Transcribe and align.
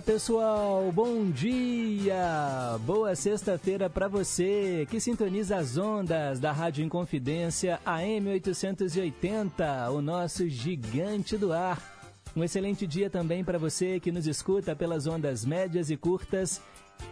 lá, 0.00 0.02
pessoal, 0.02 0.90
bom 0.92 1.30
dia! 1.30 2.78
Boa 2.84 3.14
sexta-feira 3.14 3.90
para 3.90 4.08
você 4.08 4.86
que 4.90 5.00
sintoniza 5.00 5.56
as 5.56 5.76
ondas 5.76 6.40
da 6.40 6.52
Rádio 6.52 6.84
Inconfidência 6.84 7.78
AM 7.84 8.30
880, 8.30 9.90
o 9.90 10.00
nosso 10.00 10.48
gigante 10.48 11.36
do 11.36 11.52
ar. 11.52 11.78
Um 12.34 12.42
excelente 12.42 12.86
dia 12.86 13.10
também 13.10 13.44
para 13.44 13.58
você 13.58 14.00
que 14.00 14.12
nos 14.12 14.26
escuta 14.26 14.74
pelas 14.74 15.06
ondas 15.06 15.44
médias 15.44 15.90
e 15.90 15.96
curtas, 15.96 16.62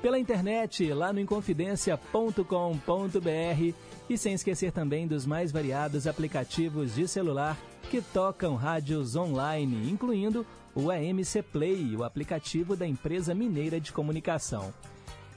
pela 0.00 0.18
internet, 0.18 0.92
lá 0.92 1.12
no 1.12 1.20
inconfidencia.com.br 1.20 3.74
e 4.08 4.18
sem 4.18 4.32
esquecer 4.32 4.72
também 4.72 5.06
dos 5.06 5.26
mais 5.26 5.52
variados 5.52 6.06
aplicativos 6.06 6.94
de 6.94 7.06
celular 7.06 7.58
que 7.90 8.00
tocam 8.00 8.54
rádios 8.54 9.16
online, 9.16 9.90
incluindo 9.90 10.46
o 10.78 10.92
AMC 10.92 11.42
Play, 11.42 11.96
o 11.96 12.04
aplicativo 12.04 12.76
da 12.76 12.86
empresa 12.86 13.34
mineira 13.34 13.80
de 13.80 13.90
comunicação. 13.90 14.72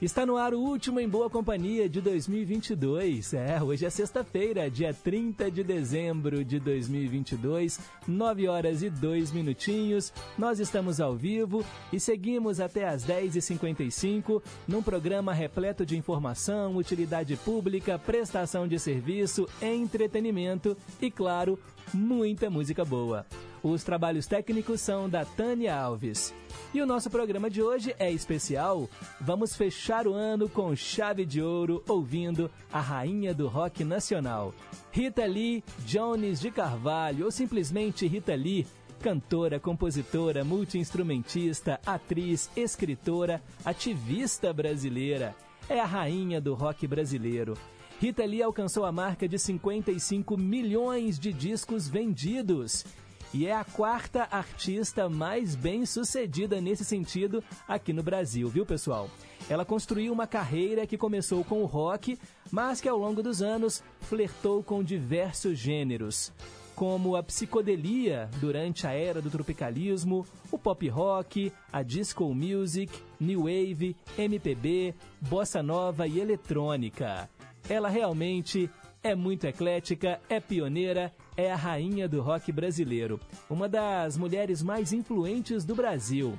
Está 0.00 0.24
no 0.24 0.36
ar 0.36 0.54
o 0.54 0.60
último 0.60 1.00
Em 1.00 1.08
Boa 1.08 1.28
Companhia 1.28 1.88
de 1.88 2.00
2022. 2.00 3.34
É, 3.34 3.60
hoje 3.60 3.84
é 3.84 3.90
sexta-feira, 3.90 4.70
dia 4.70 4.94
30 4.94 5.50
de 5.50 5.64
dezembro 5.64 6.44
de 6.44 6.60
2022, 6.60 7.80
9 8.06 8.48
horas 8.48 8.82
e 8.84 8.90
2 8.90 9.32
minutinhos. 9.32 10.12
Nós 10.38 10.60
estamos 10.60 11.00
ao 11.00 11.16
vivo 11.16 11.64
e 11.92 11.98
seguimos 11.98 12.60
até 12.60 12.88
às 12.88 13.04
10h55 13.04 14.40
num 14.66 14.82
programa 14.82 15.32
repleto 15.32 15.84
de 15.84 15.96
informação, 15.96 16.76
utilidade 16.76 17.34
pública, 17.36 17.98
prestação 17.98 18.66
de 18.66 18.78
serviço, 18.78 19.48
entretenimento 19.60 20.76
e, 21.00 21.10
claro, 21.12 21.58
muita 21.94 22.50
música 22.50 22.84
boa. 22.84 23.26
Os 23.62 23.84
trabalhos 23.84 24.26
técnicos 24.26 24.80
são 24.80 25.08
da 25.08 25.24
Tânia 25.24 25.76
Alves. 25.76 26.34
E 26.74 26.80
o 26.80 26.86
nosso 26.86 27.08
programa 27.10 27.48
de 27.48 27.62
hoje 27.62 27.94
é 27.98 28.10
especial. 28.10 28.88
Vamos 29.20 29.54
fechar 29.54 30.06
o 30.06 30.14
ano 30.14 30.48
com 30.48 30.74
chave 30.74 31.24
de 31.24 31.40
ouro 31.40 31.82
ouvindo 31.88 32.50
a 32.72 32.80
rainha 32.80 33.32
do 33.32 33.46
rock 33.46 33.84
nacional, 33.84 34.52
Rita 34.90 35.24
Lee 35.24 35.62
Jones 35.86 36.40
de 36.40 36.50
Carvalho, 36.50 37.26
ou 37.26 37.30
simplesmente 37.30 38.06
Rita 38.06 38.34
Lee, 38.34 38.66
cantora, 39.00 39.60
compositora, 39.60 40.44
multiinstrumentista, 40.44 41.78
atriz, 41.84 42.50
escritora, 42.56 43.42
ativista 43.64 44.52
brasileira. 44.52 45.34
É 45.68 45.78
a 45.78 45.86
rainha 45.86 46.40
do 46.40 46.54
rock 46.54 46.86
brasileiro. 46.86 47.56
Rita 48.02 48.24
Lee 48.24 48.42
alcançou 48.42 48.84
a 48.84 48.90
marca 48.90 49.28
de 49.28 49.38
55 49.38 50.36
milhões 50.36 51.20
de 51.20 51.32
discos 51.32 51.86
vendidos 51.86 52.84
e 53.32 53.46
é 53.46 53.54
a 53.54 53.62
quarta 53.62 54.26
artista 54.28 55.08
mais 55.08 55.54
bem 55.54 55.86
sucedida 55.86 56.60
nesse 56.60 56.84
sentido 56.84 57.44
aqui 57.68 57.92
no 57.92 58.02
Brasil, 58.02 58.48
viu 58.48 58.66
pessoal? 58.66 59.08
Ela 59.48 59.64
construiu 59.64 60.12
uma 60.12 60.26
carreira 60.26 60.84
que 60.84 60.98
começou 60.98 61.44
com 61.44 61.62
o 61.62 61.64
rock, 61.64 62.18
mas 62.50 62.80
que 62.80 62.88
ao 62.88 62.98
longo 62.98 63.22
dos 63.22 63.40
anos 63.40 63.84
flertou 64.00 64.64
com 64.64 64.82
diversos 64.82 65.56
gêneros, 65.56 66.32
como 66.74 67.14
a 67.14 67.22
psicodelia 67.22 68.28
durante 68.40 68.84
a 68.84 68.90
era 68.90 69.22
do 69.22 69.30
tropicalismo, 69.30 70.26
o 70.50 70.58
pop 70.58 70.88
rock, 70.88 71.52
a 71.72 71.84
disco 71.84 72.34
music, 72.34 72.92
new 73.20 73.42
wave, 73.42 73.94
MPB, 74.18 74.92
bossa 75.20 75.62
nova 75.62 76.08
e 76.08 76.18
eletrônica. 76.18 77.30
Ela 77.68 77.88
realmente 77.88 78.70
é 79.02 79.14
muito 79.14 79.46
eclética, 79.46 80.20
é 80.28 80.38
pioneira, 80.38 81.12
é 81.36 81.50
a 81.50 81.56
rainha 81.56 82.08
do 82.08 82.20
rock 82.20 82.52
brasileiro, 82.52 83.20
uma 83.50 83.68
das 83.68 84.16
mulheres 84.16 84.62
mais 84.62 84.92
influentes 84.92 85.64
do 85.64 85.74
Brasil. 85.74 86.38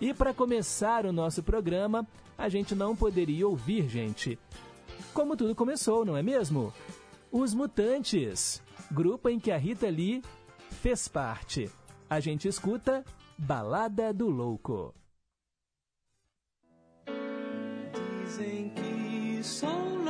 E 0.00 0.12
para 0.14 0.34
começar 0.34 1.06
o 1.06 1.12
nosso 1.12 1.42
programa, 1.42 2.06
a 2.36 2.48
gente 2.48 2.74
não 2.74 2.94
poderia 2.94 3.48
ouvir, 3.48 3.88
gente. 3.88 4.38
Como 5.12 5.36
tudo 5.36 5.54
começou, 5.54 6.04
não 6.04 6.16
é 6.16 6.22
mesmo? 6.22 6.72
Os 7.30 7.54
Mutantes, 7.54 8.62
grupo 8.90 9.28
em 9.28 9.40
que 9.40 9.50
a 9.50 9.56
Rita 9.56 9.88
Lee 9.88 10.22
fez 10.82 11.08
parte. 11.08 11.70
A 12.08 12.20
gente 12.20 12.46
escuta 12.46 13.04
Balada 13.36 14.12
do 14.12 14.28
Louco. 14.28 14.94
Dizem 18.24 18.70
que 18.70 19.42
sou 19.42 20.04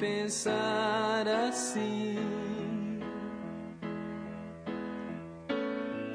pensar 0.00 1.28
assim. 1.28 2.16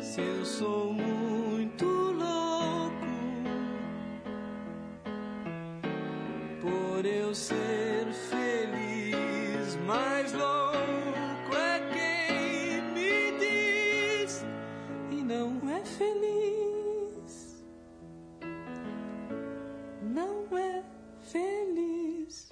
Se 0.02 0.22
eu 0.22 0.44
sou 0.44 0.92
muito 0.92 1.86
louco 1.86 2.96
por 6.62 7.06
eu 7.06 7.36
ser 7.36 8.08
feliz, 8.12 9.76
mais 9.86 10.34
louco 10.34 11.56
é 11.56 11.80
quem 11.94 12.82
me 12.94 13.38
diz 13.38 14.44
e 15.12 15.22
não 15.22 15.62
é 15.70 15.86
feliz. 15.86 17.64
Não 20.02 20.58
é 20.58 20.84
feliz. 21.22 22.50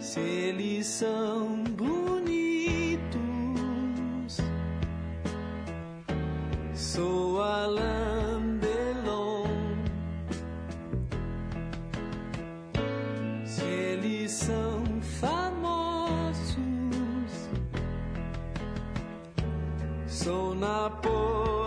Se 0.00 0.20
eles 0.20 0.86
são 0.86 1.64
bonitos. 1.76 3.08
Sou 6.74 7.42
Alain 7.42 8.58
Delon. 8.60 9.46
Se 13.44 13.64
eles 13.64 14.30
são 14.32 14.84
famosos, 15.20 16.56
sou 20.06 20.54
Napoleão. 20.54 21.57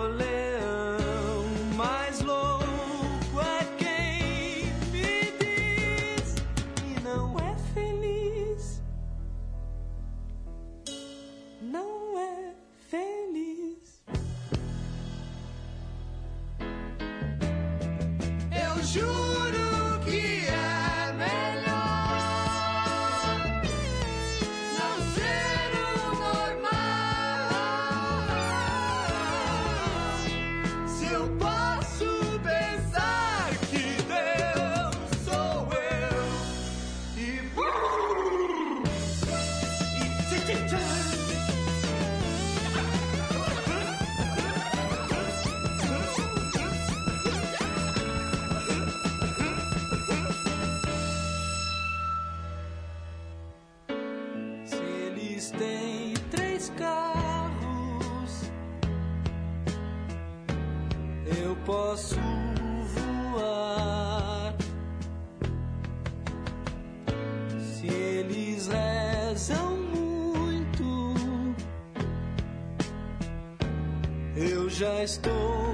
Eu 75.01 75.70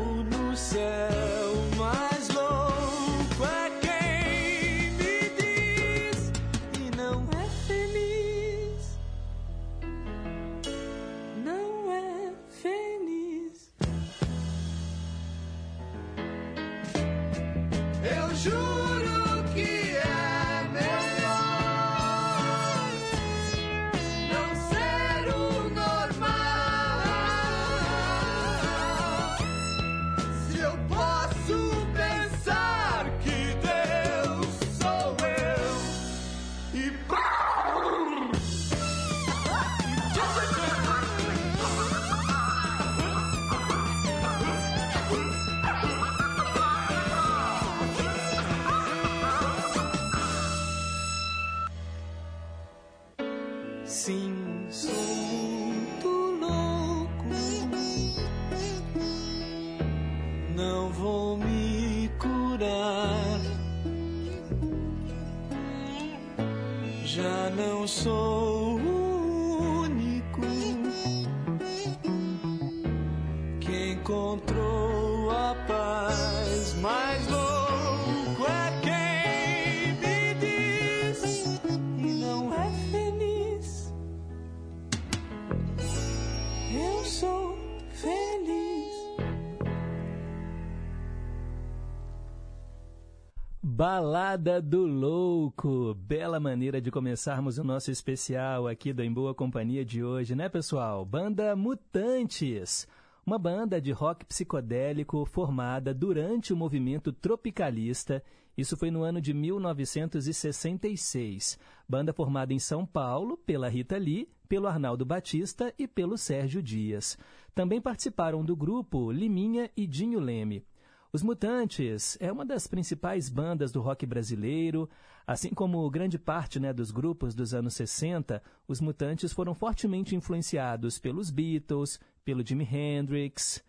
Balada 93.97 94.61
do 94.61 94.85
Louco. 94.85 95.95
Bela 95.95 96.39
maneira 96.39 96.79
de 96.79 96.91
começarmos 96.91 97.57
o 97.57 97.63
nosso 97.63 97.89
especial 97.89 98.67
aqui 98.67 98.93
do 98.93 99.03
Em 99.03 99.11
Boa 99.11 99.33
Companhia 99.33 99.83
de 99.83 100.03
hoje, 100.03 100.35
né, 100.35 100.47
pessoal? 100.47 101.03
Banda 101.03 101.55
Mutantes. 101.55 102.87
Uma 103.25 103.39
banda 103.39 103.81
de 103.81 103.91
rock 103.91 104.23
psicodélico 104.23 105.25
formada 105.25 105.95
durante 105.95 106.53
o 106.53 106.55
movimento 106.55 107.11
tropicalista. 107.11 108.23
Isso 108.55 108.77
foi 108.77 108.91
no 108.91 109.01
ano 109.01 109.19
de 109.19 109.33
1966. 109.33 111.57
Banda 111.89 112.13
formada 112.13 112.53
em 112.53 112.59
São 112.59 112.85
Paulo 112.85 113.35
pela 113.35 113.67
Rita 113.67 113.97
Lee, 113.97 114.29
pelo 114.47 114.67
Arnaldo 114.67 115.07
Batista 115.07 115.73
e 115.75 115.87
pelo 115.87 116.19
Sérgio 116.19 116.61
Dias. 116.61 117.17
Também 117.55 117.81
participaram 117.81 118.45
do 118.45 118.55
grupo 118.55 119.11
Liminha 119.11 119.71
e 119.75 119.87
Dinho 119.87 120.19
Leme. 120.19 120.63
Os 121.11 121.23
Mutantes 121.23 122.17
é 122.19 122.31
uma 122.31 122.45
das 122.45 122.67
principais 122.67 123.29
bandas 123.29 123.71
do 123.71 123.81
rock 123.81 124.05
brasileiro. 124.05 124.89
Assim 125.25 125.49
como 125.49 125.89
grande 125.89 126.19
parte 126.19 126.59
né, 126.59 126.73
dos 126.73 126.91
grupos 126.91 127.33
dos 127.33 127.53
anos 127.53 127.75
60, 127.75 128.41
os 128.67 128.81
Mutantes 128.81 129.31
foram 129.31 129.55
fortemente 129.55 130.15
influenciados 130.15 130.99
pelos 130.99 131.29
Beatles, 131.29 131.99
pelo 132.25 132.45
Jimi 132.45 132.67
Hendrix. 132.69 133.63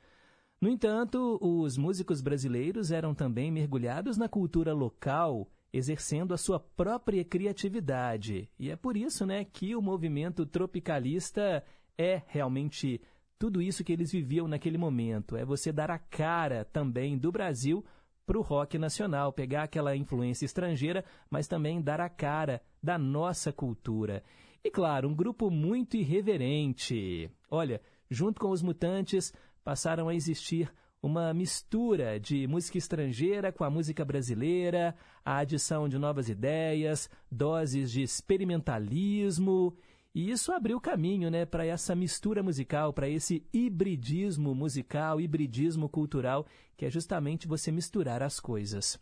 No 0.61 0.69
entanto, 0.69 1.39
os 1.41 1.77
músicos 1.77 2.21
brasileiros 2.21 2.91
eram 2.91 3.15
também 3.15 3.53
mergulhados 3.53 4.17
na 4.17 4.29
cultura 4.29 4.73
local, 4.73 5.49
exercendo 5.73 6.35
a 6.35 6.37
sua 6.37 6.59
própria 6.59 7.25
criatividade. 7.25 8.51
E 8.59 8.69
é 8.69 8.75
por 8.75 8.97
isso 8.97 9.25
né, 9.25 9.45
que 9.45 9.77
o 9.77 9.83
movimento 9.83 10.45
tropicalista 10.45 11.63
é 11.97 12.23
realmente 12.27 13.01
tudo 13.39 13.63
isso 13.63 13.85
que 13.85 13.93
eles 13.93 14.11
viviam 14.11 14.49
naquele 14.49 14.77
momento. 14.77 15.37
É 15.37 15.45
você 15.45 15.71
dar 15.71 15.91
a 15.91 15.99
cara 15.99 16.65
também 16.65 17.17
do 17.17 17.31
Brasil 17.31 17.85
para 18.27 18.39
o 18.39 18.43
rock 18.43 18.77
nacional, 18.77 19.33
pegar 19.33 19.63
aquela 19.63 19.97
influência 19.97 20.45
estrangeira, 20.45 21.05
mas 21.31 21.49
também 21.49 21.81
dar 21.81 22.01
a 22.01 22.09
cara 22.09 22.61
da 22.83 22.99
nossa 22.99 23.53
cultura. 23.53 24.23
E 24.63 24.71
claro, 24.71 25.09
um 25.09 25.15
grupo 25.15 25.51
muito 25.51 25.97
irreverente. 25.97 27.31
Olha, 27.51 27.81
junto 28.11 28.41
com 28.41 28.51
os 28.51 28.61
Mutantes, 28.61 29.33
passaram 29.65 30.09
a 30.09 30.15
existir 30.15 30.71
uma 31.01 31.33
mistura 31.33 32.19
de 32.19 32.47
música 32.47 32.77
estrangeira 32.77 33.53
com 33.53 33.63
a 33.63 33.71
música 33.71 34.05
brasileira, 34.05 34.97
a 35.25 35.39
adição 35.39 35.89
de 35.89 35.97
novas 35.97 36.29
ideias, 36.29 37.09
doses 37.31 37.91
de 37.91 38.03
experimentalismo 38.03 39.77
e 40.15 40.31
isso 40.31 40.53
abriu 40.53 40.81
caminho 40.81 41.31
né, 41.31 41.45
para 41.45 41.67
essa 41.67 41.95
mistura 41.95 42.43
musical, 42.43 42.93
para 42.93 43.09
esse 43.09 43.47
hibridismo 43.53 44.55
musical, 44.55 45.21
hibridismo 45.21 45.89
cultural, 45.89 46.47
que 46.77 46.87
é 46.87 46.91
justamente 46.91 47.47
você 47.47 47.71
misturar 47.71 48.23
as 48.23 48.41
coisas. 48.41 48.99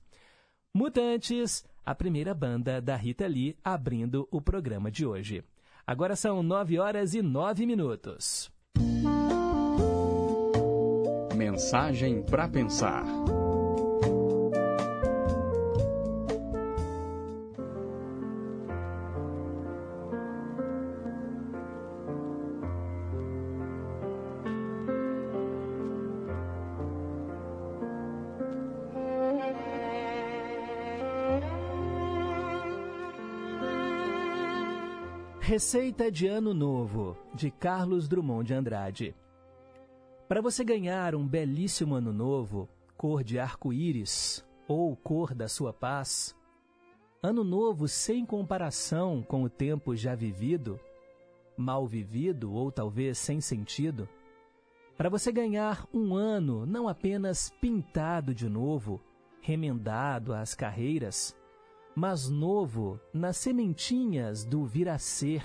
Mutantes, 0.75 1.65
a 1.85 1.95
primeira 1.95 2.35
banda 2.35 2.81
da 2.81 2.97
Rita 2.97 3.27
Lee 3.27 3.57
abrindo 3.65 4.29
o 4.31 4.41
programa 4.41 4.91
de 4.91 5.07
hoje. 5.07 5.43
Agora 5.87 6.17
são 6.17 6.43
nove 6.43 6.79
horas 6.79 7.15
e 7.15 7.23
nove 7.23 7.65
minutos. 7.65 8.51
Mensagem 11.35 12.23
para 12.23 12.49
pensar. 12.49 13.05
Receita 35.57 36.13
de 36.13 36.27
Ano 36.27 36.53
Novo, 36.53 37.17
de 37.33 37.51
Carlos 37.51 38.07
Drummond 38.07 38.47
de 38.47 38.53
Andrade. 38.53 39.17
Para 40.29 40.43
você 40.43 40.63
ganhar 40.63 41.15
um 41.15 41.27
belíssimo 41.27 41.95
Ano 41.95 42.13
Novo, 42.13 42.69
cor 42.95 43.25
de 43.25 43.39
arco-íris 43.39 44.47
ou 44.69 44.95
cor 44.95 45.35
da 45.35 45.49
sua 45.49 45.73
paz, 45.73 46.37
Ano 47.23 47.43
Novo 47.43 47.89
sem 47.89 48.27
comparação 48.27 49.23
com 49.23 49.45
o 49.45 49.49
tempo 49.49 49.97
já 49.97 50.15
vivido, 50.15 50.79
mal 51.57 51.87
vivido 51.87 52.53
ou 52.53 52.71
talvez 52.71 53.17
sem 53.17 53.41
sentido, 53.41 54.07
para 54.95 55.09
você 55.09 55.33
ganhar 55.33 55.89
um 55.91 56.15
ano 56.15 56.67
não 56.67 56.87
apenas 56.87 57.49
pintado 57.63 58.35
de 58.35 58.47
novo, 58.47 59.01
remendado 59.41 60.35
às 60.35 60.55
carreiras, 60.55 61.35
mas 61.97 62.29
novo 62.29 63.01
nas 63.11 63.39
sementinhas 63.39 64.45
do 64.45 64.67
vir 64.67 64.87
a 64.87 64.99
ser, 64.99 65.43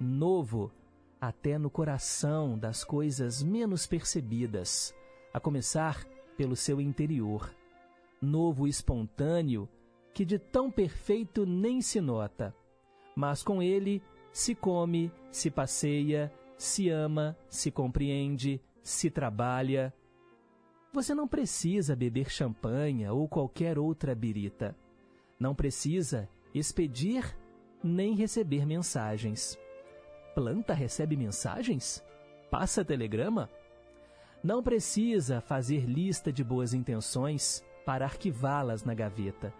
novo 0.00 0.72
até 1.20 1.58
no 1.58 1.68
coração 1.68 2.58
das 2.58 2.82
coisas 2.82 3.42
menos 3.42 3.86
percebidas, 3.86 4.94
a 5.32 5.38
começar 5.38 6.06
pelo 6.38 6.56
seu 6.56 6.80
interior, 6.80 7.54
novo 8.18 8.66
espontâneo 8.66 9.68
que 10.14 10.24
de 10.24 10.38
tão 10.38 10.70
perfeito 10.70 11.44
nem 11.44 11.82
se 11.82 12.00
nota, 12.00 12.56
mas 13.14 13.42
com 13.42 13.62
ele 13.62 14.02
se 14.32 14.54
come, 14.54 15.12
se 15.30 15.50
passeia, 15.50 16.32
se 16.56 16.88
ama, 16.88 17.36
se 17.50 17.70
compreende, 17.70 18.58
se 18.82 19.10
trabalha. 19.10 19.92
Você 20.94 21.14
não 21.14 21.28
precisa 21.28 21.94
beber 21.94 22.30
champanha 22.30 23.12
ou 23.12 23.28
qualquer 23.28 23.78
outra 23.78 24.14
birita. 24.14 24.74
Não 25.38 25.54
precisa 25.54 26.28
expedir 26.54 27.36
nem 27.82 28.14
receber 28.14 28.64
mensagens. 28.66 29.58
Planta 30.34 30.72
recebe 30.72 31.16
mensagens? 31.16 32.02
Passa 32.50 32.84
telegrama? 32.84 33.50
Não 34.42 34.62
precisa 34.62 35.40
fazer 35.40 35.84
lista 35.84 36.32
de 36.32 36.42
boas 36.42 36.74
intenções 36.74 37.64
para 37.84 38.04
arquivá-las 38.04 38.84
na 38.84 38.94
gaveta. 38.94 39.52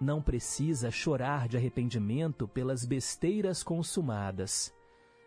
Não 0.00 0.20
precisa 0.20 0.90
chorar 0.90 1.48
de 1.48 1.56
arrependimento 1.56 2.48
pelas 2.48 2.84
besteiras 2.84 3.62
consumadas. 3.62 4.74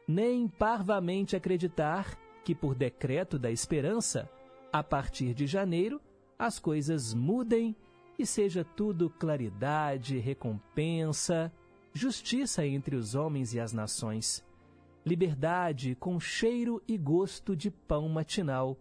Nem 0.07 0.47
parvamente 0.47 1.35
acreditar 1.35 2.17
que, 2.43 2.53
por 2.53 2.75
decreto 2.75 3.39
da 3.39 3.49
esperança, 3.49 4.29
a 4.71 4.83
partir 4.83 5.33
de 5.33 5.47
janeiro, 5.47 6.01
as 6.37 6.59
coisas 6.59 7.13
mudem 7.13 7.75
e 8.17 8.25
seja 8.25 8.63
tudo 8.63 9.09
claridade, 9.09 10.17
recompensa, 10.17 11.51
justiça 11.93 12.65
entre 12.65 12.95
os 12.95 13.15
homens 13.15 13.53
e 13.53 13.59
as 13.59 13.73
nações, 13.73 14.45
liberdade 15.05 15.95
com 15.95 16.19
cheiro 16.19 16.81
e 16.87 16.97
gosto 16.97 17.55
de 17.55 17.69
pão 17.69 18.09
matinal, 18.09 18.77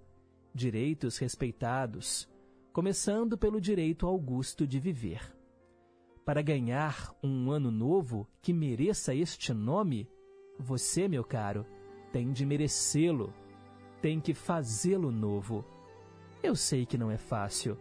direitos 0.55 1.19
respeitados, 1.19 2.29
começando 2.73 3.37
pelo 3.37 3.61
direito 3.61 4.07
augusto 4.07 4.67
de 4.67 4.81
viver. 4.81 5.37
Para 6.25 6.41
ganhar 6.41 7.15
um 7.23 7.51
ano 7.51 7.71
novo 7.71 8.27
que 8.41 8.53
mereça 8.53 9.15
este 9.15 9.53
nome, 9.53 10.09
você, 10.59 11.07
meu 11.07 11.23
caro, 11.23 11.67
tem 12.11 12.33
de 12.33 12.47
merecê-lo, 12.47 13.35
tem 14.01 14.21
que 14.21 14.33
fazê-lo 14.33 15.11
novo. 15.11 15.65
Eu 16.43 16.57
sei 16.57 16.87
que 16.87 16.97
não 16.97 17.11
é 17.11 17.19
fácil, 17.19 17.77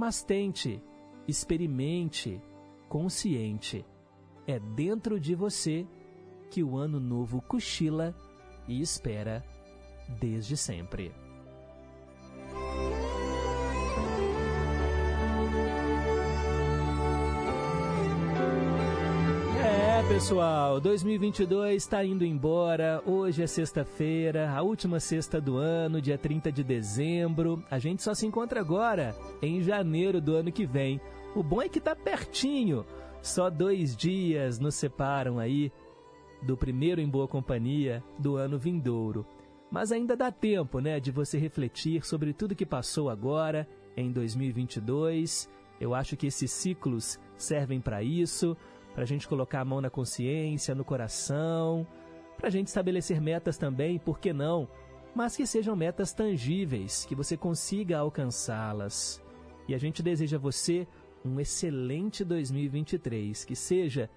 mas 0.00 0.22
tente, 0.22 0.82
experimente, 1.28 2.40
consciente. 2.88 3.84
É 4.46 4.58
dentro 4.58 5.20
de 5.20 5.34
você 5.34 5.86
que 6.50 6.64
o 6.64 6.78
ano 6.78 6.98
novo 6.98 7.42
cochila 7.42 8.16
e 8.66 8.80
espera 8.80 9.44
desde 10.18 10.56
sempre. 10.56 11.12
Pessoal, 20.10 20.80
2022 20.80 21.76
está 21.76 22.04
indo 22.04 22.24
embora. 22.24 23.00
Hoje 23.06 23.44
é 23.44 23.46
sexta-feira, 23.46 24.50
a 24.50 24.60
última 24.60 24.98
sexta 24.98 25.40
do 25.40 25.56
ano, 25.56 26.02
dia 26.02 26.18
30 26.18 26.50
de 26.50 26.64
dezembro. 26.64 27.64
A 27.70 27.78
gente 27.78 28.02
só 28.02 28.12
se 28.12 28.26
encontra 28.26 28.58
agora, 28.58 29.14
em 29.40 29.62
janeiro 29.62 30.20
do 30.20 30.34
ano 30.34 30.50
que 30.50 30.66
vem. 30.66 31.00
O 31.32 31.44
bom 31.44 31.62
é 31.62 31.68
que 31.68 31.78
tá 31.78 31.94
pertinho. 31.94 32.84
Só 33.22 33.48
dois 33.48 33.96
dias 33.96 34.58
nos 34.58 34.74
separam 34.74 35.38
aí 35.38 35.70
do 36.42 36.56
primeiro 36.56 37.00
em 37.00 37.08
boa 37.08 37.28
companhia 37.28 38.02
do 38.18 38.34
ano 38.34 38.58
vindouro. 38.58 39.24
Mas 39.70 39.92
ainda 39.92 40.16
dá 40.16 40.32
tempo, 40.32 40.80
né, 40.80 40.98
de 40.98 41.12
você 41.12 41.38
refletir 41.38 42.04
sobre 42.04 42.32
tudo 42.32 42.56
que 42.56 42.66
passou 42.66 43.08
agora 43.08 43.64
em 43.96 44.10
2022. 44.10 45.48
Eu 45.80 45.94
acho 45.94 46.16
que 46.16 46.26
esses 46.26 46.50
ciclos 46.50 47.16
servem 47.36 47.80
para 47.80 48.02
isso, 48.02 48.56
para 49.00 49.04
a 49.06 49.08
gente 49.08 49.26
colocar 49.26 49.62
a 49.62 49.64
mão 49.64 49.80
na 49.80 49.88
consciência, 49.88 50.74
no 50.74 50.84
coração, 50.84 51.86
para 52.36 52.48
a 52.48 52.50
gente 52.50 52.66
estabelecer 52.66 53.18
metas 53.18 53.56
também, 53.56 53.98
por 53.98 54.18
que 54.18 54.30
não? 54.30 54.68
Mas 55.14 55.34
que 55.34 55.46
sejam 55.46 55.74
metas 55.74 56.12
tangíveis, 56.12 57.06
que 57.06 57.14
você 57.14 57.34
consiga 57.34 57.96
alcançá-las. 57.96 59.24
E 59.66 59.74
a 59.74 59.78
gente 59.78 60.02
deseja 60.02 60.36
a 60.36 60.40
você 60.40 60.86
um 61.24 61.40
excelente 61.40 62.22
2023, 62.22 63.42
que 63.42 63.56
seja 63.56 64.10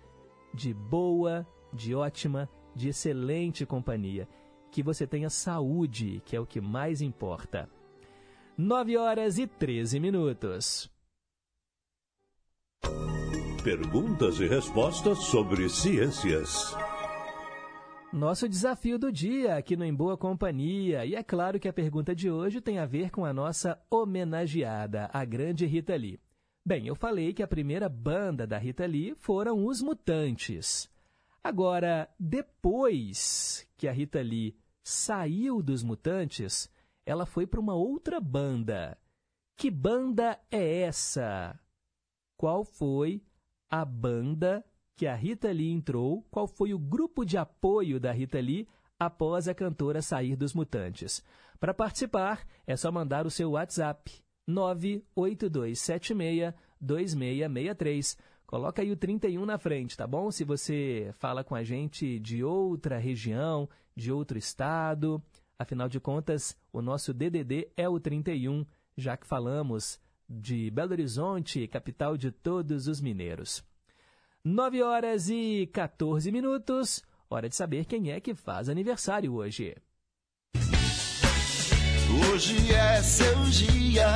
de 0.53 0.73
boa, 0.73 1.47
de 1.71 1.95
ótima, 1.95 2.49
de 2.75 2.89
excelente 2.89 3.65
companhia 3.65 4.27
que 4.69 4.83
você 4.83 5.07
tenha 5.07 5.29
saúde, 5.29 6.21
que 6.25 6.35
é 6.35 6.41
o 6.41 6.45
que 6.45 6.59
mais 6.59 7.01
importa. 7.01 7.69
9 8.57 8.97
horas 8.97 9.37
e 9.37 9.47
13 9.47 9.97
minutos. 9.97 10.91
Perguntas 13.63 14.41
e 14.41 14.46
respostas 14.46 15.20
sobre 15.20 15.70
ciências. 15.70 16.75
Nosso 18.12 18.50
desafio 18.50 19.00
do 19.00 19.10
dia 19.10 19.55
aqui 19.55 19.77
no 19.77 19.86
Em 19.86 19.93
Boa 19.96 20.17
Companhia. 20.17 21.05
E 21.05 21.15
é 21.15 21.24
claro 21.24 21.58
que 21.58 21.70
a 21.70 21.72
pergunta 21.72 22.13
de 22.13 22.29
hoje 22.29 22.60
tem 22.60 22.77
a 22.77 22.86
ver 22.86 23.10
com 23.10 23.24
a 23.24 23.32
nossa 23.32 23.82
homenageada, 23.89 25.10
a 25.13 25.24
grande 25.24 25.65
Rita 25.65 25.96
Lee. 25.96 26.20
Bem, 26.65 26.88
eu 26.88 26.93
falei 26.93 27.34
que 27.34 27.41
a 27.41 27.48
primeira 27.48 27.88
banda 27.88 28.46
da 28.46 28.58
Rita 28.58 28.86
Lee 28.86 29.15
foram 29.15 29.65
os 29.65 29.82
Mutantes. 29.82 30.89
Agora, 31.41 32.10
depois 32.20 33.65
que 33.77 33.88
a 33.88 33.93
Rita 33.93 34.22
Lee 34.22 34.58
saiu 34.84 35.63
dos 35.63 35.84
Mutantes, 35.84 36.70
ela 37.05 37.25
foi 37.25 37.48
para 37.48 37.62
uma 37.62 37.75
outra 37.75 38.20
banda. 38.20 38.98
Que 39.55 39.72
banda 39.72 40.38
é 40.51 40.82
essa? 40.82 41.58
Qual 42.36 42.65
foi 42.65 43.24
a 43.73 43.83
banda 43.83 44.63
que 44.95 45.07
a 45.07 45.15
Rita 45.15 45.51
Lee 45.51 45.71
entrou? 45.71 46.23
Qual 46.29 46.45
foi 46.45 46.75
o 46.75 46.79
grupo 46.79 47.25
de 47.25 47.39
apoio 47.39 47.99
da 47.99 48.11
Rita 48.11 48.39
Lee 48.39 48.67
após 48.99 49.47
a 49.47 49.55
cantora 49.55 49.99
sair 49.99 50.35
dos 50.35 50.53
Mutantes? 50.53 51.23
Para 51.59 51.73
participar, 51.73 52.45
é 52.67 52.77
só 52.77 52.91
mandar 52.91 53.25
o 53.25 53.31
seu 53.31 53.53
WhatsApp 53.53 54.11
98276 54.47 56.53
2663. 56.79 58.15
Coloca 58.45 58.83
aí 58.83 58.91
o 58.91 58.95
31 58.95 59.43
na 59.43 59.57
frente, 59.57 59.97
tá 59.97 60.05
bom? 60.05 60.29
Se 60.29 60.43
você 60.43 61.11
fala 61.17 61.43
com 61.43 61.55
a 61.55 61.63
gente 61.63 62.19
de 62.19 62.43
outra 62.43 62.99
região, 62.99 63.67
de 63.95 64.11
outro 64.11 64.37
estado. 64.37 65.19
Afinal 65.57 65.89
de 65.89 65.99
contas, 65.99 66.55
o 66.71 66.79
nosso 66.79 67.11
DDD 67.11 67.71
é 67.75 67.89
o 67.89 67.99
31, 67.99 68.67
já 68.95 69.17
que 69.17 69.25
falamos 69.25 69.99
de 70.33 70.69
Belo 70.71 70.91
Horizonte, 70.91 71.67
capital 71.67 72.17
de 72.17 72.31
todos 72.31 72.87
os 72.87 72.99
mineiros. 72.99 73.63
9 74.43 74.81
horas 74.81 75.29
e 75.29 75.69
14 75.71 76.31
minutos. 76.31 77.01
Hora 77.29 77.47
de 77.47 77.55
saber 77.55 77.85
quem 77.85 78.11
é 78.11 78.19
que 78.19 78.35
faz 78.35 78.67
aniversário 78.67 79.33
hoje. 79.33 79.75
Hoje 82.31 82.71
é 82.71 83.01
seu 83.01 83.43
dia, 83.45 84.07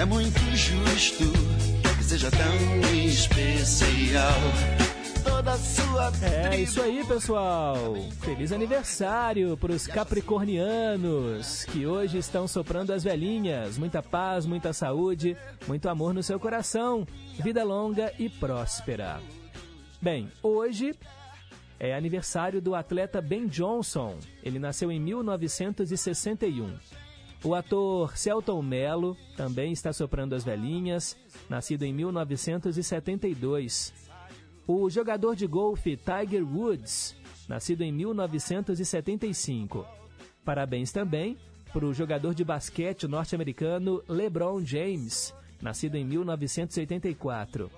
é 0.00 0.04
muito 0.04 0.38
justo 0.54 1.24
que 1.96 2.04
seja 2.04 2.30
tão 2.30 2.94
especial 2.94 4.83
toda 5.44 5.58
sua 5.58 6.10
É 6.22 6.58
isso 6.58 6.80
aí, 6.80 7.04
pessoal. 7.04 7.76
Feliz 8.22 8.50
aniversário 8.50 9.58
para 9.58 9.72
os 9.72 9.86
capricornianos 9.86 11.66
que 11.66 11.86
hoje 11.86 12.16
estão 12.16 12.48
soprando 12.48 12.94
as 12.94 13.04
velhinhas. 13.04 13.76
Muita 13.76 14.02
paz, 14.02 14.46
muita 14.46 14.72
saúde, 14.72 15.36
muito 15.68 15.86
amor 15.90 16.14
no 16.14 16.22
seu 16.22 16.40
coração. 16.40 17.06
Vida 17.42 17.62
longa 17.62 18.10
e 18.18 18.30
próspera. 18.30 19.20
Bem, 20.00 20.32
hoje 20.42 20.94
é 21.78 21.94
aniversário 21.94 22.62
do 22.62 22.74
atleta 22.74 23.20
Ben 23.20 23.46
Johnson. 23.46 24.16
Ele 24.42 24.58
nasceu 24.58 24.90
em 24.90 24.98
1961. 24.98 26.74
O 27.44 27.54
ator 27.54 28.16
Celton 28.16 28.62
Mello 28.62 29.14
também 29.36 29.72
está 29.72 29.92
soprando 29.92 30.34
as 30.34 30.42
velhinhas, 30.42 31.14
nascido 31.50 31.82
em 31.82 31.92
1972 31.92 34.03
o 34.66 34.88
jogador 34.88 35.36
de 35.36 35.46
golfe 35.46 35.96
Tiger 35.96 36.46
Woods, 36.46 37.14
nascido 37.48 37.82
em 37.82 37.92
1975. 37.92 39.86
Parabéns 40.44 40.90
também 40.90 41.36
para 41.72 41.84
o 41.84 41.92
jogador 41.92 42.34
de 42.34 42.44
basquete 42.44 43.06
norte-americano 43.06 44.02
LeBron 44.08 44.64
James, 44.64 45.34
nascido 45.60 45.96
em 45.96 46.04
1984. 46.04 47.70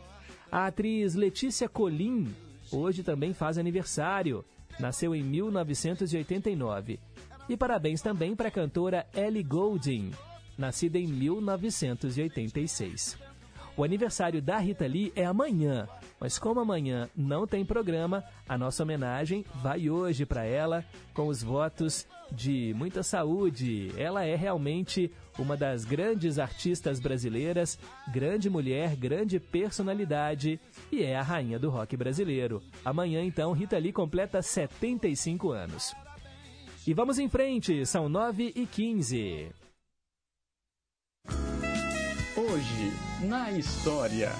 A 0.50 0.66
atriz 0.66 1.14
Letícia 1.14 1.68
Colin, 1.68 2.34
hoje 2.70 3.02
também 3.02 3.32
faz 3.32 3.58
aniversário, 3.58 4.44
nasceu 4.78 5.14
em 5.14 5.22
1989. 5.22 7.00
E 7.48 7.56
parabéns 7.56 8.02
também 8.02 8.36
para 8.36 8.48
a 8.48 8.52
cantora 8.52 9.06
Ellie 9.14 9.42
Goulding, 9.42 10.10
nascida 10.58 10.98
em 10.98 11.06
1986. 11.06 13.25
O 13.76 13.84
aniversário 13.84 14.40
da 14.40 14.56
Rita 14.56 14.86
Lee 14.86 15.12
é 15.14 15.26
amanhã, 15.26 15.86
mas 16.18 16.38
como 16.38 16.60
amanhã 16.60 17.10
não 17.14 17.46
tem 17.46 17.62
programa, 17.62 18.24
a 18.48 18.56
nossa 18.56 18.82
homenagem 18.82 19.44
vai 19.62 19.90
hoje 19.90 20.24
para 20.24 20.44
ela 20.44 20.82
com 21.12 21.26
os 21.26 21.42
votos 21.42 22.06
de 22.32 22.72
muita 22.74 23.02
saúde. 23.02 23.92
Ela 23.98 24.24
é 24.24 24.34
realmente 24.34 25.12
uma 25.38 25.58
das 25.58 25.84
grandes 25.84 26.38
artistas 26.38 26.98
brasileiras, 26.98 27.78
grande 28.08 28.48
mulher, 28.48 28.96
grande 28.96 29.38
personalidade 29.38 30.58
e 30.90 31.02
é 31.02 31.14
a 31.14 31.22
rainha 31.22 31.58
do 31.58 31.68
rock 31.68 31.98
brasileiro. 31.98 32.62
Amanhã, 32.82 33.22
então, 33.22 33.52
Rita 33.52 33.76
Lee 33.76 33.92
completa 33.92 34.40
75 34.40 35.52
anos. 35.52 35.94
E 36.86 36.94
vamos 36.94 37.18
em 37.18 37.28
frente, 37.28 37.84
são 37.84 38.08
9 38.08 38.52
e 38.56 38.64
15. 38.64 39.65
Hoje, 42.56 42.90
na 43.28 43.52
história. 43.52 44.30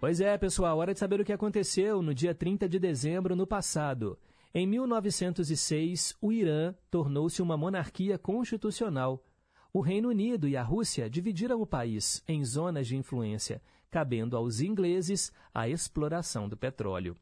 Pois 0.00 0.22
é, 0.22 0.38
pessoal, 0.38 0.78
hora 0.78 0.94
de 0.94 0.98
saber 0.98 1.20
o 1.20 1.24
que 1.24 1.34
aconteceu 1.34 2.00
no 2.00 2.14
dia 2.14 2.34
30 2.34 2.66
de 2.66 2.78
dezembro 2.78 3.36
no 3.36 3.46
passado. 3.46 4.18
Em 4.54 4.66
1906, 4.66 6.16
o 6.18 6.32
Irã 6.32 6.74
tornou-se 6.90 7.42
uma 7.42 7.58
monarquia 7.58 8.16
constitucional. 8.16 9.22
O 9.70 9.82
Reino 9.82 10.08
Unido 10.08 10.48
e 10.48 10.56
a 10.56 10.62
Rússia 10.62 11.10
dividiram 11.10 11.60
o 11.60 11.66
país 11.66 12.24
em 12.26 12.42
zonas 12.42 12.86
de 12.86 12.96
influência, 12.96 13.60
cabendo 13.90 14.34
aos 14.34 14.60
ingleses 14.60 15.30
a 15.52 15.68
exploração 15.68 16.48
do 16.48 16.56
petróleo. 16.56 17.14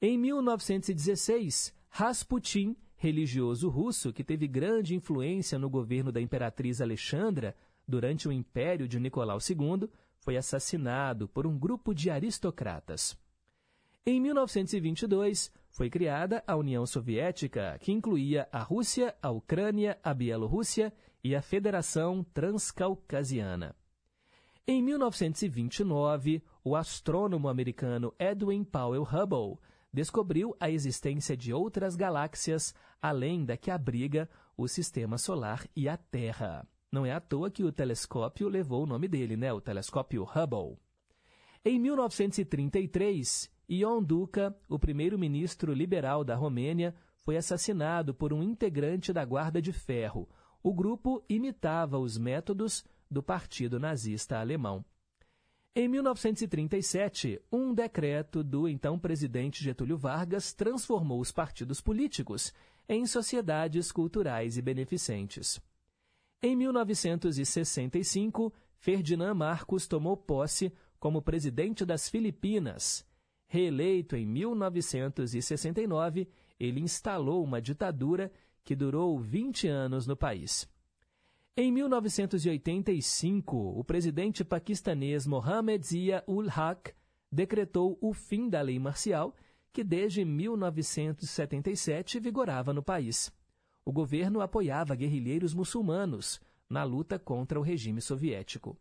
Em 0.00 0.16
1916, 0.16 1.74
Rasputin, 1.90 2.76
religioso 3.04 3.68
russo 3.68 4.14
que 4.14 4.24
teve 4.24 4.48
grande 4.48 4.94
influência 4.94 5.58
no 5.58 5.68
governo 5.68 6.10
da 6.10 6.22
imperatriz 6.22 6.80
Alexandra 6.80 7.54
durante 7.86 8.26
o 8.26 8.32
império 8.32 8.88
de 8.88 8.98
Nicolau 8.98 9.38
II, 9.38 9.90
foi 10.16 10.38
assassinado 10.38 11.28
por 11.28 11.46
um 11.46 11.58
grupo 11.58 11.94
de 11.94 12.08
aristocratas. 12.08 13.14
Em 14.06 14.18
1922, 14.18 15.52
foi 15.68 15.90
criada 15.90 16.42
a 16.46 16.56
União 16.56 16.86
Soviética, 16.86 17.78
que 17.78 17.92
incluía 17.92 18.48
a 18.50 18.60
Rússia, 18.60 19.14
a 19.20 19.30
Ucrânia, 19.30 19.98
a 20.02 20.14
Bielorrússia 20.14 20.90
e 21.22 21.36
a 21.36 21.42
Federação 21.42 22.24
Transcaucasiana. 22.32 23.76
Em 24.66 24.82
1929, 24.82 26.42
o 26.64 26.74
astrônomo 26.74 27.48
americano 27.48 28.14
Edwin 28.18 28.64
Powell 28.64 29.02
Hubble 29.02 29.58
descobriu 29.94 30.56
a 30.58 30.68
existência 30.68 31.36
de 31.36 31.52
outras 31.52 31.94
galáxias 31.94 32.74
além 33.00 33.44
da 33.44 33.56
que 33.56 33.70
abriga 33.70 34.28
o 34.56 34.66
Sistema 34.66 35.16
Solar 35.16 35.64
e 35.76 35.88
a 35.88 35.96
Terra. 35.96 36.66
Não 36.90 37.06
é 37.06 37.12
à 37.12 37.20
toa 37.20 37.48
que 37.48 37.62
o 37.62 37.70
telescópio 37.70 38.48
levou 38.48 38.82
o 38.82 38.86
nome 38.86 39.06
dele, 39.06 39.36
né? 39.36 39.52
O 39.52 39.60
telescópio 39.60 40.24
Hubble. 40.24 40.76
Em 41.64 41.78
1933, 41.78 43.48
Ion 43.68 44.02
Duca, 44.02 44.56
o 44.68 44.80
primeiro-ministro 44.80 45.72
liberal 45.72 46.24
da 46.24 46.34
Romênia, 46.34 46.92
foi 47.22 47.36
assassinado 47.36 48.12
por 48.12 48.32
um 48.32 48.42
integrante 48.42 49.12
da 49.12 49.24
Guarda 49.24 49.62
de 49.62 49.72
Ferro. 49.72 50.28
O 50.60 50.74
grupo 50.74 51.24
imitava 51.28 51.98
os 51.98 52.18
métodos 52.18 52.84
do 53.08 53.22
Partido 53.22 53.78
Nazista 53.78 54.40
Alemão. 54.40 54.84
Em 55.76 55.88
1937, 55.88 57.42
um 57.50 57.74
decreto 57.74 58.44
do 58.44 58.68
então 58.68 58.96
presidente 58.96 59.60
Getúlio 59.60 59.98
Vargas 59.98 60.52
transformou 60.52 61.18
os 61.18 61.32
partidos 61.32 61.80
políticos 61.80 62.54
em 62.88 63.04
sociedades 63.06 63.90
culturais 63.90 64.56
e 64.56 64.62
beneficentes. 64.62 65.60
Em 66.40 66.54
1965, 66.54 68.52
Ferdinand 68.76 69.34
Marcos 69.34 69.88
tomou 69.88 70.16
posse 70.16 70.72
como 71.00 71.20
presidente 71.20 71.84
das 71.84 72.08
Filipinas. 72.08 73.04
Reeleito 73.48 74.14
em 74.14 74.24
1969, 74.24 76.28
ele 76.60 76.82
instalou 76.82 77.42
uma 77.42 77.60
ditadura 77.60 78.30
que 78.62 78.76
durou 78.76 79.18
20 79.18 79.66
anos 79.66 80.06
no 80.06 80.16
país. 80.16 80.72
Em 81.56 81.70
1985, 81.70 83.56
o 83.56 83.84
presidente 83.84 84.44
paquistanês 84.44 85.24
Mohamed 85.24 85.86
Zia-ul-Haq 85.86 86.92
decretou 87.30 87.96
o 88.00 88.12
fim 88.12 88.48
da 88.48 88.60
lei 88.60 88.76
marcial, 88.76 89.32
que 89.72 89.84
desde 89.84 90.24
1977 90.24 92.18
vigorava 92.18 92.72
no 92.72 92.82
país 92.82 93.32
o 93.84 93.92
governo 93.92 94.40
apoiava 94.40 94.96
guerrilheiros 94.96 95.54
muçulmanos 95.54 96.40
na 96.68 96.82
luta 96.82 97.20
contra 97.20 97.60
o 97.60 97.62
regime 97.62 98.00
soviético. 98.00 98.76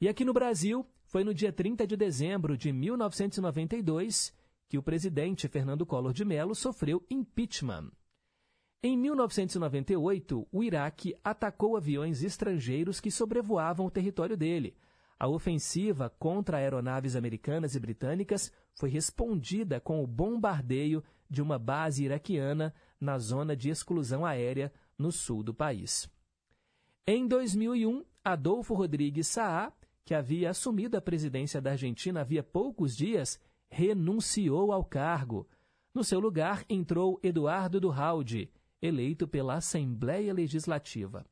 E 0.00 0.08
aqui 0.08 0.24
no 0.24 0.32
Brasil, 0.32 0.86
foi 1.06 1.24
no 1.24 1.34
dia 1.34 1.52
30 1.52 1.88
de 1.88 1.96
dezembro 1.96 2.56
de 2.56 2.72
1992 2.72 4.32
que 4.68 4.78
o 4.78 4.82
presidente 4.82 5.48
Fernando 5.48 5.84
Collor 5.84 6.12
de 6.12 6.24
Mello 6.24 6.54
sofreu 6.54 7.04
impeachment. 7.10 7.90
Em 8.82 8.96
1998, 8.96 10.48
o 10.50 10.64
Iraque 10.64 11.14
atacou 11.22 11.76
aviões 11.76 12.22
estrangeiros 12.22 12.98
que 12.98 13.10
sobrevoavam 13.10 13.84
o 13.84 13.90
território 13.90 14.38
dele. 14.38 14.74
A 15.18 15.28
ofensiva 15.28 16.08
contra 16.18 16.56
aeronaves 16.56 17.14
americanas 17.14 17.74
e 17.74 17.80
britânicas 17.80 18.50
foi 18.72 18.88
respondida 18.88 19.78
com 19.80 20.02
o 20.02 20.06
bombardeio 20.06 21.04
de 21.28 21.42
uma 21.42 21.58
base 21.58 22.04
iraquiana 22.04 22.74
na 22.98 23.18
zona 23.18 23.54
de 23.54 23.68
exclusão 23.68 24.24
aérea 24.24 24.72
no 24.96 25.12
sul 25.12 25.42
do 25.42 25.52
país. 25.52 26.10
Em 27.06 27.28
2001, 27.28 28.02
Adolfo 28.24 28.72
Rodrigues 28.72 29.26
Saá, 29.26 29.74
que 30.06 30.14
havia 30.14 30.48
assumido 30.48 30.96
a 30.96 31.02
presidência 31.02 31.60
da 31.60 31.72
Argentina 31.72 32.22
havia 32.22 32.42
poucos 32.42 32.96
dias, 32.96 33.38
renunciou 33.68 34.72
ao 34.72 34.82
cargo. 34.82 35.46
No 35.92 36.02
seu 36.02 36.18
lugar 36.18 36.64
entrou 36.66 37.20
Eduardo 37.22 37.78
Durralde, 37.78 38.50
eleito 38.80 39.26
pela 39.26 39.54
Assembleia 39.54 40.32
Legislativa. 40.32 41.24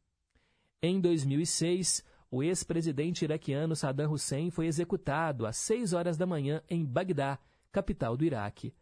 Em 0.83 1.01
2006, 1.01 2.05
o 2.31 2.43
ex-presidente 2.43 3.25
iraquiano 3.25 3.75
Saddam 3.75 4.13
Hussein 4.13 4.51
foi 4.51 4.67
executado 4.67 5.47
às 5.47 5.57
6 5.57 5.93
horas 5.93 6.17
da 6.17 6.27
manhã 6.27 6.63
em 6.69 6.85
Bagdá, 6.85 7.39
capital 7.73 8.17
do 8.17 8.25
Iraque. 8.25 8.75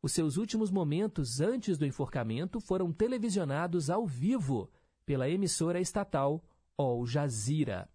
Os 0.00 0.12
seus 0.12 0.36
últimos 0.36 0.70
momentos 0.70 1.40
antes 1.40 1.78
do 1.78 1.86
enforcamento 1.86 2.60
foram 2.60 2.92
televisionados 2.92 3.90
ao 3.90 4.06
vivo 4.06 4.70
pela 5.04 5.28
emissora 5.28 5.80
estatal 5.80 6.42
Al 6.76 7.06
Jazeera. 7.06 7.88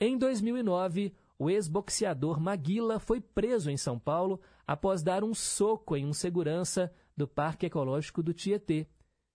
Em 0.00 0.16
2009, 0.16 1.12
o 1.38 1.48
ex-boxeador 1.48 2.40
Maguila 2.40 2.98
foi 2.98 3.20
preso 3.20 3.70
em 3.70 3.76
São 3.76 3.98
Paulo 3.98 4.40
após 4.66 5.02
dar 5.02 5.24
um 5.24 5.34
soco 5.34 5.96
em 5.96 6.06
um 6.06 6.12
segurança 6.12 6.92
do 7.16 7.26
Parque 7.26 7.66
Ecológico 7.66 8.22
do 8.22 8.32
Tietê. 8.32 8.86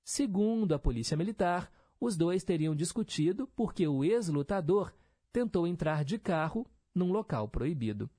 Segundo 0.03 0.73
a 0.73 0.79
Polícia 0.79 1.15
Militar, 1.15 1.71
os 1.99 2.17
dois 2.17 2.43
teriam 2.43 2.75
discutido 2.75 3.47
porque 3.55 3.87
o 3.87 4.03
ex-lutador 4.03 4.93
tentou 5.31 5.65
entrar 5.65 6.03
de 6.03 6.19
carro 6.19 6.67
num 6.93 7.11
local 7.11 7.47
proibido. 7.47 8.09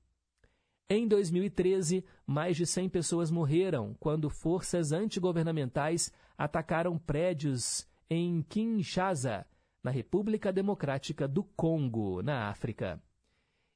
Em 0.89 1.07
2013, 1.07 2.03
mais 2.27 2.57
de 2.57 2.65
100 2.65 2.89
pessoas 2.89 3.31
morreram 3.31 3.95
quando 3.99 4.29
forças 4.29 4.91
antigovernamentais 4.91 6.11
atacaram 6.37 6.97
prédios 6.97 7.87
em 8.09 8.41
Kinshasa, 8.43 9.47
na 9.83 9.89
República 9.91 10.51
Democrática 10.51 11.27
do 11.27 11.43
Congo, 11.43 12.21
na 12.21 12.49
África. 12.49 13.01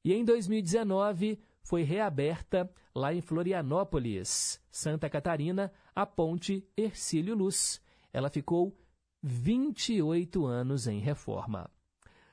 E 0.04 0.14
em 0.14 0.24
2019, 0.24 1.40
foi 1.62 1.84
reaberta, 1.84 2.72
lá 2.96 3.14
em 3.14 3.22
Florianópolis, 3.22 4.62
Santa 4.72 5.10
Catarina, 5.10 5.72
a 5.96 6.06
ponte 6.06 6.68
Ercílio 6.76 7.36
Luz. 7.36 7.82
Ela 8.12 8.30
ficou 8.30 8.78
28 9.22 10.46
anos 10.46 10.88
em 10.88 11.00
reforma. 11.00 11.70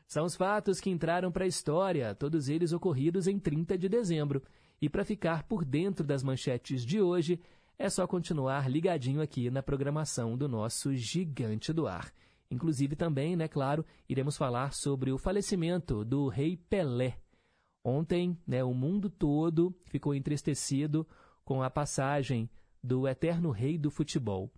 São 0.07 0.25
os 0.25 0.37
fatos 0.37 0.81
que 0.81 0.91
entraram 0.91 1.33
para 1.33 1.45
a 1.45 1.49
história, 1.49 2.15
todos 2.15 2.49
eles 2.49 2.73
ocorridos 2.73 3.27
em 3.27 3.39
30 3.39 3.77
de 3.77 3.89
dezembro. 3.89 4.43
E 4.81 4.89
para 4.89 5.05
ficar 5.05 5.43
por 5.45 5.65
dentro 5.65 6.07
das 6.07 6.23
manchetes 6.23 6.85
de 6.85 7.01
hoje, 7.01 7.41
é 7.79 7.91
só 7.91 8.07
continuar 8.07 8.71
ligadinho 8.71 9.21
aqui 9.21 9.51
na 9.51 9.63
programação 9.63 10.37
do 10.37 10.49
nosso 10.49 10.95
Gigante 10.95 11.73
do 11.73 11.87
Ar. 11.87 12.13
Inclusive 12.51 12.95
também, 12.95 13.35
né, 13.35 13.49
claro, 13.49 13.85
iremos 14.09 14.37
falar 14.37 14.73
sobre 14.73 15.11
o 15.11 15.19
falecimento 15.19 16.05
do 16.05 16.29
rei 16.29 16.57
Pelé. 16.57 17.19
Ontem, 17.85 18.39
né, 18.47 18.63
o 18.63 18.73
mundo 18.73 19.11
todo 19.11 19.75
ficou 19.87 20.15
entristecido 20.15 21.07
com 21.45 21.63
a 21.63 21.71
passagem 21.71 22.49
do 22.83 23.09
eterno 23.09 23.51
rei 23.51 23.77
do 23.77 23.91
futebol. 23.91 24.53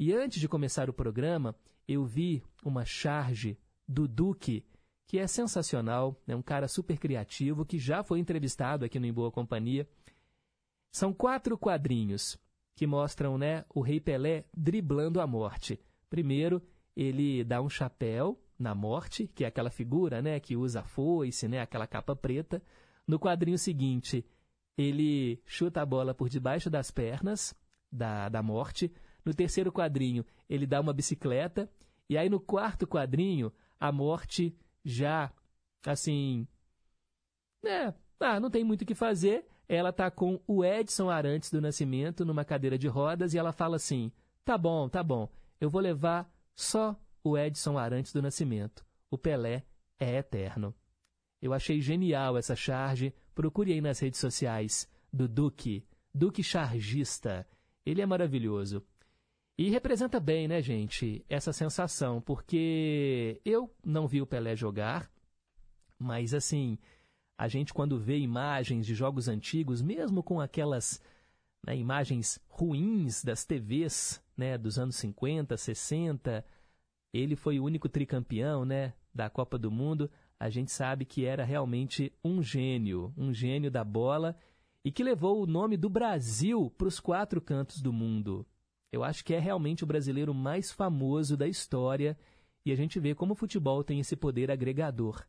E 0.00 0.12
antes 0.12 0.40
de 0.40 0.48
começar 0.48 0.88
o 0.88 0.92
programa, 0.92 1.56
eu 1.86 2.04
vi 2.04 2.42
uma 2.64 2.84
charge 2.84 3.58
do 3.86 4.06
Duque 4.06 4.64
que 5.08 5.18
é 5.18 5.26
sensacional, 5.26 6.20
é 6.26 6.36
um 6.36 6.42
cara 6.42 6.68
super 6.68 6.98
criativo, 6.98 7.64
que 7.64 7.78
já 7.78 8.04
foi 8.04 8.18
entrevistado 8.18 8.84
aqui 8.84 9.00
no 9.00 9.06
Em 9.06 9.12
Boa 9.12 9.32
Companhia. 9.32 9.88
São 10.92 11.14
quatro 11.14 11.56
quadrinhos 11.56 12.38
que 12.76 12.86
mostram 12.86 13.38
né, 13.38 13.64
o 13.74 13.80
Rei 13.80 13.98
Pelé 13.98 14.44
driblando 14.54 15.20
a 15.20 15.26
morte. 15.26 15.80
Primeiro, 16.10 16.62
ele 16.94 17.42
dá 17.42 17.60
um 17.60 17.70
chapéu 17.70 18.38
na 18.58 18.74
morte, 18.74 19.26
que 19.26 19.44
é 19.44 19.48
aquela 19.48 19.70
figura 19.70 20.20
né, 20.20 20.38
que 20.38 20.56
usa 20.56 20.84
foice, 20.84 21.48
né, 21.48 21.60
aquela 21.60 21.86
capa 21.86 22.14
preta. 22.14 22.62
No 23.06 23.18
quadrinho 23.18 23.58
seguinte, 23.58 24.24
ele 24.76 25.42
chuta 25.46 25.80
a 25.80 25.86
bola 25.86 26.14
por 26.14 26.28
debaixo 26.28 26.68
das 26.68 26.90
pernas 26.90 27.54
da, 27.90 28.28
da 28.28 28.42
morte. 28.42 28.92
No 29.28 29.34
terceiro 29.34 29.70
quadrinho, 29.70 30.24
ele 30.48 30.66
dá 30.66 30.80
uma 30.80 30.90
bicicleta. 30.90 31.70
E 32.08 32.16
aí, 32.16 32.30
no 32.30 32.40
quarto 32.40 32.86
quadrinho, 32.86 33.52
a 33.78 33.92
morte 33.92 34.56
já, 34.82 35.30
assim, 35.84 36.48
né, 37.62 37.94
ah, 38.18 38.40
não 38.40 38.48
tem 38.50 38.64
muito 38.64 38.80
o 38.80 38.86
que 38.86 38.94
fazer. 38.94 39.46
Ela 39.68 39.92
tá 39.92 40.10
com 40.10 40.40
o 40.46 40.64
Edson 40.64 41.10
Arantes 41.10 41.50
do 41.50 41.60
Nascimento 41.60 42.24
numa 42.24 42.42
cadeira 42.42 42.78
de 42.78 42.88
rodas 42.88 43.34
e 43.34 43.38
ela 43.38 43.52
fala 43.52 43.76
assim: 43.76 44.10
tá 44.46 44.56
bom, 44.56 44.88
tá 44.88 45.02
bom, 45.02 45.30
eu 45.60 45.68
vou 45.68 45.82
levar 45.82 46.26
só 46.54 46.98
o 47.22 47.36
Edson 47.36 47.76
Arantes 47.76 48.14
do 48.14 48.22
Nascimento. 48.22 48.82
O 49.10 49.18
Pelé 49.18 49.62
é 50.00 50.16
eterno. 50.16 50.74
Eu 51.42 51.52
achei 51.52 51.82
genial 51.82 52.38
essa 52.38 52.56
charge. 52.56 53.12
Procure 53.34 53.74
aí 53.74 53.82
nas 53.82 53.98
redes 53.98 54.20
sociais 54.20 54.88
do 55.12 55.28
Duque, 55.28 55.86
Duque 56.14 56.42
Chargista. 56.42 57.46
Ele 57.84 58.00
é 58.00 58.06
maravilhoso. 58.06 58.82
E 59.58 59.70
representa 59.70 60.20
bem, 60.20 60.46
né, 60.46 60.62
gente, 60.62 61.24
essa 61.28 61.52
sensação, 61.52 62.20
porque 62.20 63.40
eu 63.44 63.68
não 63.84 64.06
vi 64.06 64.22
o 64.22 64.26
Pelé 64.26 64.54
jogar, 64.54 65.10
mas 65.98 66.32
assim, 66.32 66.78
a 67.36 67.48
gente 67.48 67.74
quando 67.74 67.98
vê 67.98 68.18
imagens 68.18 68.86
de 68.86 68.94
jogos 68.94 69.26
antigos, 69.26 69.82
mesmo 69.82 70.22
com 70.22 70.40
aquelas 70.40 71.02
né, 71.66 71.76
imagens 71.76 72.38
ruins 72.48 73.24
das 73.24 73.44
TVs, 73.44 74.22
né, 74.36 74.56
dos 74.56 74.78
anos 74.78 74.94
50, 74.94 75.56
60, 75.56 76.44
ele 77.12 77.34
foi 77.34 77.58
o 77.58 77.64
único 77.64 77.88
tricampeão, 77.88 78.64
né, 78.64 78.94
da 79.12 79.28
Copa 79.28 79.58
do 79.58 79.72
Mundo, 79.72 80.08
a 80.38 80.48
gente 80.48 80.70
sabe 80.70 81.04
que 81.04 81.24
era 81.24 81.42
realmente 81.42 82.12
um 82.22 82.40
gênio, 82.40 83.12
um 83.16 83.34
gênio 83.34 83.72
da 83.72 83.82
bola 83.82 84.36
e 84.84 84.92
que 84.92 85.02
levou 85.02 85.42
o 85.42 85.46
nome 85.48 85.76
do 85.76 85.88
Brasil 85.88 86.72
para 86.78 86.86
os 86.86 87.00
quatro 87.00 87.40
cantos 87.40 87.82
do 87.82 87.92
mundo. 87.92 88.46
Eu 88.90 89.04
acho 89.04 89.24
que 89.24 89.34
é 89.34 89.38
realmente 89.38 89.84
o 89.84 89.86
brasileiro 89.86 90.32
mais 90.32 90.72
famoso 90.72 91.36
da 91.36 91.46
história 91.46 92.18
e 92.64 92.72
a 92.72 92.74
gente 92.74 92.98
vê 92.98 93.14
como 93.14 93.32
o 93.32 93.36
futebol 93.36 93.84
tem 93.84 94.00
esse 94.00 94.16
poder 94.16 94.50
agregador. 94.50 95.26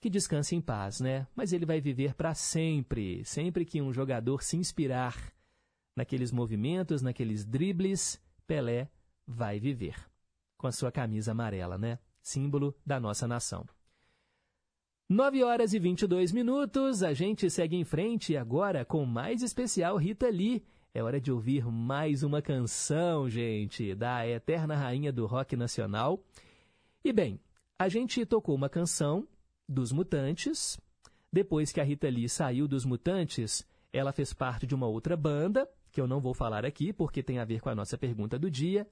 Que 0.00 0.10
descanse 0.10 0.56
em 0.56 0.60
paz, 0.60 1.00
né? 1.00 1.26
Mas 1.34 1.52
ele 1.52 1.64
vai 1.64 1.80
viver 1.80 2.14
para 2.14 2.34
sempre, 2.34 3.24
sempre 3.24 3.64
que 3.64 3.80
um 3.80 3.92
jogador 3.92 4.42
se 4.42 4.56
inspirar 4.56 5.32
naqueles 5.94 6.32
movimentos, 6.32 7.02
naqueles 7.02 7.44
dribles, 7.44 8.20
Pelé 8.46 8.90
vai 9.26 9.60
viver. 9.60 9.94
Com 10.56 10.66
a 10.66 10.72
sua 10.72 10.90
camisa 10.90 11.32
amarela, 11.32 11.78
né? 11.78 11.98
Símbolo 12.20 12.74
da 12.84 12.98
nossa 12.98 13.26
nação. 13.28 13.66
9 15.08 15.44
horas 15.44 15.74
e 15.74 15.78
22 15.78 16.32
minutos, 16.32 17.02
a 17.02 17.12
gente 17.12 17.50
segue 17.50 17.76
em 17.76 17.84
frente 17.84 18.36
agora 18.36 18.84
com 18.84 19.04
mais 19.04 19.42
especial 19.42 19.96
Rita 19.96 20.28
Lee. 20.28 20.64
É 20.94 21.02
hora 21.02 21.18
de 21.18 21.32
ouvir 21.32 21.64
mais 21.64 22.22
uma 22.22 22.42
canção, 22.42 23.26
gente, 23.26 23.94
da 23.94 24.28
eterna 24.28 24.76
rainha 24.76 25.10
do 25.10 25.24
rock 25.24 25.56
nacional. 25.56 26.22
E 27.02 27.10
bem, 27.14 27.40
a 27.78 27.88
gente 27.88 28.26
tocou 28.26 28.54
uma 28.54 28.68
canção 28.68 29.26
dos 29.66 29.90
Mutantes. 29.90 30.78
Depois 31.32 31.72
que 31.72 31.80
a 31.80 31.84
Rita 31.84 32.10
Lee 32.10 32.28
saiu 32.28 32.68
dos 32.68 32.84
Mutantes, 32.84 33.66
ela 33.90 34.12
fez 34.12 34.34
parte 34.34 34.66
de 34.66 34.74
uma 34.74 34.86
outra 34.86 35.16
banda, 35.16 35.66
que 35.90 35.98
eu 35.98 36.06
não 36.06 36.20
vou 36.20 36.34
falar 36.34 36.62
aqui 36.66 36.92
porque 36.92 37.22
tem 37.22 37.38
a 37.38 37.44
ver 37.46 37.62
com 37.62 37.70
a 37.70 37.74
nossa 37.74 37.96
pergunta 37.96 38.38
do 38.38 38.50
dia. 38.50 38.86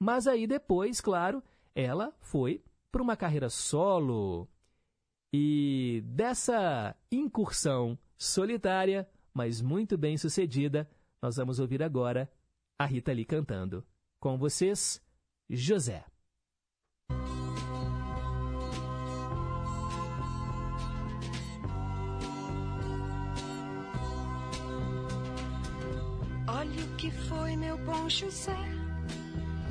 Mas 0.00 0.26
aí 0.26 0.46
depois, 0.46 1.02
claro, 1.02 1.42
ela 1.74 2.16
foi 2.18 2.64
para 2.90 3.02
uma 3.02 3.14
carreira 3.14 3.50
solo. 3.50 4.48
E 5.30 6.02
dessa 6.06 6.96
incursão 7.10 7.98
solitária, 8.16 9.06
mas 9.34 9.60
muito 9.60 9.98
bem 9.98 10.16
sucedida, 10.16 10.88
nós 11.22 11.36
vamos 11.36 11.60
ouvir 11.60 11.82
agora 11.82 12.28
a 12.76 12.84
Rita 12.84 13.12
Lee 13.12 13.24
cantando. 13.24 13.86
Com 14.18 14.36
vocês, 14.36 15.00
José. 15.48 16.04
Olha 26.48 26.84
o 26.84 26.96
que 26.96 27.10
foi 27.10 27.56
meu 27.56 27.78
bom 27.78 28.08
José 28.08 28.56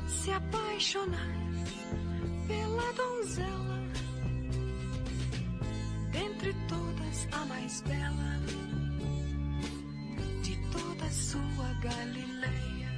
se 0.06 0.30
apaixonar 0.30 1.32
pela 2.46 2.92
donzela 2.92 3.82
dentre 6.12 6.54
todas 6.68 7.28
a 7.32 7.46
mais 7.46 7.80
bela 7.82 8.41
Galileia. 11.82 12.88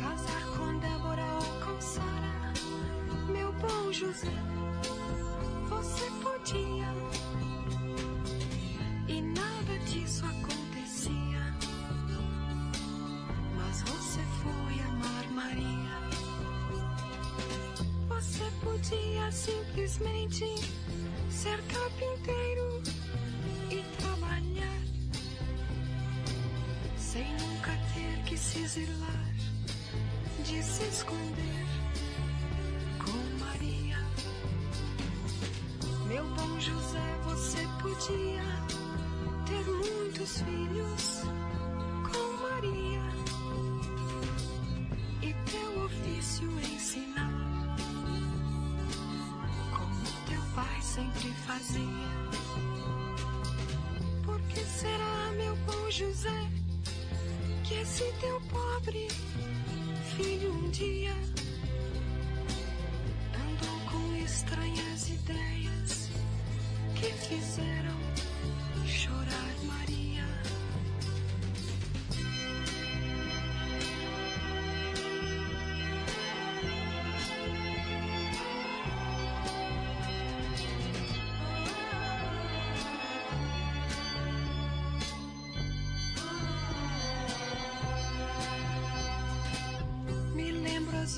Casar 0.00 0.44
com 0.56 0.78
Débora 0.78 1.26
ou 1.34 1.60
com 1.62 1.78
Sara, 1.78 2.54
meu 3.30 3.52
bom 3.52 3.92
José, 3.92 4.32
você 5.68 6.10
podia. 6.22 6.88
E 9.08 9.20
nada 9.20 9.78
disso 9.90 10.24
acontecia. 10.24 11.54
Mas 13.56 13.82
você 13.82 14.20
foi 14.40 14.80
amar 14.88 15.30
Maria. 15.32 16.00
Você 18.08 18.50
podia 18.64 19.30
simplesmente 19.30 20.46
ser 21.28 21.62
carpinteiro 21.64 22.39
que 28.30 28.38
se 28.38 28.62
exilar, 28.62 29.34
de 30.44 30.62
se 30.62 30.84
esconder 30.84 31.66
com 33.04 33.44
Maria. 33.44 33.98
Meu 36.06 36.24
bom 36.36 36.60
José, 36.60 37.18
você 37.24 37.58
podia 37.82 38.44
ter 39.46 39.64
muitos 39.68 40.42
filhos 40.42 41.22
com 42.04 42.24
Maria 42.44 43.02
e 45.22 45.34
teu 45.50 45.84
ofício 45.84 46.48
ensinar 46.72 47.50
pai 50.54 50.82
sempre 50.82 51.32
fazia. 51.46 52.10
Por 54.24 54.40
que 54.42 54.60
será, 54.60 55.32
meu 55.36 55.54
bom 55.56 55.90
José, 55.90 56.59
que 57.70 57.76
esse 57.76 58.02
teu 58.20 58.40
pobre 58.50 59.06
filho 60.16 60.52
um 60.52 60.70
dia 60.70 61.12
andou 63.32 63.80
com 63.88 64.16
estranhas 64.16 65.08
ideias 65.08 66.10
que 66.96 67.12
fizeram 67.12 68.09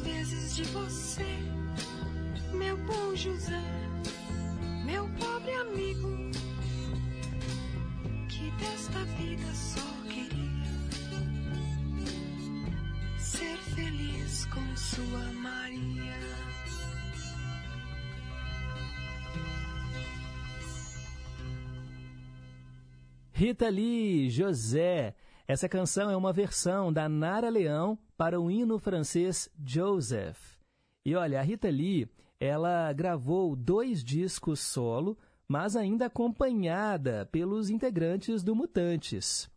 vezes 0.02 0.56
de 0.56 0.64
você, 0.64 1.26
meu 2.52 2.76
bom 2.78 3.14
José, 3.14 3.62
meu 4.84 5.08
pobre 5.18 5.52
amigo, 5.54 6.08
que 8.28 8.50
desta 8.62 9.04
vida 9.16 9.54
só 9.54 9.80
queria 10.08 10.72
ser 13.18 13.56
feliz 13.74 14.46
com 14.46 14.76
sua 14.76 15.32
Maria. 15.32 16.12
Rita 23.32 23.68
Lee, 23.68 24.30
José. 24.30 25.14
Essa 25.48 25.68
canção 25.68 26.10
é 26.10 26.16
uma 26.16 26.32
versão 26.32 26.92
da 26.92 27.08
Nara 27.08 27.48
Leão 27.48 27.98
para 28.22 28.40
o 28.40 28.48
hino 28.48 28.78
francês 28.78 29.50
Joseph. 29.66 30.56
E 31.04 31.16
olha, 31.16 31.40
a 31.40 31.42
Rita 31.42 31.68
Lee, 31.68 32.08
ela 32.38 32.92
gravou 32.92 33.56
dois 33.56 34.04
discos 34.04 34.61
solo, 34.61 35.18
mas 35.48 35.74
ainda 35.74 36.06
acompanhada 36.06 37.28
pelos 37.32 37.68
integrantes 37.68 38.44
do 38.44 38.54
Mutantes. 38.54 39.50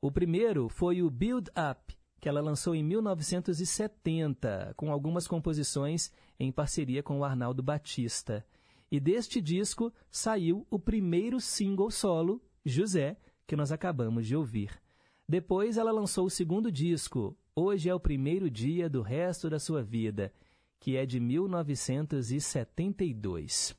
O 0.00 0.08
primeiro 0.08 0.68
foi 0.68 1.02
o 1.02 1.10
Build 1.10 1.50
Up, 1.50 1.98
que 2.20 2.28
ela 2.28 2.40
lançou 2.40 2.76
em 2.76 2.84
1970, 2.84 4.74
com 4.76 4.92
algumas 4.92 5.26
composições 5.26 6.12
em 6.38 6.52
parceria 6.52 7.02
com 7.02 7.18
o 7.18 7.24
Arnaldo 7.24 7.60
Batista. 7.60 8.46
E 8.88 9.00
deste 9.00 9.40
disco 9.40 9.92
saiu 10.12 10.64
o 10.70 10.78
primeiro 10.78 11.40
single 11.40 11.90
solo, 11.90 12.40
José, 12.64 13.16
que 13.48 13.56
nós 13.56 13.72
acabamos 13.72 14.28
de 14.28 14.36
ouvir. 14.36 14.80
Depois 15.28 15.76
ela 15.76 15.90
lançou 15.90 16.26
o 16.26 16.30
segundo 16.30 16.70
disco, 16.70 17.36
Hoje 17.54 17.90
é 17.90 17.94
o 17.94 18.00
Primeiro 18.00 18.48
Dia 18.48 18.88
do 18.88 19.02
Resto 19.02 19.50
da 19.50 19.58
Sua 19.58 19.82
Vida, 19.82 20.32
que 20.80 20.96
é 20.96 21.04
de 21.04 21.20
1972. 21.20 23.76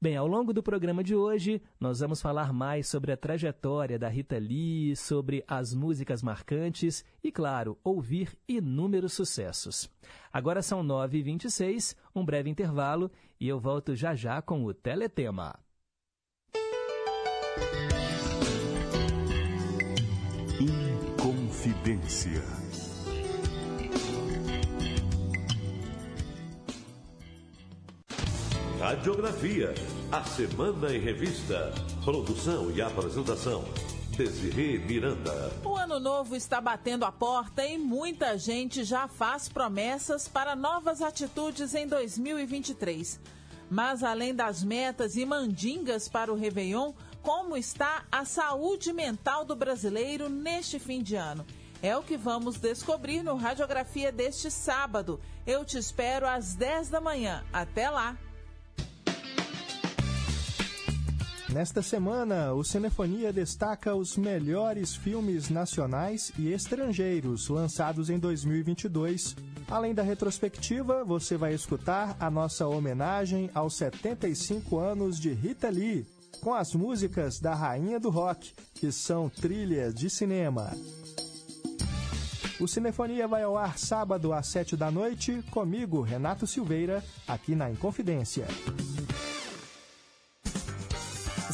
Bem, 0.00 0.16
ao 0.16 0.26
longo 0.26 0.50
do 0.50 0.62
programa 0.62 1.04
de 1.04 1.14
hoje, 1.14 1.60
nós 1.78 2.00
vamos 2.00 2.22
falar 2.22 2.54
mais 2.54 2.88
sobre 2.88 3.12
a 3.12 3.16
trajetória 3.16 3.98
da 3.98 4.08
Rita 4.08 4.38
Lee, 4.38 4.96
sobre 4.96 5.44
as 5.46 5.74
músicas 5.74 6.22
marcantes 6.22 7.04
e, 7.22 7.30
claro, 7.30 7.78
ouvir 7.84 8.34
inúmeros 8.48 9.12
sucessos. 9.12 9.90
Agora 10.32 10.62
são 10.62 10.82
9h26, 10.82 11.94
um 12.14 12.24
breve 12.24 12.48
intervalo 12.48 13.10
e 13.38 13.46
eu 13.46 13.60
volto 13.60 13.94
já 13.94 14.14
já 14.14 14.40
com 14.40 14.64
o 14.64 14.72
Teletema. 14.72 15.54
Inconfidência. 20.58 22.71
Radiografia, 28.82 29.72
a 30.10 30.24
Semana 30.24 30.92
em 30.92 30.98
Revista. 30.98 31.72
Produção 32.04 32.68
e 32.68 32.82
apresentação, 32.82 33.62
Desirê 34.16 34.76
Miranda. 34.76 35.52
O 35.64 35.76
ano 35.76 36.00
novo 36.00 36.34
está 36.34 36.60
batendo 36.60 37.04
a 37.04 37.12
porta 37.12 37.64
e 37.64 37.78
muita 37.78 38.36
gente 38.36 38.82
já 38.82 39.06
faz 39.06 39.48
promessas 39.48 40.26
para 40.26 40.56
novas 40.56 41.00
atitudes 41.00 41.76
em 41.76 41.86
2023. 41.86 43.20
Mas 43.70 44.02
além 44.02 44.34
das 44.34 44.64
metas 44.64 45.14
e 45.14 45.24
mandingas 45.24 46.08
para 46.08 46.32
o 46.32 46.36
Réveillon, 46.36 46.92
como 47.22 47.56
está 47.56 48.02
a 48.10 48.24
saúde 48.24 48.92
mental 48.92 49.44
do 49.44 49.54
brasileiro 49.54 50.28
neste 50.28 50.80
fim 50.80 51.04
de 51.04 51.14
ano. 51.14 51.46
É 51.80 51.96
o 51.96 52.02
que 52.02 52.16
vamos 52.16 52.58
descobrir 52.58 53.22
no 53.22 53.36
Radiografia 53.36 54.10
deste 54.10 54.50
sábado. 54.50 55.20
Eu 55.46 55.64
te 55.64 55.78
espero 55.78 56.26
às 56.26 56.56
10 56.56 56.88
da 56.88 57.00
manhã. 57.00 57.44
Até 57.52 57.88
lá! 57.88 58.18
Nesta 61.52 61.82
semana, 61.82 62.54
o 62.54 62.64
Cinefonia 62.64 63.30
destaca 63.30 63.94
os 63.94 64.16
melhores 64.16 64.96
filmes 64.96 65.50
nacionais 65.50 66.32
e 66.38 66.50
estrangeiros 66.50 67.46
lançados 67.50 68.08
em 68.08 68.18
2022. 68.18 69.36
Além 69.68 69.92
da 69.92 70.02
retrospectiva, 70.02 71.04
você 71.04 71.36
vai 71.36 71.52
escutar 71.52 72.16
a 72.18 72.30
nossa 72.30 72.66
homenagem 72.66 73.50
aos 73.54 73.76
75 73.76 74.78
anos 74.78 75.20
de 75.20 75.30
Rita 75.34 75.68
Lee, 75.68 76.06
com 76.40 76.54
as 76.54 76.72
músicas 76.72 77.38
da 77.38 77.54
Rainha 77.54 78.00
do 78.00 78.08
Rock, 78.08 78.54
que 78.74 78.90
são 78.90 79.28
trilhas 79.28 79.94
de 79.94 80.08
cinema. 80.08 80.72
O 82.58 82.66
Cinefonia 82.66 83.28
vai 83.28 83.42
ao 83.42 83.58
ar 83.58 83.78
sábado 83.78 84.32
às 84.32 84.46
7 84.46 84.74
da 84.74 84.90
noite, 84.90 85.44
comigo, 85.50 86.00
Renato 86.00 86.46
Silveira, 86.46 87.04
aqui 87.28 87.54
na 87.54 87.70
Inconfidência. 87.70 88.46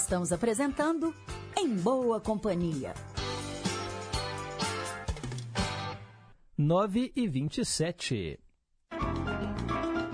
Estamos 0.09 0.33
apresentando 0.33 1.15
Em 1.55 1.69
Boa 1.77 2.19
Companhia. 2.19 2.95
9 6.57 7.13
e 7.15 7.29
27. 7.29 8.41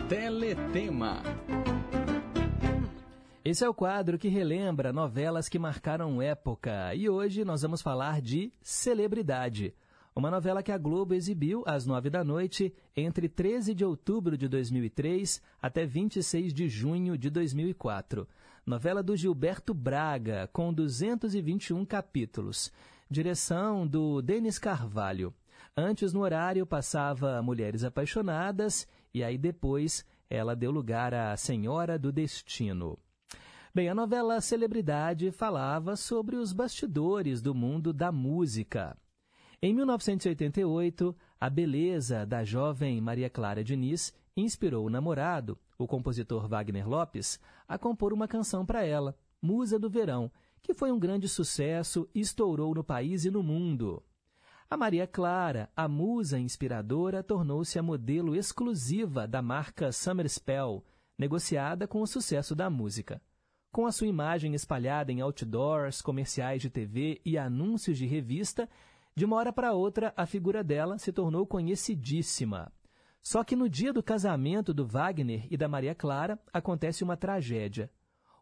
Teletema. 0.09 1.23
Esse 3.45 3.65
é 3.65 3.69
o 3.69 3.73
quadro 3.73 4.19
que 4.19 4.27
relembra 4.27 4.93
novelas 4.93 5.49
que 5.49 5.61
marcaram 5.61 6.21
época. 6.21 6.93
E 6.97 7.09
hoje 7.09 7.45
nós 7.45 7.63
vamos 7.63 7.81
falar 7.81 8.21
de 8.21 8.53
Celebridade. 8.61 9.73
Uma 10.13 10.29
novela 10.29 10.61
que 10.61 10.73
a 10.73 10.79
Globo 10.79 11.15
exibiu 11.15 11.63
às 11.65 11.87
nove 11.87 12.11
da 12.11 12.25
noite 12.25 12.75
entre 12.97 13.29
13 13.29 13.73
de 13.73 13.85
outubro 13.85 14.37
de 14.37 14.49
2003 14.49 15.41
até 15.63 15.87
26 15.87 16.53
de 16.53 16.69
junho 16.69 17.17
de 17.17 17.31
2004 17.31 18.27
novela 18.67 19.03
do 19.03 19.17
Gilberto 19.17 19.75
Braga, 19.75 20.49
com 20.53 20.73
221 20.73 21.85
capítulos. 21.85 22.73
Direção 23.11 23.87
do 23.87 24.23
Denis 24.23 24.59
Carvalho. 24.59 25.35
Antes, 25.77 26.13
no 26.13 26.21
horário, 26.21 26.65
passava 26.65 27.43
Mulheres 27.43 27.85
Apaixonadas 27.85 28.89
e 29.13 29.23
aí 29.23 29.37
depois 29.37 30.05
ela 30.31 30.57
deu 30.57 30.71
lugar 30.71 31.13
à 31.13 31.37
Senhora 31.37 31.99
do 31.99 32.11
Destino. 32.11 32.99
Bem, 33.75 33.89
a 33.89 33.95
novela 33.95 34.41
Celebridade 34.41 35.31
falava 35.31 35.97
sobre 35.97 36.37
os 36.37 36.53
bastidores 36.53 37.43
do 37.43 37.55
mundo 37.55 37.93
da 37.93 38.11
música. 38.11 38.97
Em 39.61 39.75
1988, 39.75 41.15
a 41.41 41.51
beleza 41.51 42.25
da 42.25 42.45
jovem 42.45 43.01
Maria 43.01 43.29
Clara 43.29 43.65
Diniz 43.65 44.13
inspirou 44.37 44.87
o 44.87 44.91
namorado, 44.91 45.59
o 45.79 45.87
compositor 45.87 46.49
Wagner 46.49 46.89
Lopes, 46.89 47.39
a 47.67 47.79
compor 47.79 48.13
uma 48.13 48.29
canção 48.29 48.65
para 48.65 48.85
ela, 48.85 49.17
Musa 49.41 49.79
do 49.79 49.91
Verão, 49.91 50.31
que 50.63 50.73
foi 50.73 50.91
um 50.91 50.99
grande 50.99 51.29
sucesso 51.29 52.09
e 52.15 52.21
estourou 52.21 52.75
no 52.75 52.83
país 52.83 53.25
e 53.25 53.31
no 53.31 53.43
mundo. 53.43 54.03
A 54.71 54.77
Maria 54.77 55.07
Clara, 55.07 55.71
a 55.77 55.87
musa 55.87 56.39
inspiradora, 56.39 57.23
tornou-se 57.23 57.79
a 57.79 57.83
modelo 57.83 58.35
exclusiva 58.35 59.29
da 59.29 59.43
marca 59.43 59.93
Summer 59.93 60.29
Spell, 60.29 60.83
negociada 61.19 61.87
com 61.87 62.01
o 62.01 62.07
sucesso 62.07 62.55
da 62.55 62.71
música. 62.71 63.21
Com 63.71 63.87
a 63.87 63.93
sua 63.93 64.07
imagem 64.07 64.55
espalhada 64.55 65.13
em 65.13 65.21
outdoors, 65.21 66.01
comerciais 66.01 66.63
de 66.63 66.71
TV 66.71 67.21
e 67.25 67.37
anúncios 67.37 67.99
de 67.99 68.07
revista, 68.07 68.69
de 69.15 69.25
uma 69.25 69.37
hora 69.37 69.53
para 69.53 69.73
outra 69.75 70.13
a 70.17 70.27
figura 70.27 70.65
dela 70.65 70.99
se 70.99 71.13
tornou 71.13 71.47
conhecidíssima. 71.47 72.73
Só 73.25 73.43
que 73.43 73.57
no 73.57 73.71
dia 73.71 73.91
do 73.91 74.03
casamento 74.03 74.75
do 74.75 74.87
Wagner 74.87 75.47
e 75.51 75.57
da 75.57 75.67
Maria 75.67 75.95
Clara 75.95 76.39
acontece 76.53 77.03
uma 77.03 77.17
tragédia. 77.17 77.91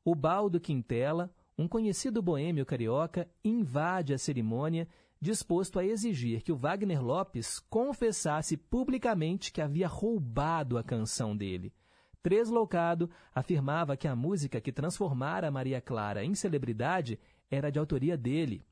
O 0.05 0.13
Baldo 0.13 0.59
Quintela, 0.59 1.33
um 1.57 1.69
conhecido 1.69 2.21
boêmio 2.21 2.67
carioca, 2.67 3.31
invade 3.45 4.13
a 4.13 4.19
cerimônia, 4.19 4.89
disposto 5.21 5.79
a 5.79 5.85
exigir 5.85 6.43
que 6.43 6.51
o 6.51 6.57
Wagner 6.57 7.01
Lopes 7.01 7.61
confessasse 7.71 8.57
publicamente 8.57 9.53
que 9.53 9.63
havia 9.63 9.87
roubado 9.87 10.77
a 10.77 10.83
canção 10.83 11.37
dele. 11.37 11.73
Tresloucado 12.21 13.09
afirmava 13.33 13.97
que 13.97 14.09
a 14.09 14.17
música 14.17 14.61
que 14.61 14.73
transformara 14.73 15.49
Maria 15.49 15.81
Clara 15.81 16.25
em 16.25 16.35
celebridade 16.35 17.21
era 17.49 17.71
de 17.71 17.79
autoria 17.79 18.17
dele. 18.17 18.67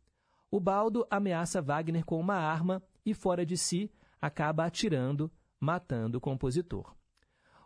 O 0.51 0.59
Baldo 0.59 1.07
ameaça 1.09 1.63
Wagner 1.63 2.05
com 2.05 2.19
uma 2.19 2.35
arma 2.35 2.83
e, 3.07 3.15
fora 3.15 3.47
de 3.47 3.57
si, 3.57 3.93
acaba 4.21 4.65
atirando 4.65 5.31
matando 5.61 6.19
o 6.19 6.21
compositor. 6.21 6.95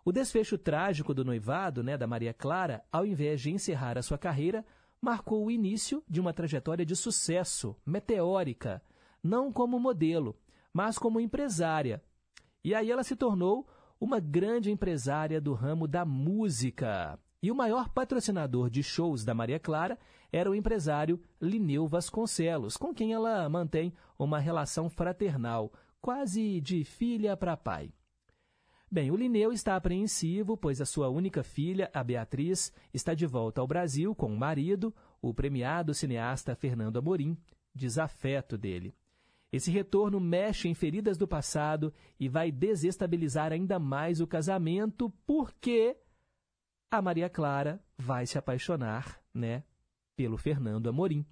O 0.05 0.13
desfecho 0.13 0.59
trágico 0.59 1.15
do 1.15 1.25
noivado 1.25 1.83
né, 1.83 1.97
da 1.97 2.07
Maria 2.07 2.35
Clara, 2.35 2.85
ao 2.93 3.07
invés 3.07 3.41
de 3.41 3.51
encerrar 3.51 3.97
a 3.97 4.03
sua 4.03 4.19
carreira, 4.19 4.65
marcou 5.01 5.47
o 5.47 5.51
início 5.51 6.03
de 6.09 6.21
uma 6.21 6.33
trajetória 6.33 6.85
de 6.85 6.95
sucesso, 6.97 7.77
meteórica, 7.87 8.83
não 9.23 9.53
como 9.53 9.79
modelo, 9.79 10.37
mas 10.73 10.99
como 10.99 11.21
empresária. 11.21 12.03
E 12.63 12.75
aí 12.75 12.91
ela 12.91 13.05
se 13.05 13.17
tornou 13.17 13.67
uma 14.01 14.21
grande 14.21 14.71
empresária 14.71 15.41
do 15.41 15.55
ramo 15.55 15.87
da 15.87 16.05
música. 16.05 17.19
E 17.43 17.51
o 17.51 17.55
maior 17.55 17.89
patrocinador 17.91 18.69
de 18.69 18.83
shows 18.83 19.25
da 19.25 19.35
Maria 19.35 19.61
Clara 19.61 19.99
era 20.33 20.51
o 20.51 20.55
empresário 20.55 21.21
Lineu 21.41 21.87
Vasconcelos, 21.87 22.77
com 22.77 22.93
quem 22.93 23.13
ela 23.13 23.49
mantém 23.49 23.93
uma 24.19 24.39
relação 24.39 24.91
fraternal, 24.91 25.73
quase 26.05 26.61
de 26.61 26.85
filha 26.85 27.35
para 27.35 27.57
pai. 27.57 27.91
Bem, 28.93 29.11
o 29.11 29.17
Linneu 29.17 29.55
está 29.55 29.75
apreensivo, 29.75 30.55
pois 30.55 30.79
a 30.79 30.85
sua 30.85 31.09
única 31.09 31.43
filha, 31.43 31.91
a 31.95 32.05
Beatriz, 32.05 32.71
está 32.93 33.15
de 33.15 33.25
volta 33.25 33.63
ao 33.63 33.67
Brasil 33.67 34.15
com 34.15 34.27
o 34.27 34.37
marido, 34.39 34.95
o 35.23 35.33
premiado 35.33 35.95
cineasta 35.95 36.55
Fernando 36.55 36.99
Amorim, 36.99 37.39
desafeto 37.75 38.59
dele. 38.59 38.95
Esse 39.51 39.71
retorno 39.71 40.21
mexe 40.21 40.69
em 40.69 40.75
feridas 40.75 41.17
do 41.17 41.27
passado 41.27 41.91
e 42.21 42.29
vai 42.29 42.53
desestabilizar 42.53 43.51
ainda 43.51 43.79
mais 43.79 44.21
o 44.21 44.27
casamento, 44.27 45.09
porque 45.25 45.97
a 46.91 47.01
Maria 47.01 47.31
Clara 47.31 47.83
vai 47.97 48.27
se 48.27 48.37
apaixonar, 48.37 49.23
né, 49.33 49.65
pelo 50.15 50.37
Fernando 50.37 50.87
Amorim. 50.87 51.25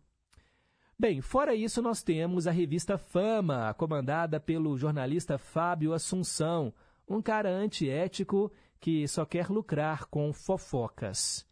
Bem, 1.02 1.20
fora 1.20 1.52
isso, 1.52 1.82
nós 1.82 2.00
temos 2.00 2.46
a 2.46 2.52
revista 2.52 2.96
Fama, 2.96 3.74
comandada 3.74 4.38
pelo 4.38 4.78
jornalista 4.78 5.36
Fábio 5.36 5.92
Assunção, 5.92 6.72
um 7.08 7.20
cara 7.20 7.50
antiético 7.50 8.52
que 8.78 9.08
só 9.08 9.24
quer 9.24 9.48
lucrar 9.48 10.04
com 10.04 10.32
fofocas. 10.32 11.44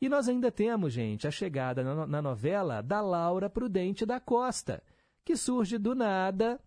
E 0.00 0.08
nós 0.08 0.28
ainda 0.28 0.50
temos, 0.50 0.92
gente, 0.92 1.28
a 1.28 1.30
chegada 1.30 1.84
na 2.08 2.20
novela 2.20 2.82
da 2.82 3.00
Laura 3.00 3.48
Prudente 3.48 4.04
da 4.04 4.18
Costa, 4.18 4.82
que 5.24 5.36
surge 5.36 5.78
do 5.78 5.94
nada, 5.94 6.60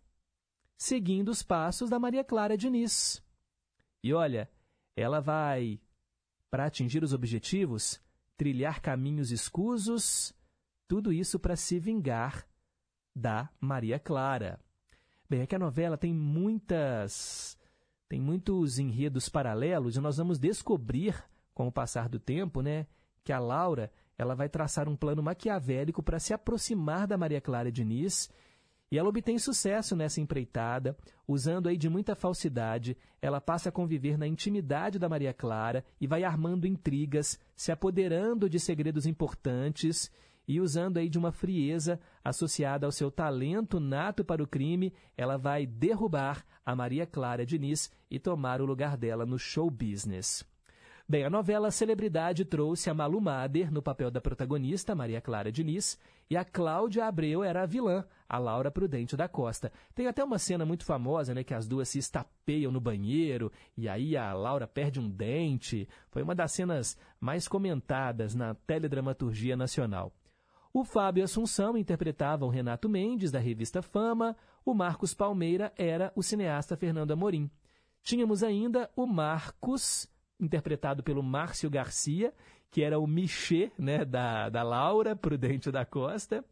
seguindo 0.78 1.28
os 1.28 1.44
passos 1.44 1.90
da 1.90 2.00
Maria 2.00 2.24
Clara 2.24 2.58
Diniz. 2.58 3.22
E 4.02 4.14
olha, 4.14 4.50
ela 4.96 5.20
vai, 5.20 5.82
para 6.50 6.68
atingir 6.68 7.04
os 7.04 7.12
objetivos, 7.12 8.02
trilhar 8.38 8.80
caminhos 8.80 9.32
escusos 9.32 10.34
tudo 10.88 11.12
isso 11.12 11.40
para 11.40 11.56
se 11.56 11.80
vingar 11.80 12.46
da 13.16 13.50
Maria 13.60 14.00
Clara. 14.00 14.60
Bem, 15.30 15.42
é 15.42 15.48
que 15.48 15.56
a 15.56 15.60
novela 15.60 15.98
tem 15.98 16.14
muitas 16.14 17.58
tem 18.08 18.22
muitos 18.22 18.78
enredos 18.78 19.28
paralelos 19.28 19.96
e 19.96 20.00
nós 20.00 20.18
vamos 20.18 20.38
descobrir 20.38 21.24
com 21.54 21.68
o 21.68 21.72
passar 21.72 22.08
do 22.08 22.20
tempo, 22.20 22.62
né, 22.62 22.86
que 23.24 23.34
a 23.34 23.40
Laura, 23.40 23.92
ela 24.18 24.36
vai 24.36 24.48
traçar 24.48 24.88
um 24.88 24.96
plano 24.96 25.24
maquiavélico 25.24 26.04
para 26.04 26.20
se 26.20 26.34
aproximar 26.34 27.08
da 27.08 27.18
Maria 27.18 27.42
Clara 27.42 27.72
Diniz 27.72 28.30
e 28.92 28.98
ela 28.98 29.10
obtém 29.10 29.40
sucesso 29.40 29.96
nessa 29.96 30.22
empreitada, 30.22 30.96
usando 31.28 31.68
aí 31.68 31.76
de 31.76 31.90
muita 31.90 32.16
falsidade, 32.16 32.96
ela 33.20 33.42
passa 33.42 33.70
a 33.70 33.72
conviver 33.72 34.18
na 34.18 34.28
intimidade 34.28 35.00
da 35.00 35.10
Maria 35.10 35.34
Clara 35.34 35.84
e 36.00 36.06
vai 36.06 36.24
armando 36.24 36.68
intrigas, 36.68 37.40
se 37.56 37.72
apoderando 37.72 38.48
de 38.48 38.60
segredos 38.60 39.08
importantes 39.08 40.12
e 40.48 40.60
usando 40.60 40.98
aí 40.98 41.10
de 41.10 41.18
uma 41.18 41.32
frieza 41.32 42.00
associada 42.24 42.86
ao 42.86 42.92
seu 42.92 43.12
talento 43.12 43.80
nato 43.80 44.24
para 44.24 44.44
o 44.44 44.48
crime, 44.48 44.94
ela 45.18 45.38
vai 45.38 45.66
derrubar 45.66 46.46
a 46.66 46.76
Maria 46.76 47.06
Clara 47.06 47.46
Diniz 47.46 47.92
e 48.10 48.20
tomar 48.20 48.62
o 48.62 48.66
lugar 48.66 48.98
dela 48.98 49.26
no 49.26 49.38
show 49.38 49.70
business. 49.70 50.44
Bem, 51.08 51.24
a 51.24 51.30
novela 51.30 51.70
Celebridade 51.70 52.44
trouxe 52.44 52.90
a 52.90 52.94
Malu 52.94 53.22
Mader 53.22 53.72
no 53.72 53.80
papel 53.80 54.10
da 54.10 54.20
protagonista, 54.20 54.96
Maria 54.96 55.22
Clara 55.22 55.52
Diniz, 55.52 56.00
e 56.28 56.36
a 56.36 56.44
Cláudia 56.44 57.06
Abreu 57.06 57.44
era 57.44 57.62
a 57.62 57.66
vilã, 57.68 58.04
a 58.28 58.40
Laura 58.40 58.72
Prudente 58.72 59.16
da 59.16 59.28
Costa. 59.28 59.72
Tem 59.94 60.08
até 60.08 60.24
uma 60.24 60.40
cena 60.40 60.66
muito 60.66 60.84
famosa, 60.84 61.32
né, 61.36 61.44
que 61.44 61.54
as 61.54 61.68
duas 61.68 61.90
se 61.90 62.00
estapeiam 62.00 62.72
no 62.72 62.82
banheiro, 62.82 63.52
e 63.78 63.88
aí 63.88 64.18
a 64.18 64.34
Laura 64.34 64.66
perde 64.66 65.00
um 65.00 65.08
dente. 65.08 65.88
Foi 66.10 66.24
uma 66.24 66.34
das 66.34 66.54
cenas 66.54 66.98
mais 67.20 67.48
comentadas 67.48 68.34
na 68.34 68.56
teledramaturgia 68.56 69.56
nacional. 69.56 70.12
O 70.76 70.84
Fábio 70.84 71.24
Assunção 71.24 71.78
interpretava 71.78 72.44
o 72.44 72.50
Renato 72.50 72.90
Mendes, 72.90 73.32
da 73.32 73.40
revista 73.40 73.82
Fama. 73.82 74.36
O 74.66 74.74
Marcos 74.74 75.14
Palmeira 75.14 75.72
era 75.78 76.12
o 76.18 76.22
cineasta 76.22 76.76
Fernando 76.76 77.12
Amorim. 77.12 77.50
Tínhamos 78.04 78.44
ainda 78.44 78.92
o 78.94 79.08
Marcos, 79.08 80.06
interpretado 80.38 81.02
pelo 81.02 81.24
Márcio 81.24 81.70
Garcia, 81.70 82.34
que 82.70 82.84
era 82.84 83.00
o 83.00 83.08
Michê, 83.08 83.72
né, 83.80 84.04
da, 84.04 84.50
da 84.50 84.64
Laura 84.64 85.16
Prudente 85.16 85.72
da 85.72 85.86
Costa. 85.86 86.44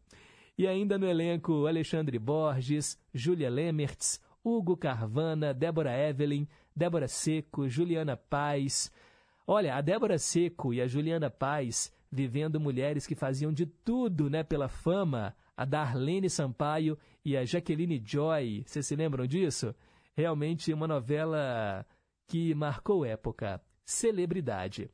E 0.56 0.66
ainda 0.66 0.96
no 0.96 1.06
elenco 1.06 1.66
Alexandre 1.66 2.18
Borges, 2.18 2.98
Júlia 3.12 3.50
Lemertz, 3.50 4.22
Hugo 4.42 4.74
Carvana, 4.74 5.52
Débora 5.52 5.92
Evelyn, 5.98 6.48
Débora 6.74 7.08
Seco, 7.08 7.68
Juliana 7.68 8.16
Paz. 8.16 8.90
Olha, 9.46 9.76
a 9.76 9.82
Débora 9.82 10.16
Seco 10.18 10.72
e 10.72 10.80
a 10.80 10.86
Juliana 10.86 11.28
Paz 11.28 11.92
vivendo 12.14 12.60
mulheres 12.60 13.06
que 13.06 13.14
faziam 13.14 13.52
de 13.52 13.66
tudo 13.66 14.30
né, 14.30 14.42
pela 14.42 14.68
fama, 14.68 15.34
a 15.56 15.64
Darlene 15.64 16.30
Sampaio 16.30 16.96
e 17.24 17.36
a 17.36 17.44
Jaqueline 17.44 18.02
Joy. 18.04 18.62
Vocês 18.64 18.86
se 18.86 18.96
lembram 18.96 19.26
disso? 19.26 19.74
Realmente 20.16 20.72
uma 20.72 20.86
novela 20.86 21.84
que 22.26 22.54
marcou 22.54 23.04
época. 23.04 23.60
Celebridade. 23.84 24.90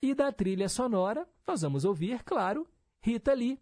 E 0.00 0.14
da 0.14 0.30
trilha 0.30 0.68
sonora, 0.68 1.26
nós 1.46 1.62
vamos 1.62 1.84
ouvir, 1.84 2.22
claro, 2.22 2.66
Rita 3.02 3.32
Lee. 3.32 3.58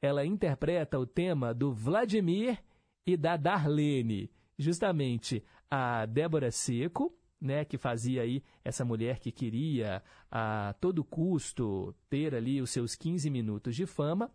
Ela 0.00 0.24
interpreta 0.24 0.98
o 0.98 1.06
tema 1.06 1.52
do 1.52 1.72
Vladimir 1.72 2.58
e 3.06 3.16
da 3.16 3.36
Darlene. 3.36 4.30
Justamente 4.58 5.44
a 5.70 6.06
Débora 6.06 6.50
Seco, 6.50 7.12
né, 7.44 7.64
que 7.64 7.76
fazia 7.76 8.22
aí 8.22 8.42
essa 8.64 8.84
mulher 8.84 9.20
que 9.20 9.30
queria 9.30 10.02
a 10.30 10.74
todo 10.80 11.04
custo 11.04 11.94
ter 12.08 12.34
ali 12.34 12.62
os 12.62 12.70
seus 12.70 12.96
15 12.96 13.28
minutos 13.28 13.76
de 13.76 13.84
fama. 13.84 14.30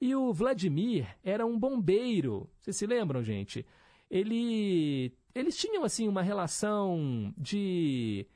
E 0.00 0.14
o 0.14 0.32
Vladimir 0.32 1.06
era 1.22 1.46
um 1.46 1.58
bombeiro. 1.58 2.48
Vocês 2.58 2.76
se 2.76 2.86
lembram, 2.86 3.22
gente? 3.22 3.64
Ele, 4.10 5.12
eles 5.34 5.56
tinham 5.56 5.84
assim 5.84 6.08
uma 6.08 6.22
relação 6.22 7.32
de 7.36 8.26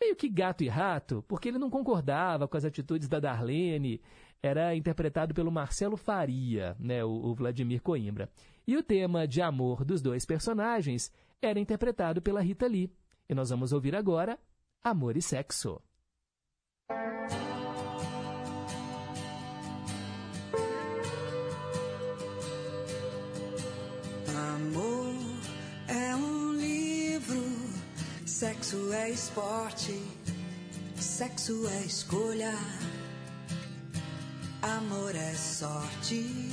meio 0.00 0.16
que 0.16 0.28
gato 0.28 0.62
e 0.62 0.68
rato, 0.68 1.24
porque 1.26 1.48
ele 1.48 1.58
não 1.58 1.70
concordava 1.70 2.46
com 2.46 2.56
as 2.56 2.64
atitudes 2.64 3.08
da 3.08 3.18
Darlene. 3.20 4.00
Era 4.42 4.74
interpretado 4.74 5.32
pelo 5.34 5.50
Marcelo 5.50 5.96
Faria, 5.96 6.76
né, 6.78 7.02
o, 7.04 7.10
o 7.10 7.34
Vladimir 7.34 7.80
Coimbra. 7.80 8.28
E 8.66 8.76
o 8.76 8.82
tema 8.82 9.26
de 9.26 9.40
amor 9.40 9.84
dos 9.84 10.02
dois 10.02 10.26
personagens 10.26 11.10
era 11.40 11.58
interpretado 11.58 12.20
pela 12.20 12.40
Rita 12.40 12.66
Lee. 12.66 12.90
E 13.28 13.34
nós 13.34 13.50
vamos 13.50 13.72
ouvir 13.72 13.94
agora 13.94 14.38
Amor 14.82 15.16
e 15.16 15.22
Sexo. 15.22 15.80
Amor 24.28 25.14
é 25.88 26.14
um 26.14 26.52
livro, 26.52 27.42
sexo 28.26 28.92
é 28.92 29.10
esporte, 29.10 29.98
sexo 30.96 31.66
é 31.68 31.86
escolha, 31.86 32.52
amor 34.60 35.16
é 35.16 35.34
sorte. 35.34 36.50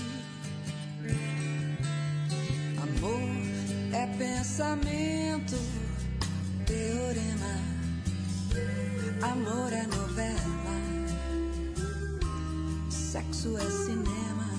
Amor 2.82 3.20
é 3.94 4.18
pensamento 4.18 5.91
teorema. 6.72 7.54
Amor 9.22 9.74
é 9.74 9.86
novela, 9.88 10.78
sexo 12.90 13.58
é 13.58 13.70
cinema, 13.70 14.50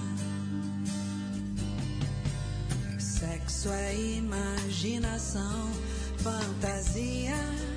sexo 2.99 3.71
é 3.71 3.95
imaginação, 4.19 5.71
fantasia. 6.19 7.72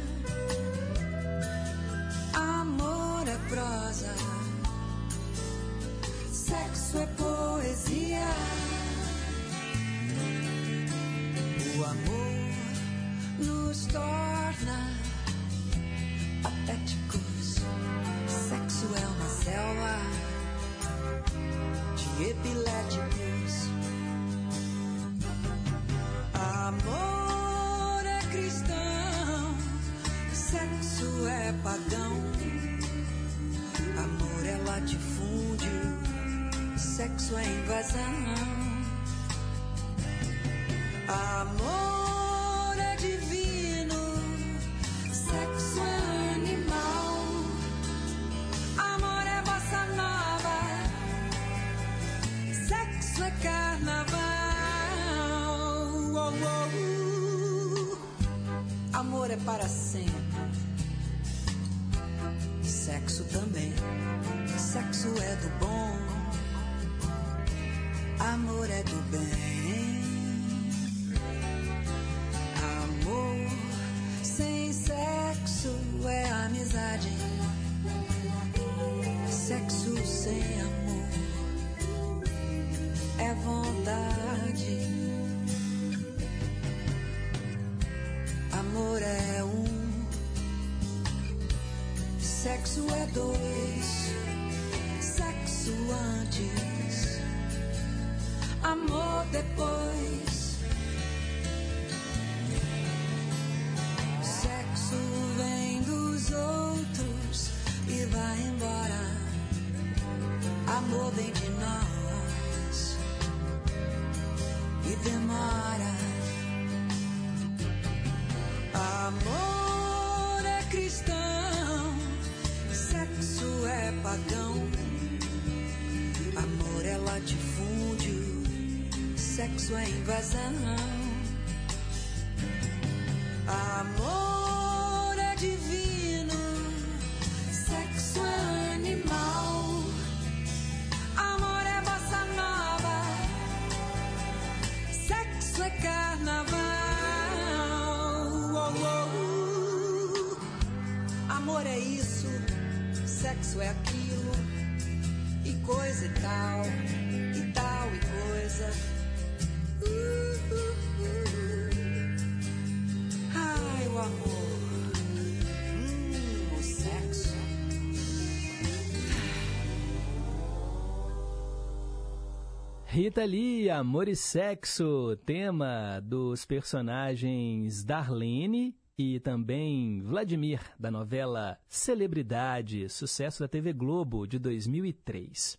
Rita 173.06 173.24
Lee, 173.24 173.70
Amor 173.70 174.08
e 174.10 174.16
Sexo, 174.16 175.16
tema 175.28 176.00
dos 176.04 176.44
personagens 176.44 177.84
Darlene 177.84 178.76
e 178.98 179.20
também 179.20 180.02
Vladimir, 180.02 180.60
da 180.80 180.90
novela 180.90 181.60
Celebridade, 181.68 182.90
sucesso 182.90 183.42
da 183.42 183.48
TV 183.48 183.74
Globo 183.74 184.26
de 184.26 184.40
2003. 184.40 185.56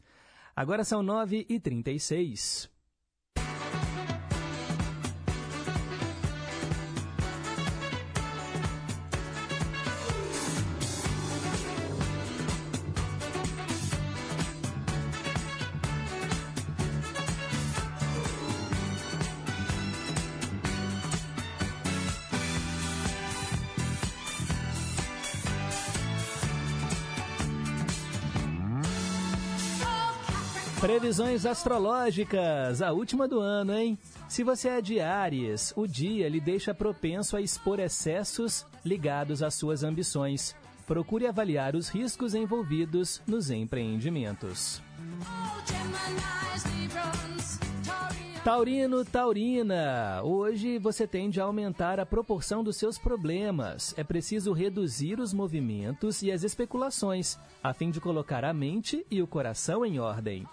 Agora 0.56 0.82
são 0.82 1.04
9h36. 1.04 2.68
Previsões 30.86 31.44
astrológicas, 31.44 32.80
a 32.80 32.92
última 32.92 33.26
do 33.26 33.40
ano, 33.40 33.74
hein? 33.74 33.98
Se 34.28 34.44
você 34.44 34.68
é 34.68 34.80
de 34.80 35.00
Ares, 35.00 35.72
o 35.74 35.84
dia 35.84 36.28
lhe 36.28 36.38
deixa 36.38 36.72
propenso 36.72 37.36
a 37.36 37.40
expor 37.40 37.80
excessos 37.80 38.64
ligados 38.84 39.42
às 39.42 39.54
suas 39.54 39.82
ambições. 39.82 40.54
Procure 40.86 41.26
avaliar 41.26 41.74
os 41.74 41.88
riscos 41.88 42.36
envolvidos 42.36 43.20
nos 43.26 43.50
empreendimentos. 43.50 44.80
Taurino, 48.44 49.04
Taurina, 49.04 50.22
hoje 50.22 50.78
você 50.78 51.04
tende 51.04 51.40
a 51.40 51.44
aumentar 51.44 51.98
a 51.98 52.06
proporção 52.06 52.62
dos 52.62 52.76
seus 52.76 52.96
problemas. 52.96 53.92
É 53.98 54.04
preciso 54.04 54.52
reduzir 54.52 55.18
os 55.18 55.32
movimentos 55.32 56.22
e 56.22 56.30
as 56.30 56.44
especulações, 56.44 57.36
a 57.60 57.74
fim 57.74 57.90
de 57.90 58.00
colocar 58.00 58.44
a 58.44 58.54
mente 58.54 59.04
e 59.10 59.20
o 59.20 59.26
coração 59.26 59.84
em 59.84 59.98
ordem. 59.98 60.46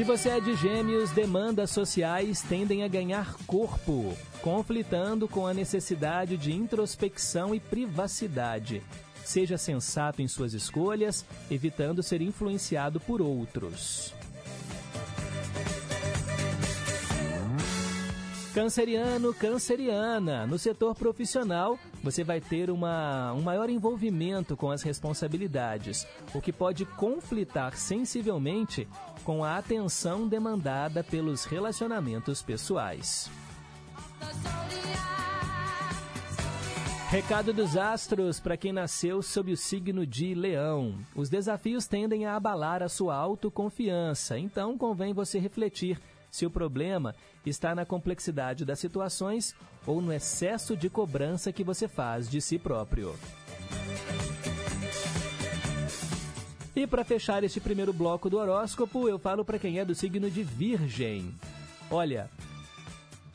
Se 0.00 0.04
você 0.04 0.30
é 0.30 0.40
de 0.40 0.56
gêmeos, 0.56 1.10
demandas 1.10 1.68
sociais 1.68 2.40
tendem 2.40 2.82
a 2.82 2.88
ganhar 2.88 3.36
corpo, 3.46 4.16
conflitando 4.40 5.28
com 5.28 5.46
a 5.46 5.52
necessidade 5.52 6.38
de 6.38 6.54
introspecção 6.54 7.54
e 7.54 7.60
privacidade. 7.60 8.82
Seja 9.22 9.58
sensato 9.58 10.22
em 10.22 10.26
suas 10.26 10.54
escolhas, 10.54 11.22
evitando 11.50 12.02
ser 12.02 12.22
influenciado 12.22 12.98
por 12.98 13.20
outros. 13.20 14.14
Canceriano, 18.54 19.32
canceriana, 19.32 20.44
no 20.44 20.58
setor 20.58 20.94
profissional, 20.94 21.78
você 22.02 22.24
vai 22.24 22.40
ter 22.40 22.68
uma, 22.68 23.32
um 23.32 23.42
maior 23.42 23.70
envolvimento 23.70 24.56
com 24.56 24.72
as 24.72 24.82
responsabilidades, 24.82 26.04
o 26.34 26.40
que 26.40 26.52
pode 26.52 26.84
conflitar 26.84 27.76
sensivelmente 27.76 28.88
com 29.24 29.44
a 29.44 29.56
atenção 29.56 30.26
demandada 30.26 31.04
pelos 31.04 31.44
relacionamentos 31.44 32.42
pessoais. 32.42 33.30
Recado 37.10 37.52
dos 37.52 37.76
astros 37.76 38.38
para 38.38 38.56
quem 38.56 38.72
nasceu 38.72 39.20
sob 39.20 39.50
o 39.50 39.56
signo 39.56 40.06
de 40.06 40.32
Leão. 40.32 40.94
Os 41.14 41.28
desafios 41.28 41.86
tendem 41.86 42.24
a 42.24 42.36
abalar 42.36 42.84
a 42.84 42.88
sua 42.88 43.16
autoconfiança, 43.16 44.38
então 44.38 44.78
convém 44.78 45.12
você 45.12 45.38
refletir 45.40 46.00
se 46.30 46.46
o 46.46 46.50
problema 46.50 47.14
está 47.44 47.74
na 47.74 47.84
complexidade 47.84 48.64
das 48.64 48.78
situações 48.78 49.56
ou 49.84 50.00
no 50.00 50.12
excesso 50.12 50.76
de 50.76 50.88
cobrança 50.88 51.52
que 51.52 51.64
você 51.64 51.88
faz 51.88 52.30
de 52.30 52.40
si 52.40 52.58
próprio. 52.58 53.14
E 56.80 56.86
para 56.86 57.04
fechar 57.04 57.44
este 57.44 57.60
primeiro 57.60 57.92
bloco 57.92 58.30
do 58.30 58.38
horóscopo, 58.38 59.06
eu 59.06 59.18
falo 59.18 59.44
para 59.44 59.58
quem 59.58 59.78
é 59.78 59.84
do 59.84 59.94
signo 59.94 60.30
de 60.30 60.42
Virgem. 60.42 61.30
Olha, 61.90 62.30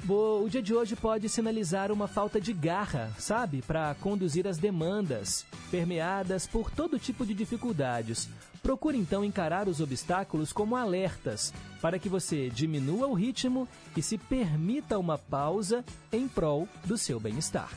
o 0.09 0.49
dia 0.49 0.63
de 0.63 0.73
hoje 0.73 0.95
pode 0.95 1.29
sinalizar 1.29 1.91
uma 1.91 2.07
falta 2.07 2.41
de 2.41 2.51
garra, 2.51 3.13
sabe? 3.19 3.61
Para 3.61 3.95
conduzir 4.01 4.47
as 4.47 4.57
demandas, 4.57 5.45
permeadas 5.69 6.47
por 6.47 6.71
todo 6.71 6.97
tipo 6.97 7.23
de 7.23 7.35
dificuldades. 7.35 8.27
Procure 8.63 8.97
então 8.97 9.23
encarar 9.23 9.67
os 9.67 9.79
obstáculos 9.79 10.51
como 10.51 10.75
alertas, 10.75 11.53
para 11.79 11.99
que 11.99 12.09
você 12.09 12.49
diminua 12.49 13.05
o 13.05 13.13
ritmo 13.13 13.67
e 13.95 14.01
se 14.01 14.17
permita 14.17 14.97
uma 14.97 15.19
pausa 15.19 15.85
em 16.11 16.27
prol 16.27 16.67
do 16.83 16.97
seu 16.97 17.19
bem-estar. 17.19 17.69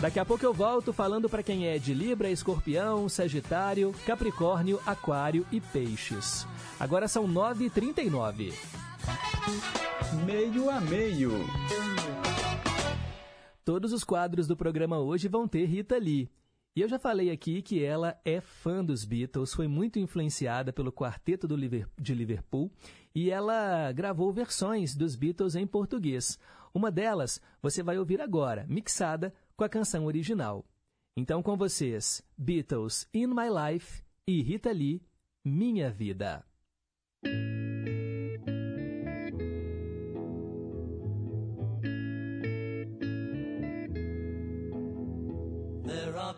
Daqui 0.00 0.20
a 0.20 0.24
pouco 0.24 0.44
eu 0.44 0.54
volto 0.54 0.92
falando 0.92 1.28
para 1.28 1.42
quem 1.42 1.66
é 1.66 1.76
de 1.76 1.92
Libra, 1.92 2.30
Escorpião, 2.30 3.08
Sagitário, 3.08 3.92
Capricórnio, 4.06 4.80
Aquário 4.86 5.44
e 5.50 5.60
Peixes. 5.60 6.46
Agora 6.78 7.08
são 7.08 7.26
9h39. 7.26 8.54
Meio 10.24 10.70
a 10.70 10.80
meio. 10.80 11.32
Todos 13.64 13.92
os 13.92 14.04
quadros 14.04 14.46
do 14.46 14.56
programa 14.56 15.00
hoje 15.00 15.26
vão 15.26 15.48
ter 15.48 15.64
Rita 15.64 15.98
Lee. 15.98 16.30
E 16.76 16.80
eu 16.80 16.88
já 16.88 17.00
falei 17.00 17.28
aqui 17.32 17.60
que 17.60 17.82
ela 17.82 18.16
é 18.24 18.40
fã 18.40 18.84
dos 18.84 19.04
Beatles, 19.04 19.52
foi 19.52 19.66
muito 19.66 19.98
influenciada 19.98 20.72
pelo 20.72 20.92
quarteto 20.92 21.48
de 21.48 22.14
Liverpool 22.14 22.70
e 23.12 23.32
ela 23.32 23.90
gravou 23.90 24.32
versões 24.32 24.94
dos 24.94 25.16
Beatles 25.16 25.56
em 25.56 25.66
português. 25.66 26.38
Uma 26.72 26.88
delas 26.88 27.40
você 27.60 27.82
vai 27.82 27.98
ouvir 27.98 28.20
agora, 28.20 28.64
mixada 28.68 29.34
com 29.58 29.64
a 29.64 29.68
canção 29.68 30.06
original. 30.06 30.64
Então, 31.16 31.42
com 31.42 31.56
vocês, 31.56 32.22
Beatles 32.38 33.08
In 33.12 33.26
My 33.26 33.48
Life 33.50 34.04
e 34.24 34.40
Rita 34.40 34.70
Lee, 34.70 35.02
Minha 35.44 35.90
Vida. 35.90 36.44
There 45.84 46.16
are 46.16 46.34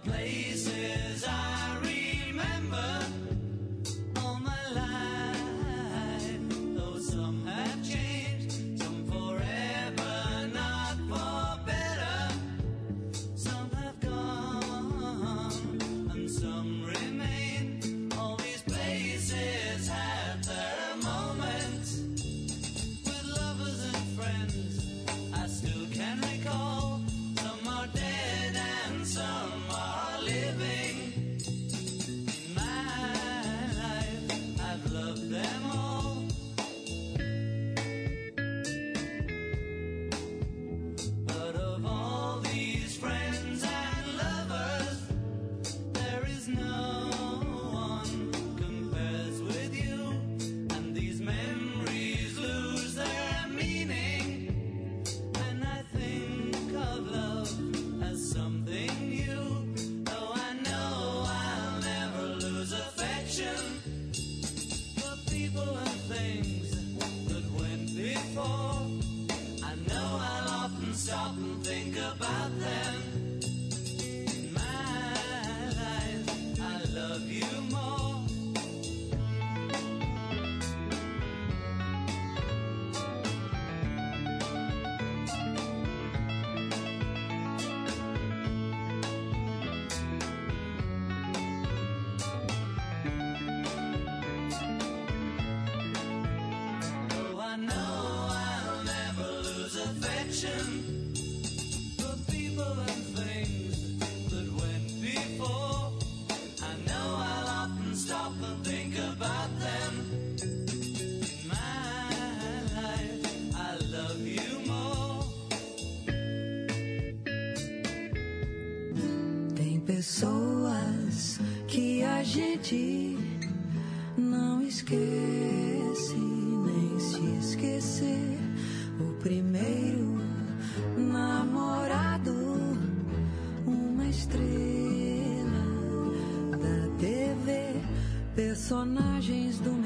personagens 138.81 139.61
do 139.61 139.80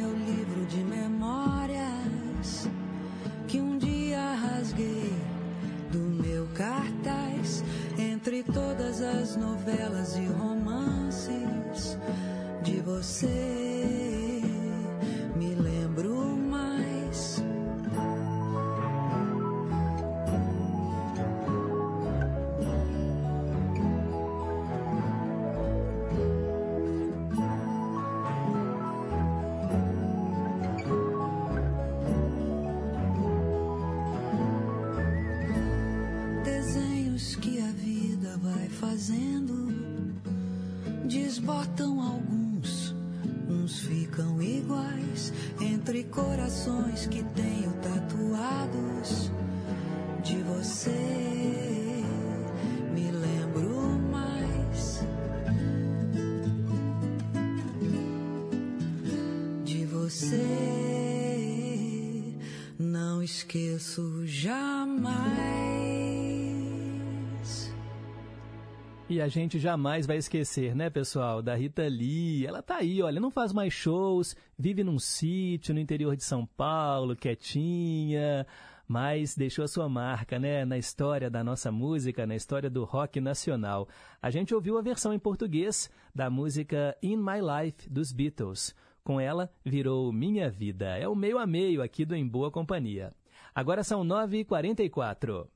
E 69.15 69.21
a 69.21 69.29
gente 69.29 69.61
jamais 69.61 70.07
vai 70.07 70.17
esquecer, 70.17 70.75
né, 70.75 70.91
pessoal, 70.91 71.41
da 71.41 71.55
Rita 71.55 71.87
Lee. 71.87 72.45
Ela 72.45 72.61
tá 72.61 72.79
aí, 72.79 73.01
olha, 73.01 73.21
não 73.21 73.31
faz 73.31 73.53
mais 73.53 73.73
shows, 73.73 74.35
vive 74.59 74.83
num 74.83 74.99
sítio 74.99 75.73
no 75.73 75.79
interior 75.79 76.17
de 76.17 76.25
São 76.25 76.45
Paulo, 76.45 77.15
quietinha, 77.15 78.45
mas 78.89 79.37
deixou 79.37 79.65
a 79.65 79.69
sua 79.69 79.89
marca, 79.89 80.37
né, 80.37 80.65
na 80.65 80.77
história 80.77 81.31
da 81.31 81.45
nossa 81.45 81.71
música, 81.71 82.27
na 82.27 82.35
história 82.35 82.69
do 82.69 82.83
rock 82.83 83.21
nacional. 83.21 83.89
A 84.21 84.31
gente 84.31 84.53
ouviu 84.53 84.77
a 84.79 84.83
versão 84.83 85.15
em 85.15 85.19
português 85.21 85.89
da 86.13 86.29
música 86.29 86.99
In 87.01 87.19
My 87.19 87.39
Life 87.41 87.89
dos 87.89 88.11
Beatles. 88.11 88.75
Com 89.05 89.21
ela, 89.21 89.49
virou 89.65 90.13
Minha 90.13 90.51
Vida. 90.51 90.99
É 90.99 91.07
o 91.07 91.15
meio 91.15 91.39
a 91.39 91.47
meio 91.47 91.83
aqui 91.83 92.05
do 92.05 92.17
Em 92.17 92.27
Boa 92.27 92.51
Companhia. 92.51 93.13
Agora 93.55 93.85
são 93.85 94.05
9h44. 94.05 95.47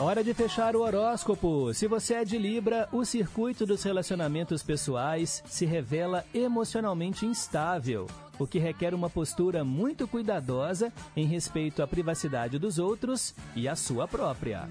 Hora 0.00 0.22
de 0.22 0.32
fechar 0.32 0.76
o 0.76 0.82
horóscopo. 0.82 1.74
Se 1.74 1.88
você 1.88 2.14
é 2.14 2.24
de 2.24 2.38
Libra, 2.38 2.88
o 2.92 3.04
circuito 3.04 3.66
dos 3.66 3.82
relacionamentos 3.82 4.62
pessoais 4.62 5.42
se 5.44 5.66
revela 5.66 6.24
emocionalmente 6.32 7.26
instável, 7.26 8.06
o 8.38 8.46
que 8.46 8.60
requer 8.60 8.94
uma 8.94 9.10
postura 9.10 9.64
muito 9.64 10.06
cuidadosa 10.06 10.92
em 11.16 11.26
respeito 11.26 11.82
à 11.82 11.86
privacidade 11.88 12.60
dos 12.60 12.78
outros 12.78 13.34
e 13.56 13.66
à 13.66 13.74
sua 13.74 14.06
própria. 14.06 14.68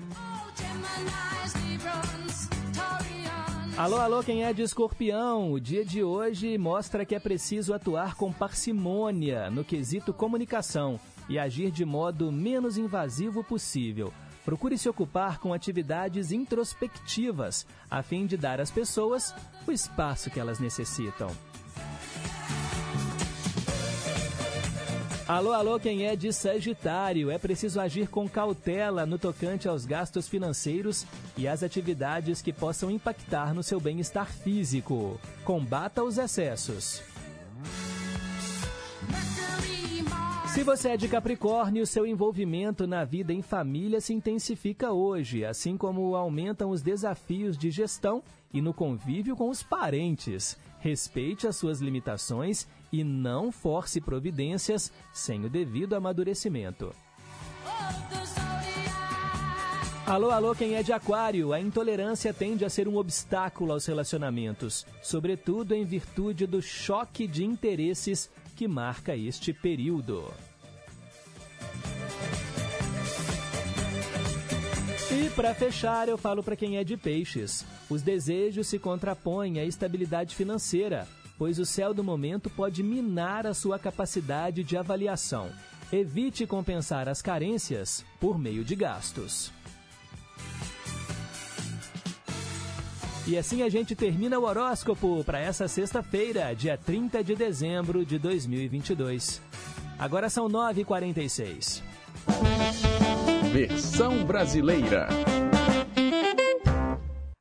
Alô, 3.77 3.97
alô, 3.97 4.23
quem 4.23 4.45
é 4.45 4.53
de 4.53 4.61
escorpião? 4.61 5.51
O 5.51 5.59
dia 5.59 5.83
de 5.83 6.01
hoje 6.05 6.57
mostra 6.57 7.05
que 7.05 7.13
é 7.13 7.19
preciso 7.19 7.73
atuar 7.73 8.15
com 8.15 8.31
parcimônia 8.31 9.51
no 9.51 9.65
quesito 9.65 10.13
comunicação 10.13 10.97
e 11.27 11.37
agir 11.37 11.69
de 11.69 11.83
modo 11.83 12.31
menos 12.31 12.77
invasivo 12.77 13.43
possível. 13.43 14.13
Procure 14.47 14.77
se 14.77 14.87
ocupar 14.87 15.39
com 15.39 15.53
atividades 15.53 16.31
introspectivas, 16.31 17.67
a 17.91 18.01
fim 18.01 18.25
de 18.25 18.37
dar 18.37 18.61
às 18.61 18.71
pessoas 18.71 19.35
o 19.67 19.73
espaço 19.73 20.29
que 20.29 20.39
elas 20.39 20.57
necessitam. 20.57 21.29
Alô, 25.27 25.51
alô, 25.51 25.77
quem 25.77 26.05
é 26.05 26.15
de 26.15 26.31
Sagitário? 26.31 27.29
É 27.29 27.37
preciso 27.37 27.81
agir 27.81 28.07
com 28.07 28.25
cautela 28.29 29.05
no 29.05 29.19
tocante 29.19 29.67
aos 29.67 29.85
gastos 29.85 30.29
financeiros 30.29 31.05
e 31.35 31.45
às 31.45 31.61
atividades 31.61 32.41
que 32.41 32.53
possam 32.53 32.89
impactar 32.89 33.53
no 33.53 33.61
seu 33.61 33.81
bem-estar 33.81 34.31
físico. 34.31 35.19
Combata 35.43 36.01
os 36.05 36.17
excessos. 36.17 37.03
Se 40.57 40.63
você 40.63 40.89
é 40.89 40.97
de 40.97 41.07
Capricórnio, 41.07 41.85
seu 41.85 42.03
envolvimento 42.03 42.87
na 42.87 43.05
vida 43.05 43.31
em 43.31 43.43
família 43.43 44.01
se 44.01 44.11
intensifica 44.11 44.91
hoje, 44.91 45.45
assim 45.45 45.77
como 45.77 46.15
aumentam 46.15 46.71
os 46.71 46.81
desafios 46.81 47.55
de 47.55 47.69
gestão 47.69 48.23
e 48.51 48.59
no 48.59 48.73
convívio 48.73 49.35
com 49.35 49.51
os 49.51 49.61
parentes. 49.61 50.57
Respeite 50.79 51.45
as 51.45 51.57
suas 51.57 51.79
limitações 51.79 52.67
e 52.91 53.03
não 53.03 53.51
force 53.51 54.01
providências 54.01 54.91
sem 55.13 55.45
o 55.45 55.49
devido 55.49 55.93
amadurecimento. 55.93 56.91
Alô, 60.07 60.31
alô, 60.31 60.55
quem 60.55 60.73
é 60.73 60.81
de 60.81 60.91
Aquário? 60.91 61.53
A 61.53 61.59
intolerância 61.59 62.33
tende 62.33 62.65
a 62.65 62.69
ser 62.69 62.87
um 62.87 62.97
obstáculo 62.97 63.73
aos 63.73 63.85
relacionamentos, 63.85 64.87
sobretudo 65.03 65.75
em 65.75 65.85
virtude 65.85 66.47
do 66.47 66.63
choque 66.63 67.27
de 67.27 67.45
interesses 67.45 68.27
que 68.55 68.67
marca 68.67 69.15
este 69.15 69.53
período. 69.53 70.33
E 75.11 75.29
para 75.31 75.53
fechar, 75.53 76.07
eu 76.07 76.17
falo 76.17 76.43
para 76.43 76.55
quem 76.55 76.77
é 76.77 76.83
de 76.83 76.97
peixes. 76.97 77.65
Os 77.89 78.01
desejos 78.01 78.67
se 78.67 78.77
contrapõem 78.77 79.59
à 79.59 79.63
estabilidade 79.63 80.35
financeira, 80.35 81.07
pois 81.37 81.59
o 81.59 81.65
céu 81.65 81.93
do 81.93 82.03
momento 82.03 82.49
pode 82.49 82.83
minar 82.83 83.47
a 83.47 83.53
sua 83.53 83.79
capacidade 83.79 84.63
de 84.63 84.75
avaliação. 84.75 85.49
Evite 85.91 86.45
compensar 86.45 87.07
as 87.07 87.21
carências 87.21 88.03
por 88.19 88.37
meio 88.37 88.63
de 88.63 88.75
gastos. 88.75 89.51
E 93.25 93.37
assim 93.37 93.61
a 93.61 93.69
gente 93.69 93.95
termina 93.95 94.39
o 94.39 94.43
horóscopo 94.43 95.21
para 95.23 95.39
essa 95.39 95.67
sexta-feira, 95.67 96.53
dia 96.53 96.77
30 96.77 97.23
de 97.23 97.35
dezembro 97.35 98.05
de 98.05 98.17
2022. 98.17 99.41
Agora 99.99 100.29
são 100.29 100.47
9h46. 100.47 101.81
Versão 103.51 104.23
brasileira. 104.25 105.07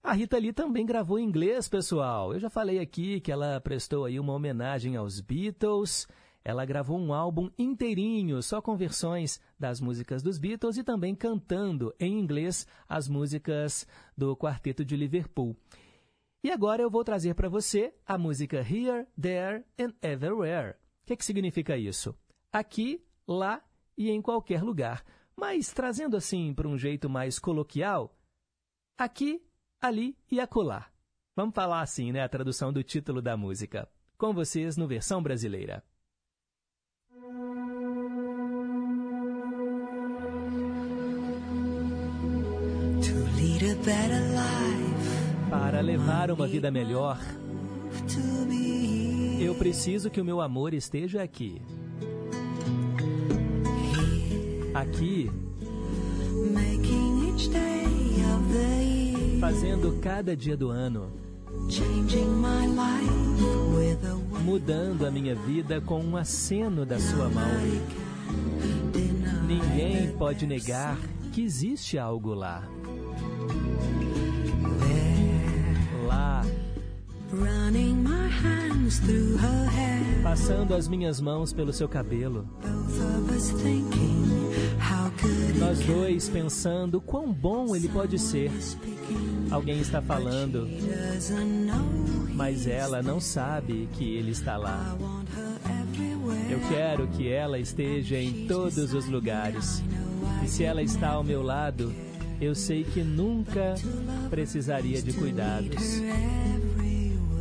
A 0.03 0.13
Rita 0.15 0.39
Lee 0.39 0.53
também 0.53 0.87
gravou 0.87 1.19
em 1.19 1.25
inglês, 1.25 1.69
pessoal. 1.69 2.33
Eu 2.33 2.41
já 2.41 2.49
falei 2.49 2.79
aqui 2.79 3.21
que 3.21 3.31
ela 3.31 3.61
prestou 3.61 4.07
aí 4.07 4.19
uma 4.19 4.33
homenagem 4.33 4.97
aos 4.97 5.21
Beatles. 5.21 6.09
Ela 6.43 6.65
gravou 6.65 6.99
um 6.99 7.13
álbum 7.13 7.51
inteirinho, 7.59 8.41
só 8.43 8.63
com 8.63 8.75
versões 8.77 9.39
das 9.59 9.79
músicas 9.79 10.23
dos 10.23 10.39
Beatles 10.39 10.79
e 10.79 10.85
também 10.85 11.15
cantando 11.15 11.93
em 12.01 12.19
inglês 12.19 12.67
as 12.89 13.07
músicas 13.07 13.87
do 14.17 14.35
Quarteto 14.35 14.83
de 14.83 14.97
Liverpool. 14.97 15.55
E 16.43 16.51
agora 16.51 16.81
eu 16.81 16.89
vou 16.89 17.05
trazer 17.05 17.35
para 17.35 17.49
você 17.49 17.93
a 18.07 18.17
música 18.17 18.59
Here, 18.59 19.07
There 19.21 19.65
and 19.79 19.93
Everywhere. 20.01 20.77
O 21.03 21.07
que, 21.07 21.17
que 21.17 21.25
significa 21.25 21.77
isso? 21.77 22.15
aqui, 22.59 23.05
lá 23.29 23.63
e 23.97 24.11
em 24.11 24.23
qualquer 24.23 24.63
lugar. 24.63 25.05
Mas 25.37 25.73
trazendo 25.73 26.17
assim 26.17 26.55
para 26.55 26.69
um 26.69 26.79
jeito 26.79 27.09
mais 27.11 27.39
coloquial, 27.39 28.17
aqui, 28.97 29.43
ali 29.81 30.17
e 30.31 30.41
acolá. 30.41 30.91
Vamos 31.35 31.55
falar 31.55 31.83
assim, 31.83 32.13
né? 32.13 32.23
A 32.23 32.29
tradução 32.29 32.73
do 32.73 32.83
título 32.83 33.21
da 33.21 33.37
música. 33.37 33.89
Com 34.17 34.33
vocês 34.33 34.77
no 34.79 34.89
versão 34.89 35.23
brasileira. 35.23 35.85
Para 45.51 45.81
levar 45.83 46.31
uma 46.31 46.47
vida 46.47 46.71
melhor, 46.71 47.19
eu 49.39 49.55
preciso 49.55 50.11
que 50.11 50.21
o 50.21 50.25
meu 50.25 50.41
amor 50.41 50.73
esteja 50.73 51.23
aqui. 51.23 51.61
Aqui, 54.77 55.31
fazendo 59.41 59.99
cada 60.03 60.37
dia 60.37 60.55
do 60.55 60.69
ano, 60.69 61.11
mudando 64.45 65.07
a 65.07 65.11
minha 65.11 65.35
vida 65.35 65.81
com 65.81 65.99
um 65.99 66.15
aceno 66.15 66.85
da 66.85 67.01
sua 67.01 67.31
mão. 67.31 67.49
Ninguém 69.47 70.13
pode 70.19 70.47
negar 70.47 70.99
que 71.33 71.41
existe 71.41 71.99
algo 71.99 72.35
lá. 72.35 72.63
Lá, 76.07 76.45
passando 80.23 80.75
as 80.75 80.87
minhas 80.87 81.19
mãos 81.19 81.51
pelo 81.55 81.73
seu 81.73 81.89
cabelo. 81.89 82.47
Nós 85.59 85.81
dois 85.81 86.29
pensando 86.29 87.01
quão 87.01 87.33
bom 87.33 87.75
ele 87.75 87.89
pode 87.89 88.19
ser. 88.19 88.51
Alguém 89.51 89.81
está 89.81 90.03
falando, 90.03 90.69
mas 92.35 92.67
ela 92.67 93.03
não 93.03 93.21
sabe 93.21 93.89
que 93.93 94.17
ele 94.17 94.33
está 94.33 94.57
lá. 94.57 94.97
Eu 96.51 96.61
quero 96.69 97.07
que 97.09 97.29
ela 97.29 97.59
esteja 97.59 98.17
em 98.17 98.47
todos 98.47 98.93
os 98.93 99.07
lugares. 99.07 99.83
E 100.45 100.49
se 100.49 100.65
ela 100.65 100.83
está 100.83 101.11
ao 101.11 101.25
meu 101.25 101.43
lado, 101.43 101.93
eu 102.41 102.55
sei 102.55 102.85
que 102.85 103.03
nunca 103.03 103.75
precisaria 104.29 105.01
de 105.01 105.13
cuidados. 105.13 106.01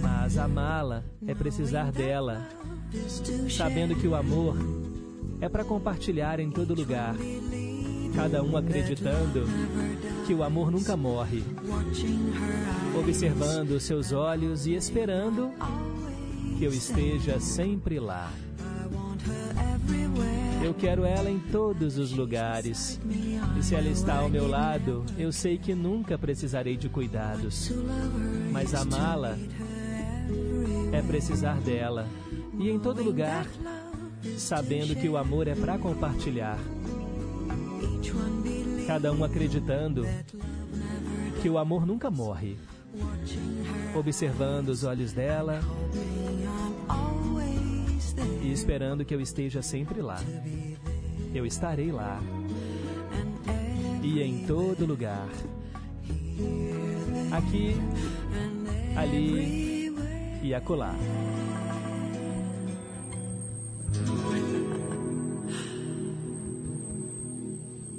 Mas 0.01 0.37
amá-la 0.37 1.03
é 1.27 1.35
precisar 1.35 1.91
dela, 1.91 2.47
sabendo 3.49 3.95
que 3.95 4.07
o 4.07 4.15
amor 4.15 4.55
é 5.41 5.49
para 5.49 5.63
compartilhar 5.63 6.39
em 6.39 6.49
todo 6.49 6.73
lugar, 6.73 7.15
cada 8.15 8.41
um 8.41 8.55
acreditando 8.55 9.45
que 10.25 10.33
o 10.33 10.43
amor 10.43 10.71
nunca 10.71 10.95
morre, 10.95 11.43
observando 12.97 13.79
seus 13.79 14.11
olhos 14.11 14.65
e 14.65 14.73
esperando 14.73 15.51
que 16.57 16.63
eu 16.63 16.71
esteja 16.71 17.39
sempre 17.39 17.99
lá. 17.99 18.31
Eu 20.63 20.73
quero 20.73 21.05
ela 21.05 21.29
em 21.29 21.37
todos 21.37 21.97
os 21.97 22.11
lugares. 22.11 22.99
E 23.59 23.61
se 23.63 23.75
ela 23.75 23.87
está 23.87 24.17
ao 24.17 24.29
meu 24.29 24.47
lado, 24.47 25.05
eu 25.17 25.31
sei 25.31 25.57
que 25.57 25.75
nunca 25.75 26.17
precisarei 26.17 26.75
de 26.75 26.89
cuidados. 26.89 27.71
Mas 28.51 28.73
amá-la 28.73 29.37
é 30.91 31.01
precisar 31.01 31.59
dela. 31.59 32.07
E 32.57 32.69
em 32.69 32.79
todo 32.79 33.03
lugar, 33.03 33.45
sabendo 34.37 34.95
que 34.95 35.07
o 35.07 35.17
amor 35.17 35.47
é 35.47 35.53
para 35.53 35.77
compartilhar. 35.77 36.57
Cada 38.87 39.11
um 39.11 39.23
acreditando 39.23 40.05
que 41.41 41.49
o 41.49 41.57
amor 41.57 41.85
nunca 41.85 42.09
morre. 42.09 42.57
Observando 43.95 44.69
os 44.69 44.83
olhos 44.83 45.11
dela 45.11 45.59
e 48.41 48.51
esperando 48.51 49.03
que 49.03 49.13
eu 49.13 49.19
esteja 49.19 49.61
sempre 49.61 50.01
lá. 50.01 50.17
Eu 51.33 51.45
estarei 51.45 51.91
lá 51.91 52.21
e 54.01 54.21
em 54.21 54.45
todo 54.45 54.85
lugar. 54.85 55.27
Aqui, 57.31 57.75
ali 58.95 59.93
e 60.43 60.53
acolá. 60.53 60.93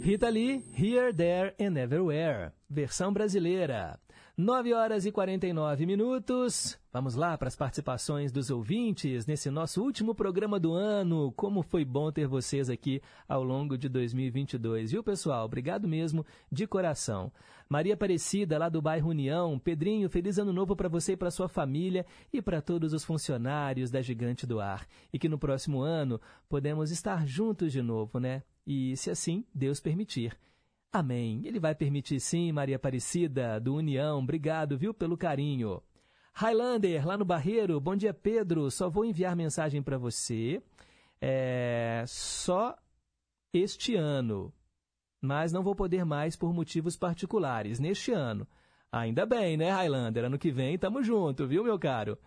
Rita 0.06 0.28
Lee, 0.28 0.62
Here, 0.78 1.12
There 1.12 1.52
and 1.58 1.76
Everywhere, 1.76 2.52
versão 2.70 3.12
brasileira. 3.12 3.98
9 4.36 4.72
horas 4.72 5.04
e 5.04 5.10
49 5.10 5.84
minutos. 5.84 6.78
Vamos 6.92 7.16
lá 7.16 7.36
para 7.36 7.48
as 7.48 7.56
participações 7.56 8.30
dos 8.30 8.48
ouvintes 8.48 9.26
nesse 9.26 9.50
nosso 9.50 9.82
último 9.82 10.14
programa 10.14 10.60
do 10.60 10.74
ano. 10.74 11.32
Como 11.32 11.60
foi 11.60 11.84
bom 11.84 12.12
ter 12.12 12.28
vocês 12.28 12.70
aqui 12.70 13.02
ao 13.28 13.42
longo 13.42 13.76
de 13.76 13.88
2022. 13.88 14.92
Viu, 14.92 15.02
pessoal? 15.02 15.44
Obrigado 15.44 15.88
mesmo, 15.88 16.24
de 16.52 16.68
coração. 16.68 17.32
Maria 17.68 17.94
Aparecida, 17.94 18.58
lá 18.58 18.68
do 18.68 18.80
bairro 18.80 19.10
União. 19.10 19.58
Pedrinho, 19.58 20.08
feliz 20.08 20.38
ano 20.38 20.52
novo 20.52 20.76
para 20.76 20.88
você 20.88 21.14
e 21.14 21.16
para 21.16 21.32
sua 21.32 21.48
família 21.48 22.06
e 22.32 22.40
para 22.40 22.62
todos 22.62 22.92
os 22.92 23.02
funcionários 23.02 23.90
da 23.90 24.00
Gigante 24.00 24.46
do 24.46 24.60
Ar. 24.60 24.86
E 25.12 25.18
que 25.18 25.28
no 25.28 25.36
próximo 25.36 25.80
ano 25.80 26.20
podemos 26.48 26.92
estar 26.92 27.26
juntos 27.26 27.72
de 27.72 27.82
novo, 27.82 28.20
né? 28.20 28.44
E 28.66 28.96
se 28.96 29.10
assim 29.10 29.44
Deus 29.54 29.80
permitir. 29.80 30.36
Amém. 30.92 31.42
Ele 31.44 31.60
vai 31.60 31.74
permitir 31.74 32.18
sim, 32.20 32.50
Maria 32.52 32.76
Aparecida, 32.76 33.60
do 33.60 33.74
União. 33.74 34.18
Obrigado, 34.18 34.76
viu, 34.78 34.94
pelo 34.94 35.16
carinho. 35.16 35.82
Highlander, 36.32 37.06
lá 37.06 37.16
no 37.16 37.24
Barreiro. 37.24 37.80
Bom 37.80 37.94
dia, 37.94 38.12
Pedro. 38.12 38.70
Só 38.70 38.88
vou 38.88 39.04
enviar 39.04 39.36
mensagem 39.36 39.82
para 39.82 39.98
você. 39.98 40.62
É, 41.20 42.04
só 42.06 42.76
este 43.52 43.94
ano. 43.94 44.52
Mas 45.20 45.52
não 45.52 45.62
vou 45.62 45.74
poder 45.74 46.04
mais 46.04 46.36
por 46.36 46.52
motivos 46.52 46.96
particulares, 46.96 47.78
neste 47.78 48.12
ano. 48.12 48.46
Ainda 48.92 49.26
bem, 49.26 49.56
né, 49.56 49.70
Highlander? 49.70 50.24
Ano 50.24 50.38
que 50.38 50.50
vem 50.50 50.78
tamo 50.78 51.02
junto, 51.02 51.46
viu, 51.46 51.64
meu 51.64 51.78
caro? 51.78 52.18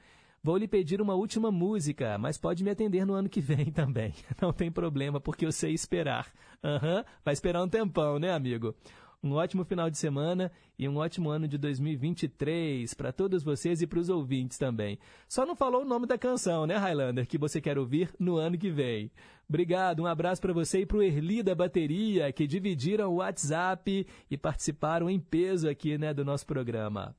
Vou 0.42 0.56
lhe 0.56 0.68
pedir 0.68 1.02
uma 1.02 1.16
última 1.16 1.52
música, 1.52 2.18
mas 2.18 2.38
pode 2.38 2.64
me 2.64 2.70
atender 2.70 3.06
no 3.06 3.14
ano 3.14 3.28
que 3.28 3.42
vem 3.42 3.66
também. 3.72 4.14
Não 4.42 4.54
tem 4.54 4.72
problema, 4.72 5.20
porque 5.20 5.46
eu 5.46 5.52
sei 5.52 5.74
esperar. 5.74 6.32
Aham, 6.64 6.98
uhum, 6.98 7.04
vai 7.24 7.34
esperar 7.34 7.64
um 7.64 7.70
tempão, 7.70 8.18
né, 8.18 8.32
amigo? 8.32 8.74
Um 9.22 9.34
ótimo 9.34 9.66
final 9.66 9.90
de 9.90 9.98
semana 9.98 10.50
e 10.78 10.88
um 10.88 10.96
ótimo 10.96 11.30
ano 11.30 11.46
de 11.46 11.58
2023 11.58 12.94
para 12.94 13.12
todos 13.12 13.44
vocês 13.44 13.82
e 13.82 13.88
para 13.88 14.00
os 14.00 14.08
ouvintes 14.08 14.58
também. 14.58 14.98
Só 15.28 15.46
não 15.46 15.58
falou 15.58 15.82
o 15.82 15.86
nome 15.86 16.08
da 16.08 16.18
canção, 16.18 16.66
né, 16.66 16.78
Highlander, 16.78 17.28
que 17.28 17.38
você 17.38 17.60
quer 17.60 17.78
ouvir 17.78 18.10
no 18.18 18.38
ano 18.38 18.58
que 18.58 18.72
vem. 18.72 19.12
Obrigado, 19.48 20.02
um 20.02 20.06
abraço 20.06 20.42
para 20.42 20.54
você 20.54 20.82
e 20.82 20.86
para 20.86 20.98
o 20.98 21.04
Erli 21.04 21.44
da 21.44 21.54
Bateria, 21.54 22.32
que 22.32 22.48
dividiram 22.48 23.12
o 23.12 23.16
WhatsApp 23.16 24.08
e 24.32 24.38
participaram 24.38 25.10
em 25.10 25.20
peso 25.20 25.68
aqui 25.68 25.98
né, 25.98 26.14
do 26.14 26.24
nosso 26.24 26.46
programa. 26.46 27.14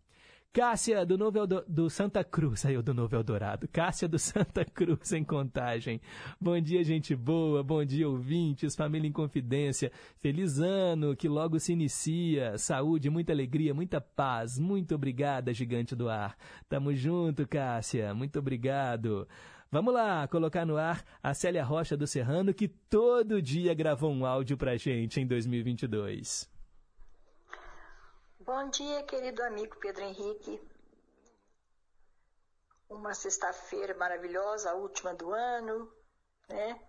Cássia 0.53 1.07
do 1.07 1.17
Novo 1.17 1.39
Eldo... 1.39 1.65
do 1.69 1.89
Santa 1.89 2.25
Cruz, 2.25 2.59
saiu 2.59 2.83
do 2.83 2.93
Novo 2.93 3.15
Eldorado. 3.15 3.69
Cássia 3.69 4.09
do 4.09 4.19
Santa 4.19 4.65
Cruz 4.67 5.13
em 5.13 5.23
Contagem. 5.23 6.01
Bom 6.41 6.61
dia, 6.61 6.83
gente 6.83 7.15
boa. 7.15 7.63
Bom 7.63 7.85
dia, 7.85 8.09
ouvintes, 8.09 8.75
família 8.75 9.07
em 9.07 9.13
confidência. 9.13 9.93
Feliz 10.19 10.59
ano 10.59 11.15
que 11.15 11.29
logo 11.29 11.61
se 11.61 11.73
inicia. 11.73 12.59
Saúde, 12.59 13.09
muita 13.09 13.33
alegria, 13.33 13.73
muita 13.73 14.01
paz. 14.01 14.59
Muito 14.59 14.93
obrigada, 14.93 15.55
gigante 15.55 15.95
do 15.95 16.09
ar. 16.09 16.37
Tamo 16.69 16.93
junto, 16.97 17.47
Cássia. 17.47 18.13
Muito 18.13 18.41
obrigado. 18.41 19.29
Vamos 19.71 19.95
lá, 19.95 20.27
colocar 20.27 20.67
no 20.67 20.77
ar 20.77 21.05
a 21.23 21.33
Célia 21.33 21.63
Rocha 21.63 21.97
do 21.97 22.09
Serrano, 22.09 22.53
que 22.53 22.67
todo 22.67 23.41
dia 23.41 23.73
gravou 23.73 24.13
um 24.13 24.27
áudio 24.27 24.57
pra 24.57 24.77
gente 24.77 25.21
em 25.21 25.27
2022. 25.29 26.51
Bom 28.53 28.69
dia, 28.69 29.05
querido 29.05 29.45
amigo 29.45 29.77
Pedro 29.77 30.03
Henrique. 30.03 30.61
Uma 32.89 33.15
sexta-feira 33.15 33.95
maravilhosa, 33.95 34.73
a 34.73 34.75
última 34.75 35.15
do 35.15 35.33
ano, 35.33 35.89
né? 36.49 36.85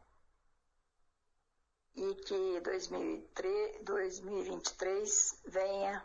E 1.94 2.16
que 2.16 2.60
2003, 2.62 3.84
2023 3.84 5.44
venha 5.46 6.04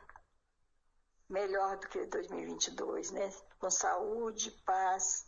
melhor 1.26 1.78
do 1.78 1.88
que 1.88 2.04
2022, 2.04 3.12
né? 3.12 3.32
Com 3.58 3.70
saúde, 3.70 4.50
paz, 4.66 5.26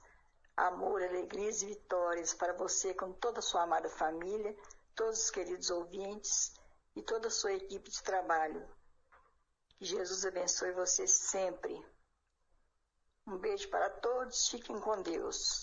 amor, 0.54 1.02
alegrias 1.02 1.62
e 1.62 1.68
vitórias 1.68 2.34
para 2.34 2.52
você, 2.52 2.92
com 2.92 3.14
toda 3.14 3.38
a 3.38 3.42
sua 3.42 3.62
amada 3.62 3.88
família, 3.88 4.54
todos 4.94 5.24
os 5.24 5.30
queridos 5.30 5.70
ouvintes 5.70 6.52
e 6.94 7.00
toda 7.00 7.28
a 7.28 7.30
sua 7.30 7.54
equipe 7.54 7.90
de 7.90 8.02
trabalho. 8.02 8.77
Jesus 9.80 10.24
abençoe 10.24 10.72
você 10.72 11.06
sempre. 11.06 11.80
Um 13.26 13.38
beijo 13.38 13.68
para 13.68 13.90
todos, 13.90 14.48
fiquem 14.48 14.80
com 14.80 15.02
Deus. 15.02 15.62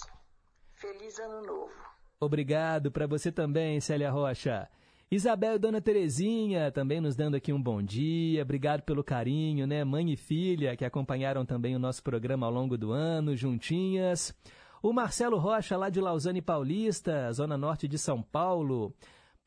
Feliz 0.73 1.19
Ano 1.19 1.41
Novo. 1.45 1.73
Obrigado 2.19 2.91
para 2.91 3.07
você 3.07 3.31
também, 3.31 3.81
Célia 3.81 4.09
Rocha. 4.09 4.69
Isabel 5.11 5.55
e 5.55 5.59
Dona 5.59 5.81
Terezinha 5.81 6.71
também 6.71 6.99
nos 6.99 7.15
dando 7.15 7.35
aqui 7.35 7.51
um 7.51 7.61
bom 7.61 7.81
dia. 7.81 8.41
Obrigado 8.41 8.81
pelo 8.83 9.03
carinho, 9.03 9.67
né? 9.67 9.83
Mãe 9.83 10.11
e 10.11 10.17
filha 10.17 10.75
que 10.75 10.85
acompanharam 10.85 11.45
também 11.45 11.75
o 11.75 11.79
nosso 11.79 12.01
programa 12.01 12.45
ao 12.45 12.51
longo 12.51 12.77
do 12.77 12.91
ano, 12.91 13.35
juntinhas. 13.35 14.33
O 14.81 14.93
Marcelo 14.93 15.37
Rocha, 15.37 15.77
lá 15.77 15.89
de 15.89 15.99
Lausanne 15.99 16.41
Paulista, 16.41 17.31
zona 17.33 17.57
norte 17.57 17.87
de 17.87 17.97
São 17.97 18.21
Paulo. 18.21 18.93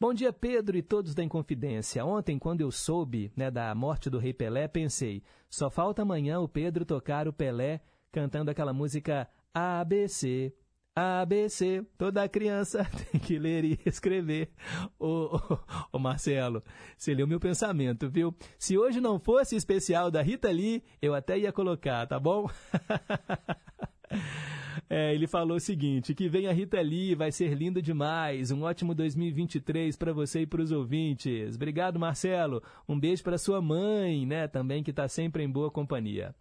Bom 0.00 0.14
dia, 0.14 0.32
Pedro 0.32 0.78
e 0.78 0.82
todos 0.82 1.12
da 1.12 1.24
Inconfidência. 1.24 2.04
Ontem, 2.04 2.38
quando 2.38 2.60
eu 2.60 2.70
soube 2.70 3.32
né, 3.34 3.50
da 3.50 3.74
morte 3.74 4.08
do 4.08 4.16
Rei 4.16 4.32
Pelé, 4.32 4.68
pensei, 4.68 5.24
só 5.50 5.68
falta 5.68 6.02
amanhã 6.02 6.38
o 6.38 6.48
Pedro 6.48 6.84
tocar 6.84 7.26
o 7.26 7.32
Pelé 7.32 7.80
cantando 8.12 8.48
aquela 8.48 8.72
música 8.72 9.28
ABC. 9.52 10.54
ABC, 10.94 11.84
toda 11.96 12.28
criança 12.28 12.88
tem 13.10 13.20
que 13.20 13.40
ler 13.40 13.64
e 13.64 13.80
escrever. 13.84 14.52
Ô, 15.00 15.36
ô, 15.92 15.98
Marcelo, 15.98 16.62
você 16.96 17.12
leu 17.12 17.26
meu 17.26 17.40
pensamento, 17.40 18.08
viu? 18.08 18.32
Se 18.56 18.78
hoje 18.78 19.00
não 19.00 19.18
fosse 19.18 19.56
especial 19.56 20.12
da 20.12 20.22
Rita 20.22 20.48
Lee, 20.48 20.80
eu 21.02 21.12
até 21.12 21.36
ia 21.36 21.52
colocar, 21.52 22.06
tá 22.06 22.20
bom? 22.20 22.48
É, 24.88 25.14
ele 25.14 25.26
falou 25.26 25.56
o 25.56 25.60
seguinte: 25.60 26.14
que 26.14 26.28
vem 26.28 26.46
a 26.46 26.52
Rita 26.52 26.80
Lee, 26.80 27.14
vai 27.14 27.32
ser 27.32 27.54
lindo 27.54 27.80
demais. 27.80 28.50
Um 28.50 28.62
ótimo 28.62 28.94
2023 28.94 29.96
para 29.96 30.12
você 30.12 30.42
e 30.42 30.46
para 30.46 30.62
os 30.62 30.72
ouvintes. 30.72 31.56
Obrigado, 31.56 31.98
Marcelo. 31.98 32.62
Um 32.88 32.98
beijo 32.98 33.22
para 33.22 33.38
sua 33.38 33.60
mãe, 33.60 34.26
né? 34.26 34.48
Também 34.48 34.82
que 34.82 34.90
está 34.90 35.08
sempre 35.08 35.42
em 35.42 35.50
boa 35.50 35.70
companhia. 35.70 36.34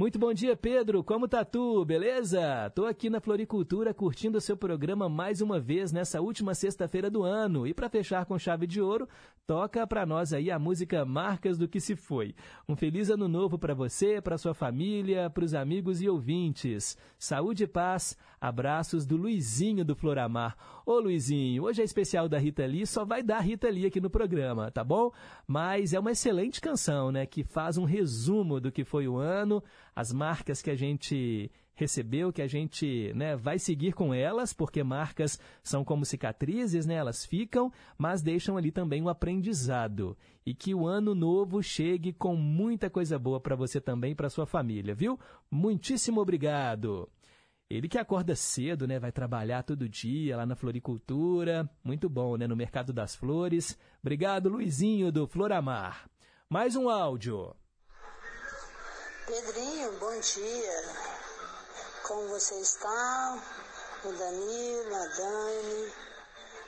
Muito 0.00 0.18
bom 0.18 0.32
dia, 0.32 0.56
Pedro. 0.56 1.04
Como 1.04 1.28
tá 1.28 1.44
tu? 1.44 1.84
Beleza? 1.84 2.72
Tô 2.74 2.86
aqui 2.86 3.10
na 3.10 3.20
Floricultura 3.20 3.92
curtindo 3.92 4.38
o 4.38 4.40
seu 4.40 4.56
programa 4.56 5.10
mais 5.10 5.42
uma 5.42 5.60
vez 5.60 5.92
nessa 5.92 6.22
última 6.22 6.54
sexta-feira 6.54 7.10
do 7.10 7.22
ano. 7.22 7.66
E 7.66 7.74
para 7.74 7.90
fechar 7.90 8.24
com 8.24 8.38
chave 8.38 8.66
de 8.66 8.80
ouro, 8.80 9.06
toca 9.46 9.86
para 9.86 10.06
nós 10.06 10.32
aí 10.32 10.50
a 10.50 10.58
música 10.58 11.04
Marcas 11.04 11.58
do 11.58 11.68
que 11.68 11.82
se 11.82 11.94
foi. 11.96 12.34
Um 12.66 12.74
feliz 12.74 13.10
ano 13.10 13.28
novo 13.28 13.58
para 13.58 13.74
você, 13.74 14.22
para 14.22 14.38
sua 14.38 14.54
família, 14.54 15.28
para 15.28 15.44
os 15.44 15.52
amigos 15.52 16.00
e 16.00 16.08
ouvintes. 16.08 16.96
Saúde 17.18 17.64
e 17.64 17.66
paz. 17.66 18.16
Abraços 18.40 19.04
do 19.04 19.18
Luizinho 19.18 19.84
do 19.84 19.94
Floramar. 19.94 20.56
Ô 20.86 20.98
Luizinho, 20.98 21.64
hoje 21.64 21.82
é 21.82 21.84
especial 21.84 22.26
da 22.26 22.38
Rita 22.38 22.64
Lee, 22.64 22.86
só 22.86 23.04
vai 23.04 23.22
dar 23.22 23.40
Rita 23.40 23.68
Lee 23.68 23.84
aqui 23.84 24.00
no 24.00 24.08
programa, 24.08 24.70
tá 24.70 24.82
bom? 24.82 25.12
Mas 25.46 25.92
é 25.92 26.00
uma 26.00 26.12
excelente 26.12 26.58
canção, 26.58 27.12
né, 27.12 27.26
que 27.26 27.44
faz 27.44 27.76
um 27.76 27.84
resumo 27.84 28.58
do 28.58 28.72
que 28.72 28.82
foi 28.82 29.06
o 29.06 29.18
ano, 29.18 29.62
as 30.00 30.12
marcas 30.12 30.62
que 30.62 30.70
a 30.70 30.74
gente 30.74 31.50
recebeu, 31.74 32.32
que 32.32 32.42
a 32.42 32.46
gente 32.46 33.12
né, 33.14 33.36
vai 33.36 33.58
seguir 33.58 33.92
com 33.92 34.12
elas, 34.12 34.52
porque 34.52 34.82
marcas 34.82 35.38
são 35.62 35.82
como 35.84 36.04
cicatrizes, 36.04 36.84
né, 36.84 36.94
elas 36.94 37.24
ficam, 37.24 37.72
mas 37.96 38.22
deixam 38.22 38.56
ali 38.56 38.70
também 38.70 39.02
um 39.02 39.08
aprendizado. 39.08 40.16
E 40.44 40.54
que 40.54 40.74
o 40.74 40.86
ano 40.86 41.14
novo 41.14 41.62
chegue 41.62 42.12
com 42.12 42.36
muita 42.36 42.90
coisa 42.90 43.18
boa 43.18 43.40
para 43.40 43.56
você 43.56 43.80
também, 43.80 44.14
para 44.14 44.28
sua 44.28 44.46
família, 44.46 44.94
viu? 44.94 45.18
Muitíssimo 45.50 46.20
obrigado! 46.20 47.08
Ele 47.68 47.88
que 47.88 47.98
acorda 47.98 48.34
cedo, 48.34 48.84
né? 48.84 48.98
Vai 48.98 49.12
trabalhar 49.12 49.62
todo 49.62 49.88
dia 49.88 50.36
lá 50.36 50.44
na 50.44 50.56
floricultura. 50.56 51.70
Muito 51.84 52.08
bom, 52.10 52.36
né? 52.36 52.48
No 52.48 52.56
Mercado 52.56 52.92
das 52.92 53.14
Flores. 53.14 53.78
Obrigado, 54.02 54.48
Luizinho 54.48 55.12
do 55.12 55.24
Floramar. 55.28 56.10
Mais 56.48 56.74
um 56.74 56.88
áudio. 56.88 57.54
Pedrinho, 59.30 59.92
bom 60.00 60.18
dia. 60.18 60.82
Como 62.02 62.26
você 62.30 62.56
está? 62.56 63.38
O 64.02 64.12
Danilo, 64.12 64.92
a 64.92 65.06
Dani, 65.06 65.92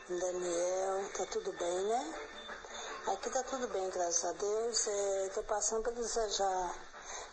o 0.09 0.21
Daniel, 0.21 1.11
tá 1.13 1.27
tudo 1.27 1.53
bem, 1.55 1.85
né? 1.87 2.15
Aqui 3.09 3.31
tá 3.31 3.43
tudo 3.43 3.67
bem, 3.67 3.91
graças 3.91 4.25
a 4.25 4.33
Deus. 4.35 4.87
Estou 5.27 5.43
passando 5.43 5.83
para 5.83 5.91
desejar 5.91 6.75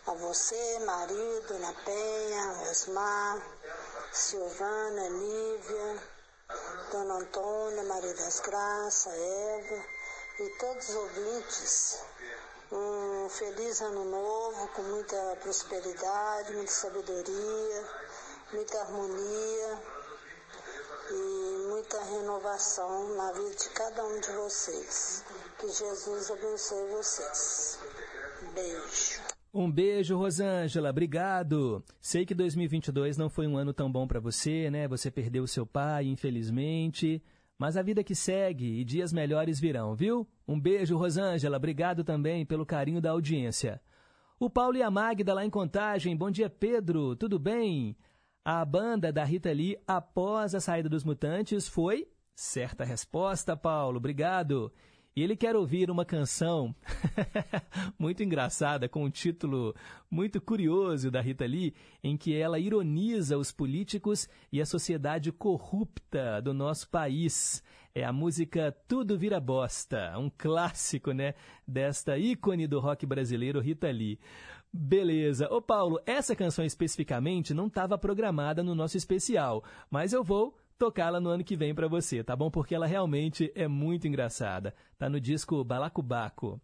a 0.08 0.14
você, 0.14 0.80
marido, 0.80 1.58
na 1.60 1.74
Penha, 1.74 2.68
Osmar, 2.68 3.40
Silvana, 4.12 5.10
Nívia, 5.10 6.02
Dona 6.90 7.14
Antônia, 7.14 7.84
Maria 7.84 8.14
das 8.14 8.40
Graças, 8.40 9.14
Eva 9.14 9.84
e 10.40 10.48
todos 10.58 10.88
os 10.88 10.96
ouvintes. 10.96 12.00
Um 12.72 13.09
feliz 13.30 13.80
ano 13.80 14.04
novo, 14.04 14.68
com 14.74 14.82
muita 14.82 15.36
prosperidade, 15.40 16.52
muita 16.52 16.72
sabedoria, 16.72 17.84
muita 18.52 18.80
harmonia 18.80 19.78
e 21.12 21.68
muita 21.68 22.02
renovação 22.02 23.16
na 23.16 23.32
vida 23.32 23.50
de 23.50 23.68
cada 23.70 24.04
um 24.04 24.20
de 24.20 24.32
vocês. 24.32 25.24
Que 25.58 25.68
Jesus 25.68 26.30
abençoe 26.30 26.90
vocês. 26.90 27.78
Beijo. 28.52 29.20
Um 29.54 29.70
beijo, 29.70 30.16
Rosângela, 30.16 30.90
obrigado. 30.90 31.84
Sei 32.00 32.26
que 32.26 32.34
2022 32.34 33.16
não 33.16 33.30
foi 33.30 33.46
um 33.46 33.56
ano 33.56 33.72
tão 33.72 33.90
bom 33.90 34.06
para 34.06 34.20
você, 34.20 34.70
né? 34.70 34.88
Você 34.88 35.10
perdeu 35.10 35.46
seu 35.46 35.64
pai, 35.64 36.06
infelizmente. 36.06 37.22
Mas 37.58 37.76
a 37.76 37.82
vida 37.82 38.02
que 38.02 38.14
segue 38.14 38.80
e 38.80 38.84
dias 38.84 39.12
melhores 39.12 39.60
virão, 39.60 39.94
viu? 39.94 40.26
Um 40.50 40.58
beijo, 40.58 40.96
Rosângela, 40.96 41.58
obrigado 41.58 42.02
também 42.02 42.44
pelo 42.44 42.66
carinho 42.66 43.00
da 43.00 43.12
audiência. 43.12 43.80
O 44.36 44.50
Paulo 44.50 44.76
e 44.76 44.82
a 44.82 44.90
Magda 44.90 45.32
lá 45.32 45.46
em 45.46 45.48
Contagem, 45.48 46.16
bom 46.16 46.28
dia, 46.28 46.50
Pedro, 46.50 47.14
tudo 47.14 47.38
bem? 47.38 47.96
A 48.44 48.64
banda 48.64 49.12
da 49.12 49.22
Rita 49.22 49.52
Lee 49.52 49.78
após 49.86 50.52
a 50.52 50.58
saída 50.58 50.88
dos 50.88 51.04
Mutantes 51.04 51.68
foi? 51.68 52.08
Certa 52.34 52.84
resposta, 52.84 53.56
Paulo, 53.56 53.98
obrigado. 53.98 54.72
E 55.20 55.22
ele 55.22 55.36
quer 55.36 55.54
ouvir 55.54 55.90
uma 55.90 56.02
canção 56.02 56.74
muito 57.98 58.22
engraçada, 58.22 58.88
com 58.88 59.04
um 59.04 59.10
título 59.10 59.74
muito 60.10 60.40
curioso 60.40 61.10
da 61.10 61.20
Rita 61.20 61.44
Lee, 61.44 61.74
em 62.02 62.16
que 62.16 62.34
ela 62.34 62.58
ironiza 62.58 63.36
os 63.36 63.52
políticos 63.52 64.26
e 64.50 64.62
a 64.62 64.64
sociedade 64.64 65.30
corrupta 65.30 66.40
do 66.40 66.54
nosso 66.54 66.88
país. 66.88 67.62
É 67.94 68.02
a 68.02 68.14
música 68.14 68.74
Tudo 68.88 69.18
Vira 69.18 69.38
Bosta, 69.38 70.14
um 70.16 70.30
clássico, 70.30 71.12
né, 71.12 71.34
desta 71.68 72.16
ícone 72.16 72.66
do 72.66 72.80
rock 72.80 73.04
brasileiro, 73.04 73.60
Rita 73.60 73.90
Lee. 73.90 74.18
Beleza. 74.72 75.52
Ô 75.52 75.60
Paulo, 75.60 76.00
essa 76.06 76.34
canção 76.34 76.64
especificamente 76.64 77.52
não 77.52 77.66
estava 77.66 77.98
programada 77.98 78.62
no 78.62 78.74
nosso 78.74 78.96
especial, 78.96 79.62
mas 79.90 80.14
eu 80.14 80.24
vou 80.24 80.56
tocá-la 80.80 81.20
no 81.20 81.28
ano 81.28 81.44
que 81.44 81.54
vem 81.54 81.74
para 81.74 81.86
você, 81.86 82.24
tá 82.24 82.34
bom? 82.34 82.50
Porque 82.50 82.74
ela 82.74 82.86
realmente 82.86 83.52
é 83.54 83.68
muito 83.68 84.08
engraçada. 84.08 84.74
Tá 84.98 85.10
no 85.10 85.20
disco 85.20 85.62
Balacubaco. 85.62 86.58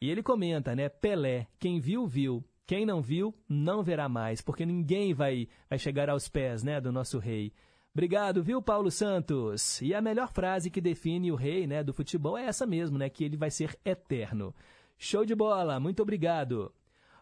E 0.00 0.08
ele 0.08 0.22
comenta, 0.22 0.74
né? 0.74 0.88
Pelé, 0.88 1.46
quem 1.58 1.78
viu, 1.78 2.06
viu. 2.06 2.42
Quem 2.66 2.86
não 2.86 3.02
viu, 3.02 3.34
não 3.46 3.82
verá 3.82 4.08
mais, 4.08 4.40
porque 4.40 4.64
ninguém 4.64 5.12
vai, 5.12 5.48
vai 5.68 5.78
chegar 5.78 6.08
aos 6.08 6.28
pés, 6.28 6.62
né, 6.62 6.80
do 6.80 6.92
nosso 6.92 7.18
rei. 7.18 7.52
Obrigado, 7.94 8.42
viu, 8.42 8.60
Paulo 8.60 8.90
Santos? 8.90 9.80
E 9.80 9.94
a 9.94 10.02
melhor 10.02 10.30
frase 10.32 10.70
que 10.70 10.80
define 10.80 11.32
o 11.32 11.34
rei, 11.34 11.66
né, 11.66 11.82
do 11.82 11.94
futebol 11.94 12.36
é 12.36 12.44
essa 12.44 12.66
mesmo, 12.66 12.98
né, 12.98 13.08
que 13.08 13.24
ele 13.24 13.38
vai 13.38 13.50
ser 13.50 13.78
eterno. 13.84 14.54
Show 14.98 15.24
de 15.24 15.34
bola, 15.34 15.80
muito 15.80 16.02
obrigado. 16.02 16.72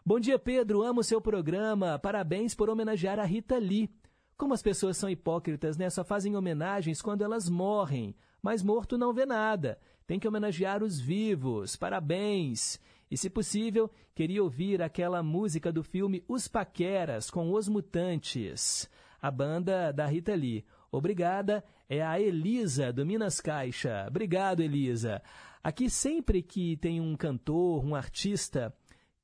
Bom 0.05 0.19
dia, 0.19 0.37
Pedro, 0.37 0.83
amo 0.83 1.03
seu 1.03 1.21
programa. 1.21 1.97
Parabéns 1.99 2.53
por 2.53 2.69
homenagear 2.69 3.19
a 3.19 3.23
Rita 3.25 3.57
Lee. 3.57 3.89
Como 4.37 4.53
as 4.53 4.61
pessoas 4.61 4.97
são 4.97 5.09
hipócritas, 5.09 5.77
né? 5.77 5.89
Só 5.89 6.03
fazem 6.03 6.35
homenagens 6.35 7.01
quando 7.01 7.23
elas 7.23 7.49
morrem. 7.49 8.15
Mas 8.41 8.61
morto 8.61 8.97
não 8.97 9.13
vê 9.13 9.25
nada. 9.25 9.79
Tem 10.05 10.19
que 10.19 10.27
homenagear 10.27 10.83
os 10.83 10.99
vivos. 10.99 11.75
Parabéns! 11.75 12.79
E, 13.09 13.17
se 13.17 13.29
possível, 13.29 13.89
queria 14.13 14.43
ouvir 14.43 14.81
aquela 14.81 15.23
música 15.23 15.71
do 15.71 15.81
filme 15.81 16.23
Os 16.27 16.47
Paqueras 16.47 17.31
com 17.31 17.53
Os 17.53 17.67
Mutantes, 17.67 18.89
a 19.21 19.31
banda 19.31 19.93
da 19.93 20.05
Rita 20.05 20.35
Lee. 20.35 20.65
Obrigada, 20.91 21.63
é 21.89 22.01
a 22.01 22.19
Elisa 22.19 22.91
do 22.91 23.05
Minas 23.05 23.39
Caixa. 23.39 24.05
Obrigado, 24.07 24.61
Elisa. 24.61 25.21
Aqui, 25.63 25.89
sempre 25.89 26.41
que 26.41 26.75
tem 26.77 26.99
um 26.99 27.15
cantor, 27.15 27.85
um 27.85 27.95
artista 27.95 28.75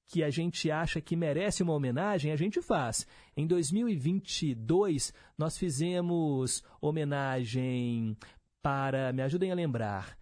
que 0.08 0.24
a 0.24 0.30
gente 0.30 0.70
acha 0.70 1.02
que 1.02 1.16
merece 1.16 1.64
uma 1.64 1.74
homenagem, 1.74 2.32
a 2.32 2.36
gente 2.36 2.62
faz. 2.62 3.08
Em 3.36 3.48
2022, 3.48 5.14
nós 5.38 5.58
fizemos 5.58 6.64
homenagem 6.82 8.18
para. 8.62 9.12
Me 9.14 9.22
ajudem 9.22 9.52
a 9.52 9.56
lembrar. 9.56 10.18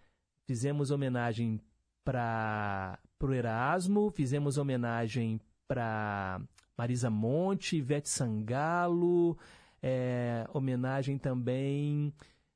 Fizemos 0.46 0.90
homenagem 0.90 1.60
para 2.04 2.98
o 3.22 3.32
Erasmo, 3.32 4.10
fizemos 4.10 4.58
homenagem 4.58 5.40
para 5.68 6.40
Marisa 6.76 7.08
Monte, 7.08 7.76
Ivete 7.76 8.08
Sangalo, 8.08 9.38
é, 9.80 10.44
homenagem 10.52 11.16
também, 11.16 12.12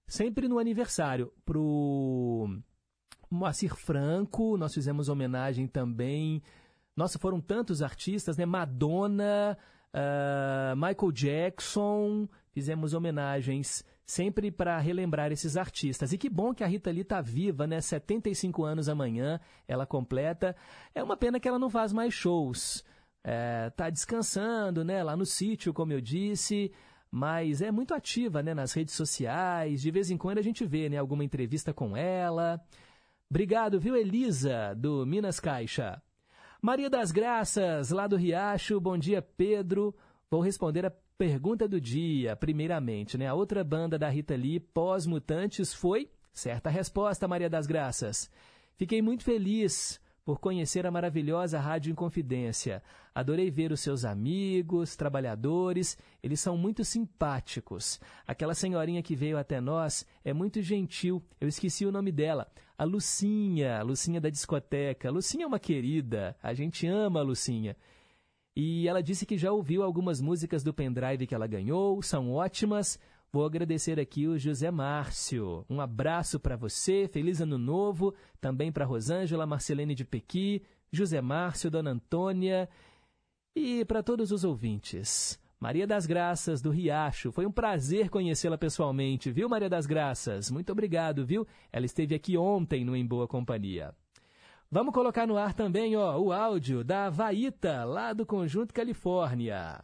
sempre 0.06 0.48
no 0.48 0.58
aniversário, 0.58 1.32
para 1.44 1.58
o 1.58 2.58
Moacir 3.30 3.74
Franco, 3.74 4.56
nós 4.56 4.74
fizemos 4.74 5.08
homenagem 5.08 5.66
também 5.66 6.42
nossa, 6.97 7.18
foram 7.18 7.40
tantos 7.40 7.82
artistas, 7.82 8.38
né? 8.38 8.47
Madonna, 8.47 9.57
uh, 9.92 10.74
Michael 10.74 11.12
Jackson, 11.12 12.26
fizemos 12.53 12.94
homenagens 12.94 13.84
sempre 14.07 14.51
para 14.51 14.78
relembrar 14.78 15.32
esses 15.32 15.57
artistas. 15.57 16.12
E 16.12 16.18
que 16.18 16.30
bom 16.30 16.55
que 16.55 16.64
a 16.64 16.66
Rita 16.66 16.90
Lee 16.90 17.03
está 17.03 17.20
viva, 17.20 17.66
né? 17.66 17.80
75 17.80 18.64
anos 18.64 18.88
amanhã, 18.88 19.38
ela 19.66 19.84
completa. 19.84 20.57
É 20.94 21.03
uma 21.03 21.16
pena 21.16 21.38
que 21.38 21.47
ela 21.47 21.59
não 21.59 21.68
faz 21.68 21.92
mais 21.92 22.14
shows. 22.14 22.84
É, 23.22 23.68
tá 23.70 23.90
descansando, 23.90 24.84
né? 24.84 25.03
Lá 25.03 25.16
no 25.16 25.26
sítio, 25.26 25.74
como 25.74 25.92
eu 25.92 26.01
disse. 26.01 26.72
mas 27.11 27.61
é 27.61 27.70
muito 27.70 27.94
ativa 27.94 28.42
né, 28.42 28.55
nas 28.55 28.72
redes 28.72 28.94
sociais. 28.94 29.82
De 29.82 29.90
vez 29.90 30.11
em 30.11 30.16
quando 30.16 30.38
a 30.38 30.42
gente 30.42 30.64
vê 30.64 30.88
né, 30.88 30.97
alguma 30.97 31.24
entrevista 31.24 31.74
com 31.74 31.97
ela. 31.97 32.61
Obrigado, 33.28 33.80
viu, 33.80 33.97
Elisa, 33.97 34.74
do 34.76 35.05
Minas 35.05 35.40
Caixa. 35.40 36.01
Maria 36.61 36.88
das 36.88 37.12
Graças, 37.12 37.90
lá 37.90 38.07
do 38.07 38.16
Riacho. 38.16 38.80
Bom 38.80 38.96
dia, 38.96 39.20
Pedro. 39.20 39.94
Vou 40.30 40.40
responder 40.40 40.86
a 40.86 40.92
pergunta 41.18 41.68
do 41.68 41.80
dia, 41.80 42.34
primeiramente. 42.34 43.18
Né? 43.18 43.26
A 43.26 43.34
outra 43.34 43.62
banda 43.62 43.98
da 43.98 44.09
Rita 44.09 44.34
Lee, 44.34 44.59
Pós-Mutantes, 44.59 45.74
foi? 45.74 46.11
Certa 46.32 46.70
resposta, 46.70 47.28
Maria 47.28 47.50
das 47.50 47.66
Graças. 47.66 48.30
Fiquei 48.76 49.00
muito 49.02 49.22
feliz 49.22 50.00
por 50.24 50.40
conhecer 50.40 50.86
a 50.86 50.90
maravilhosa 50.90 51.61
Rádio 51.61 51.92
Inconfidência. 51.92 52.82
Adorei 53.14 53.50
ver 53.50 53.70
os 53.70 53.80
seus 53.80 54.04
amigos, 54.04 54.96
trabalhadores, 54.96 55.96
eles 56.22 56.40
são 56.40 56.57
muito 56.57 56.84
simpáticos. 56.84 58.00
Aquela 58.26 58.54
senhorinha 58.54 59.02
que 59.02 59.14
veio 59.14 59.38
até 59.38 59.61
nós 59.61 60.04
é 60.24 60.32
muito 60.32 60.61
gentil, 60.61 61.22
eu 61.40 61.46
esqueci 61.46 61.86
o 61.86 61.92
nome 61.92 62.11
dela. 62.11 62.50
A 62.78 62.84
Lucinha, 62.84 63.78
a 63.78 63.82
Lucinha 63.82 64.20
da 64.20 64.28
discoteca. 64.28 65.08
A 65.08 65.12
Lucinha 65.12 65.44
é 65.44 65.46
uma 65.46 65.58
querida, 65.58 66.36
a 66.42 66.52
gente 66.52 66.86
ama 66.86 67.20
a 67.20 67.22
Lucinha. 67.22 67.76
E 68.54 68.88
ela 68.88 69.02
disse 69.02 69.26
que 69.26 69.38
já 69.38 69.52
ouviu 69.52 69.82
algumas 69.82 70.20
músicas 70.20 70.62
do 70.62 70.74
pendrive 70.74 71.26
que 71.26 71.34
ela 71.34 71.46
ganhou, 71.46 72.02
são 72.02 72.30
ótimas. 72.32 72.98
Vou 73.32 73.44
agradecer 73.44 74.00
aqui 74.00 74.26
o 74.26 74.38
José 74.38 74.70
Márcio. 74.70 75.64
Um 75.68 75.80
abraço 75.80 76.40
para 76.40 76.56
você, 76.56 77.08
feliz 77.08 77.40
ano 77.40 77.58
novo, 77.58 78.14
também 78.40 78.72
para 78.72 78.84
Rosângela 78.84 79.46
Marcelene 79.46 79.94
de 79.94 80.04
Pequi, 80.04 80.62
José 80.90 81.20
Márcio, 81.20 81.70
Dona 81.70 81.90
Antônia 81.90 82.68
e 83.54 83.84
para 83.84 84.02
todos 84.02 84.32
os 84.32 84.44
ouvintes. 84.44 85.38
Maria 85.59 85.86
das 85.86 86.04
Graças, 86.04 86.61
do 86.61 86.70
Riacho. 86.70 87.32
Foi 87.32 87.46
um 87.46 87.50
prazer 87.50 88.11
conhecê-la 88.11 88.59
pessoalmente, 88.59 89.30
viu, 89.30 89.48
Maria 89.48 89.70
das 89.70 89.86
Graças? 89.86 90.50
Muito 90.50 90.70
obrigado, 90.70 91.24
viu? 91.24 91.46
Ela 91.72 91.86
esteve 91.86 92.14
aqui 92.14 92.36
ontem 92.36 92.84
no 92.84 92.94
Em 92.94 93.07
Boa 93.07 93.26
Companhia. 93.26 93.94
Vamos 94.70 94.92
colocar 94.92 95.26
no 95.26 95.38
ar 95.38 95.54
também 95.54 95.96
ó, 95.96 96.18
o 96.18 96.32
áudio 96.32 96.84
da 96.84 97.09
Vaíta, 97.09 97.84
lá 97.84 98.12
do 98.12 98.26
Conjunto 98.26 98.74
Califórnia. 98.74 99.82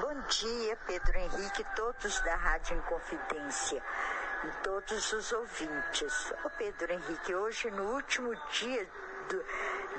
Bom 0.00 0.14
dia, 0.28 0.76
Pedro 0.86 1.18
Henrique, 1.18 1.64
todos 1.74 2.20
da 2.20 2.36
Rádio 2.36 2.76
Inconfidência 2.76 3.82
e 4.44 4.62
todos 4.62 5.12
os 5.12 5.32
ouvintes. 5.32 6.32
Ô 6.44 6.50
Pedro 6.58 6.92
Henrique, 6.92 7.34
hoje 7.34 7.70
no 7.70 7.94
último 7.94 8.32
dia 8.52 8.86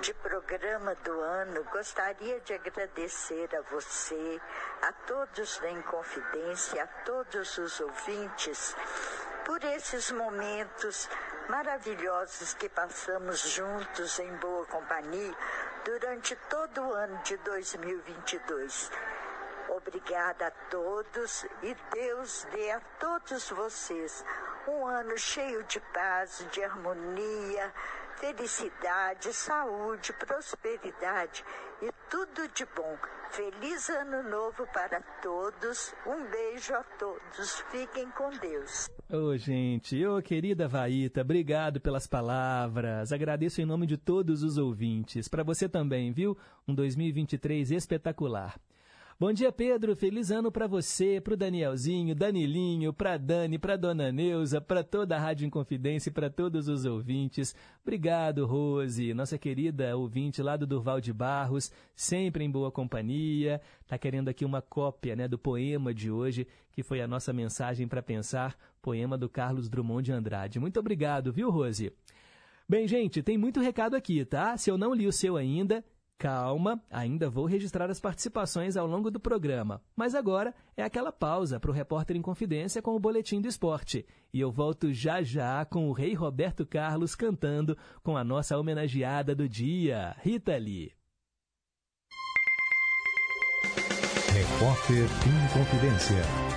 de 0.01 0.13
programa 0.15 0.93
do 0.95 1.19
ano, 1.21 1.63
gostaria 1.71 2.39
de 2.41 2.53
agradecer 2.53 3.49
a 3.55 3.61
você, 3.71 4.41
a 4.82 4.91
todos 5.07 5.59
da 5.59 5.71
Inconfidência, 5.71 6.84
a 6.84 6.88
todos 7.03 7.57
os 7.57 7.80
ouvintes, 7.80 8.76
por 9.45 9.63
esses 9.63 10.11
momentos 10.11 11.09
maravilhosos 11.49 12.53
que 12.53 12.69
passamos 12.69 13.39
juntos 13.39 14.19
em 14.19 14.36
boa 14.38 14.65
companhia 14.65 15.36
durante 15.84 16.36
todo 16.49 16.82
o 16.82 16.93
ano 16.93 17.17
de 17.23 17.38
2022. 17.38 18.91
Obrigada 19.69 20.47
a 20.47 20.51
todos 20.69 21.45
e 21.63 21.76
Deus 21.91 22.47
dê 22.51 22.71
a 22.71 22.80
todos 22.99 23.49
vocês 23.49 24.23
um 24.67 24.86
ano 24.86 25.17
cheio 25.17 25.63
de 25.63 25.80
paz, 25.80 26.45
de 26.51 26.63
harmonia, 26.63 27.71
felicidade, 28.20 29.34
saúde, 29.34 30.13
prosperidade 30.13 31.43
e 31.82 31.91
tudo 32.09 32.47
de 32.53 32.66
bom. 32.76 32.97
Feliz 33.32 33.89
ano 33.89 34.24
novo 34.30 34.66
para 34.74 35.01
todos. 35.22 35.93
Um 36.07 36.30
beijo 36.30 36.74
a 36.74 36.84
todos. 36.97 37.59
Fiquem 37.72 38.09
com 38.11 38.30
Deus. 38.39 38.88
Ô, 39.09 39.30
oh, 39.30 39.38
gente, 39.38 40.05
ô 40.05 40.18
oh, 40.18 40.22
querida 40.22 40.68
Vaíta, 40.68 41.22
obrigado 41.22 41.82
pelas 41.82 42.07
palavras. 42.07 43.11
Agradeço 43.11 43.61
em 43.61 43.66
nome 43.66 43.86
de 43.86 43.97
todos 43.97 44.43
os 44.43 44.57
ouvintes. 44.57 45.28
Para 45.28 45.43
você 45.43 45.68
também, 45.68 46.11
viu? 46.11 46.38
Um 46.68 46.74
2023 46.74 47.72
espetacular. 47.72 48.55
Bom 49.18 49.32
dia, 49.32 49.49
Pedro. 49.49 49.95
Feliz 49.95 50.30
ano 50.30 50.51
para 50.51 50.68
você, 50.68 51.22
para 51.22 51.36
o 51.36 51.38
Danielzinho, 51.38 52.13
Danilinho, 52.13 52.91
para 52.91 53.16
Dani, 53.16 53.57
para 53.57 53.78
Dona 53.78 54.11
Neuza, 54.11 54.59
para 54.59 54.84
toda 54.84 55.16
a 55.16 55.20
Rádio 55.20 55.47
Inconfidência 55.47 56.09
e 56.09 56.11
para 56.11 56.30
todos 56.30 56.68
os 56.68 56.84
ouvintes. 56.84 57.55
Obrigado, 57.82 58.45
Rose, 58.45 59.13
nossa 59.13 59.38
querida 59.38 59.95
ouvinte 59.95 60.41
lá 60.41 60.57
do 60.57 60.68
Durval 60.68 60.99
de 60.99 61.13
Barros, 61.13 61.72
sempre 61.95 62.43
em 62.43 62.51
boa 62.51 62.70
companhia. 62.70 63.61
Tá 63.88 63.97
querendo 63.97 64.28
aqui 64.28 64.43
uma 64.43 64.61
cópia, 64.61 65.16
né, 65.16 65.30
do 65.30 65.39
poema 65.39 65.93
de 65.93 66.11
hoje, 66.11 66.45
que 66.74 66.84
foi 66.84 66.99
a 66.99 67.07
nossa 67.07 67.32
mensagem 67.32 67.88
para 67.88 68.03
pensar, 68.03 68.57
poema 68.82 69.18
do 69.18 69.30
Carlos 69.30 69.70
Drummond 69.70 70.03
de 70.03 70.11
Andrade. 70.11 70.59
Muito 70.59 70.78
obrigado, 70.78 71.32
viu, 71.32 71.49
Rose? 71.49 71.89
Bem, 72.68 72.86
gente, 72.86 73.24
tem 73.24 73.38
muito 73.38 73.61
recado 73.61 73.95
aqui, 73.95 74.26
tá? 74.26 74.57
Se 74.57 74.70
eu 74.70 74.78
não 74.78 74.93
li 74.93 75.07
o 75.07 75.13
seu 75.13 75.38
ainda, 75.38 75.86
Calma, 76.18 76.82
ainda 76.89 77.30
vou 77.30 77.45
registrar 77.45 77.91
as 77.91 77.99
participações 77.99 78.78
ao 78.78 78.88
longo 78.88 79.11
do 79.11 79.20
programa, 79.20 79.82
mas 79.95 80.16
agora 80.16 80.55
é 80.78 80.84
aquela 80.84 81.11
pausa 81.11 81.59
para 81.59 81.70
o 81.70 81.74
repórter 81.74 82.16
em 82.16 82.22
confidência 82.22 82.82
com 82.82 82.95
o 82.95 82.99
boletim 82.99 83.41
do 83.41 83.49
esporte. 83.49 84.05
E 84.34 84.39
eu 84.39 84.49
volto 84.49 84.93
já 84.93 85.22
já 85.22 85.66
com 85.66 85.89
o 85.89 85.93
Rei 85.93 86.13
Roberto 86.13 86.66
Carlos 86.66 87.16
cantando 87.16 87.78
com 88.01 88.16
a 88.16 88.24
nossa 88.24 88.57
homenageada 88.57 89.36
do 89.36 89.47
dia, 89.47 90.16
Rita 90.22 90.55
Lee. 90.57 90.93
Repórter 94.32 95.03
em 95.03 95.53
confidência. 95.53 96.55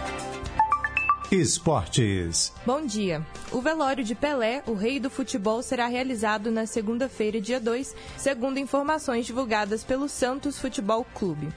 Esportes. 1.30 2.54
Bom 2.64 2.86
dia. 2.86 3.22
O 3.52 3.60
velório 3.60 4.02
de 4.02 4.14
Pelé, 4.14 4.62
o 4.66 4.72
rei 4.72 4.98
do 4.98 5.10
futebol, 5.10 5.62
será 5.62 5.86
realizado 5.86 6.50
na 6.50 6.64
segunda-feira, 6.64 7.38
dia 7.38 7.60
2, 7.60 7.94
segundo 8.16 8.58
informações 8.58 9.26
divulgadas 9.26 9.84
pelo 9.84 10.08
Santos 10.08 10.58
Futebol 10.58 11.04
Clube. 11.14 11.52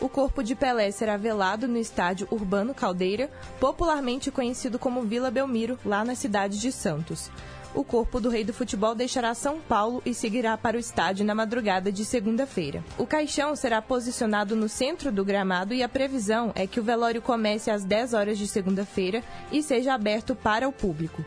O 0.00 0.08
corpo 0.08 0.44
de 0.44 0.54
Pelé 0.54 0.92
será 0.92 1.16
velado 1.16 1.66
no 1.66 1.76
estádio 1.76 2.28
Urbano 2.30 2.72
Caldeira, 2.72 3.28
popularmente 3.58 4.30
conhecido 4.30 4.78
como 4.78 5.02
Vila 5.02 5.28
Belmiro, 5.28 5.76
lá 5.84 6.04
na 6.04 6.14
cidade 6.14 6.60
de 6.60 6.70
Santos 6.70 7.28
o 7.76 7.84
corpo 7.84 8.18
do 8.18 8.30
rei 8.30 8.42
do 8.42 8.54
futebol 8.54 8.94
deixará 8.94 9.34
São 9.34 9.60
Paulo 9.60 10.02
e 10.04 10.14
seguirá 10.14 10.56
para 10.56 10.78
o 10.78 10.80
estádio 10.80 11.26
na 11.26 11.34
madrugada 11.34 11.92
de 11.92 12.06
segunda-feira. 12.06 12.82
O 12.96 13.06
caixão 13.06 13.54
será 13.54 13.82
posicionado 13.82 14.56
no 14.56 14.66
centro 14.66 15.12
do 15.12 15.22
gramado 15.22 15.74
e 15.74 15.82
a 15.82 15.88
previsão 15.88 16.52
é 16.54 16.66
que 16.66 16.80
o 16.80 16.82
velório 16.82 17.20
comece 17.20 17.70
às 17.70 17.84
10 17.84 18.14
horas 18.14 18.38
de 18.38 18.48
segunda-feira 18.48 19.22
e 19.52 19.62
seja 19.62 19.92
aberto 19.92 20.34
para 20.34 20.66
o 20.66 20.72
público. 20.72 21.22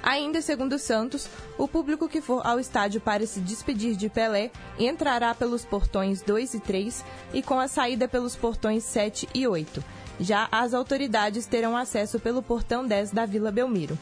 Ainda 0.00 0.40
segundo 0.40 0.78
Santos, 0.78 1.28
o 1.58 1.66
público 1.66 2.08
que 2.08 2.20
for 2.20 2.46
ao 2.46 2.60
estádio 2.60 3.00
para 3.00 3.26
se 3.26 3.40
despedir 3.40 3.96
de 3.96 4.08
Pelé 4.08 4.52
entrará 4.78 5.34
pelos 5.34 5.64
portões 5.64 6.22
2 6.22 6.54
e 6.54 6.60
3 6.60 7.04
e 7.34 7.42
com 7.42 7.58
a 7.58 7.66
saída 7.66 8.06
pelos 8.06 8.36
portões 8.36 8.84
7 8.84 9.28
e 9.34 9.48
8. 9.48 9.82
Já 10.20 10.48
as 10.52 10.74
autoridades 10.74 11.46
terão 11.46 11.76
acesso 11.76 12.20
pelo 12.20 12.40
portão 12.40 12.86
10 12.86 13.10
da 13.10 13.26
Vila 13.26 13.50
Belmiro. 13.50 13.98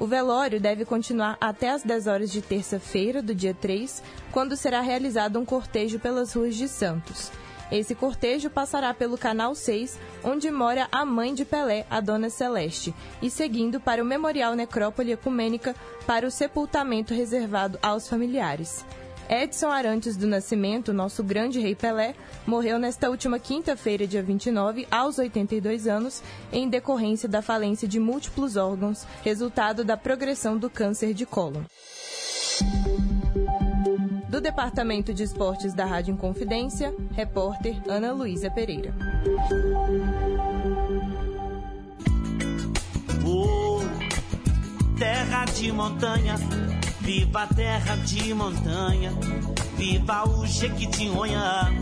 O 0.00 0.06
velório 0.06 0.58
deve 0.58 0.86
continuar 0.86 1.36
até 1.38 1.68
as 1.68 1.82
10 1.82 2.06
horas 2.06 2.30
de 2.30 2.40
terça-feira, 2.40 3.20
do 3.20 3.34
dia 3.34 3.52
3, 3.52 4.02
quando 4.32 4.56
será 4.56 4.80
realizado 4.80 5.38
um 5.38 5.44
cortejo 5.44 5.98
pelas 5.98 6.32
ruas 6.32 6.56
de 6.56 6.68
Santos. 6.68 7.30
Esse 7.70 7.94
cortejo 7.94 8.48
passará 8.48 8.94
pelo 8.94 9.18
Canal 9.18 9.54
6, 9.54 9.98
onde 10.24 10.50
mora 10.50 10.88
a 10.90 11.04
mãe 11.04 11.34
de 11.34 11.44
Pelé, 11.44 11.86
a 11.90 12.00
Dona 12.00 12.30
Celeste, 12.30 12.94
e 13.20 13.28
seguindo 13.28 13.78
para 13.78 14.02
o 14.02 14.06
Memorial 14.06 14.54
Necrópole 14.54 15.12
Ecumênica 15.12 15.76
para 16.06 16.26
o 16.26 16.30
sepultamento 16.30 17.12
reservado 17.12 17.78
aos 17.82 18.08
familiares. 18.08 18.82
Edson 19.30 19.70
Arantes 19.70 20.16
do 20.16 20.26
Nascimento, 20.26 20.92
nosso 20.92 21.22
grande 21.22 21.60
rei 21.60 21.72
Pelé, 21.72 22.16
morreu 22.44 22.80
nesta 22.80 23.08
última 23.08 23.38
quinta-feira, 23.38 24.04
dia 24.04 24.24
29, 24.24 24.88
aos 24.90 25.18
82 25.18 25.86
anos, 25.86 26.20
em 26.52 26.68
decorrência 26.68 27.28
da 27.28 27.40
falência 27.40 27.86
de 27.86 28.00
múltiplos 28.00 28.56
órgãos, 28.56 29.06
resultado 29.22 29.84
da 29.84 29.96
progressão 29.96 30.58
do 30.58 30.68
câncer 30.68 31.14
de 31.14 31.24
cólon. 31.24 31.62
Do 34.28 34.40
Departamento 34.40 35.14
de 35.14 35.22
Esportes 35.22 35.74
da 35.74 35.84
Rádio 35.84 36.12
Inconfidência, 36.12 36.92
repórter 37.12 37.80
Ana 37.86 38.12
Luísa 38.12 38.50
Pereira. 38.50 38.92
Oh, 43.24 43.78
terra 44.98 45.44
de 45.44 45.70
montanha 45.70 46.34
Viva 47.02 47.42
a 47.42 47.46
terra 47.46 47.96
de 47.96 48.32
montanha, 48.34 49.12
viva 49.76 50.28
o 50.28 50.46
Jequitinhonha, 50.46 51.72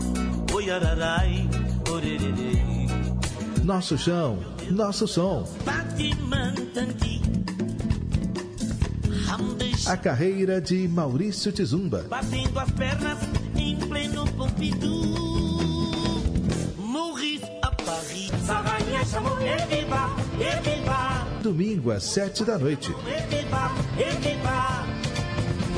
oiararai, 0.53 1.47
orererê. 1.91 2.59
Nosso 3.63 3.97
chão, 3.97 4.39
nosso 4.71 5.07
som. 5.07 5.45
A 9.85 9.97
carreira 9.97 10.61
de 10.61 10.87
Maurício 10.87 11.51
Tizumba. 11.51 12.05
Batendo 12.09 12.59
as 12.59 12.71
pernas 12.71 13.17
em 13.55 13.75
pleno 13.75 14.25
Pompidou. 14.33 15.49
Maurice 16.77 17.45
a 17.61 17.71
Paris. 17.71 18.31
eviva, 19.71 20.09
eviva. 20.39 21.27
Domingo 21.41 21.91
às 21.91 22.03
sete 22.03 22.43
da 22.43 22.57
noite. 22.57 22.93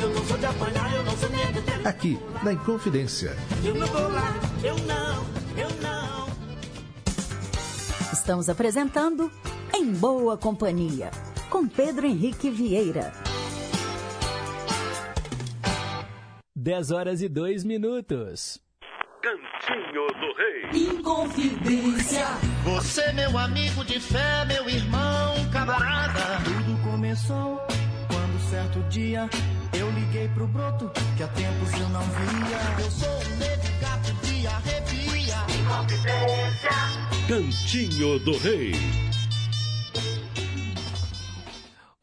Eu 0.02 0.10
não 0.10 0.26
sou 0.26 0.38
de 0.38 0.46
apanhar, 0.48 0.96
eu 0.96 1.04
não 1.04 1.16
sou 1.16 1.30
nem 1.30 1.52
de 1.52 1.62
ter. 1.62 1.88
Aqui, 1.88 2.20
na 2.42 2.54
Inconfidência. 2.54 3.38
Eu 3.64 3.76
não 3.76 3.86
vou 3.86 4.10
lá, 4.10 4.34
eu 4.64 4.76
não, 4.80 5.24
eu 5.56 5.70
não. 5.80 6.28
Estamos 8.12 8.50
apresentando 8.50 9.32
Em 9.76 9.94
Boa 9.94 10.36
Companhia, 10.36 11.12
com 11.52 11.68
Pedro 11.68 12.08
Henrique 12.08 12.50
Vieira. 12.50 13.12
10 16.56 16.92
horas 16.92 17.22
e 17.22 17.30
2 17.30 17.64
minutos. 17.64 18.60
Cantinho 19.22 20.08
do 20.08 20.34
Rei. 20.36 20.98
Inconfidência. 20.98 22.26
Você, 22.64 23.14
meu 23.14 23.38
amigo 23.38 23.86
de 23.86 24.00
fé, 24.00 24.46
meu 24.46 24.68
irmão, 24.68 25.36
camarada. 25.54 26.44
Tudo 26.44 26.84
começou 26.90 27.62
quando 28.08 28.50
certo 28.50 28.80
dia 28.90 29.30
eu 29.74 29.90
liguei 29.92 30.28
pro 30.30 30.48
broto 30.48 30.90
que 31.16 31.24
há 31.24 31.28
tempos 31.28 31.74
eu 31.74 31.90
não 31.90 32.02
via. 32.02 32.84
Eu 32.84 32.92
sou 32.92 33.10
um 33.10 33.38
negro 33.38 33.72
gato 33.80 34.14
de 34.26 34.48
arrepia. 34.48 35.02
Cantinho 37.28 38.20
do 38.20 38.38
Rei. 38.38 39.11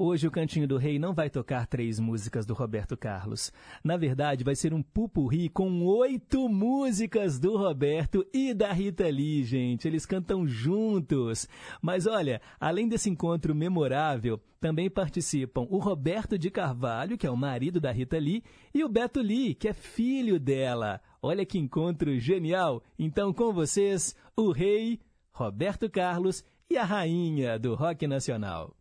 Hoje 0.00 0.28
o 0.28 0.30
Cantinho 0.30 0.68
do 0.68 0.76
Rei 0.76 0.96
não 0.96 1.12
vai 1.12 1.28
tocar 1.28 1.66
três 1.66 1.98
músicas 1.98 2.46
do 2.46 2.54
Roberto 2.54 2.96
Carlos. 2.96 3.52
Na 3.82 3.96
verdade, 3.96 4.44
vai 4.44 4.54
ser 4.54 4.72
um 4.72 4.80
pupurri 4.80 5.48
com 5.48 5.84
oito 5.84 6.48
músicas 6.48 7.40
do 7.40 7.56
Roberto 7.56 8.24
e 8.32 8.54
da 8.54 8.72
Rita 8.72 9.08
Lee, 9.08 9.42
gente. 9.42 9.88
Eles 9.88 10.06
cantam 10.06 10.46
juntos. 10.46 11.48
Mas 11.82 12.06
olha, 12.06 12.40
além 12.60 12.86
desse 12.88 13.10
encontro 13.10 13.56
memorável, 13.56 14.40
também 14.60 14.88
participam 14.88 15.66
o 15.68 15.78
Roberto 15.78 16.38
de 16.38 16.48
Carvalho, 16.48 17.18
que 17.18 17.26
é 17.26 17.30
o 17.30 17.36
marido 17.36 17.80
da 17.80 17.90
Rita 17.90 18.18
Lee, 18.18 18.44
e 18.72 18.84
o 18.84 18.88
Beto 18.88 19.20
Lee, 19.20 19.52
que 19.52 19.66
é 19.66 19.72
filho 19.72 20.38
dela. 20.38 21.00
Olha 21.20 21.44
que 21.44 21.58
encontro 21.58 22.16
genial! 22.20 22.84
Então, 22.96 23.32
com 23.32 23.52
vocês, 23.52 24.14
o 24.36 24.52
rei, 24.52 25.00
Roberto 25.32 25.90
Carlos 25.90 26.44
e 26.70 26.76
a 26.76 26.84
rainha 26.84 27.58
do 27.58 27.74
rock 27.74 28.06
nacional. 28.06 28.77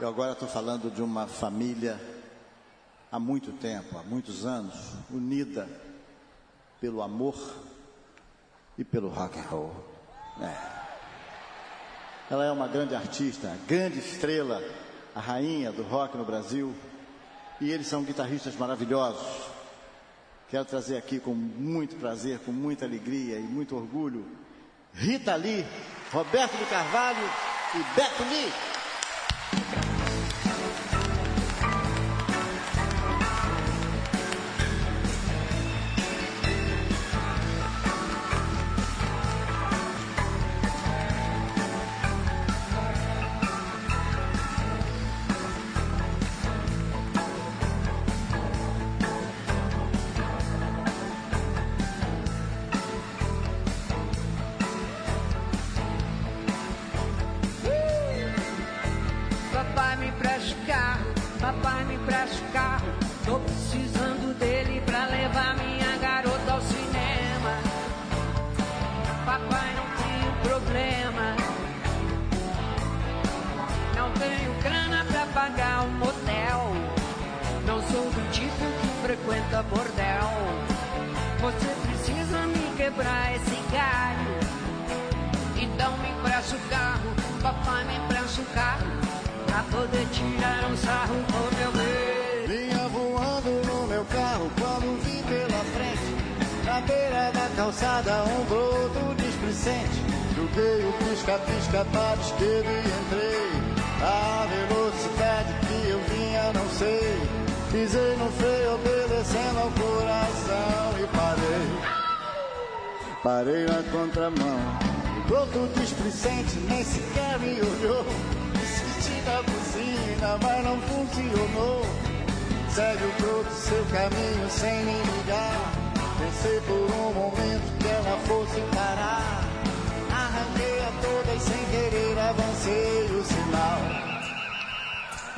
Eu 0.00 0.08
agora 0.08 0.32
estou 0.32 0.48
falando 0.48 0.90
de 0.90 1.02
uma 1.02 1.26
família 1.26 2.00
há 3.12 3.20
muito 3.20 3.52
tempo, 3.52 3.98
há 3.98 4.02
muitos 4.02 4.46
anos, 4.46 4.94
unida 5.10 5.68
pelo 6.80 7.02
amor 7.02 7.36
e 8.78 8.82
pelo 8.82 9.10
rock 9.10 9.38
and 9.38 9.42
roll. 9.42 9.74
É. 10.40 10.56
Ela 12.30 12.46
é 12.46 12.50
uma 12.50 12.66
grande 12.66 12.94
artista, 12.94 13.54
grande 13.68 13.98
estrela, 13.98 14.62
a 15.14 15.20
rainha 15.20 15.70
do 15.70 15.82
rock 15.82 16.16
no 16.16 16.24
Brasil, 16.24 16.74
e 17.60 17.70
eles 17.70 17.86
são 17.86 18.02
guitarristas 18.02 18.56
maravilhosos. 18.56 19.50
Quero 20.48 20.64
trazer 20.64 20.96
aqui 20.96 21.20
com 21.20 21.34
muito 21.34 21.96
prazer, 21.96 22.38
com 22.38 22.52
muita 22.52 22.86
alegria 22.86 23.38
e 23.38 23.42
muito 23.42 23.76
orgulho, 23.76 24.24
Rita 24.94 25.36
Lee, 25.36 25.66
Roberto 26.10 26.56
de 26.56 26.64
Carvalho 26.64 27.28
e 27.74 27.94
Beto 27.94 28.22
Lee. 28.22 28.69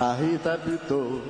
A 0.02 0.14
Rita 0.14 0.54
apitou. 0.54 1.22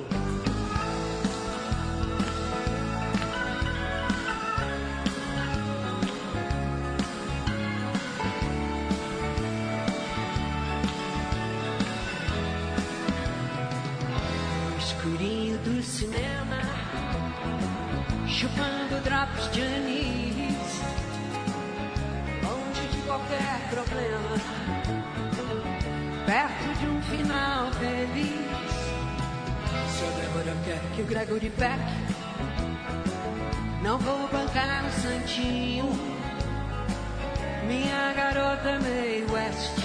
Que 30.95 31.01
o 31.01 31.05
Gregory 31.05 31.49
Peck, 31.49 31.81
não 33.81 33.97
vou 33.97 34.27
bancar 34.29 34.85
o 34.85 34.91
santinho. 35.01 35.85
Minha 37.67 38.13
garota 38.13 38.79
meio 38.79 39.29
West, 39.31 39.77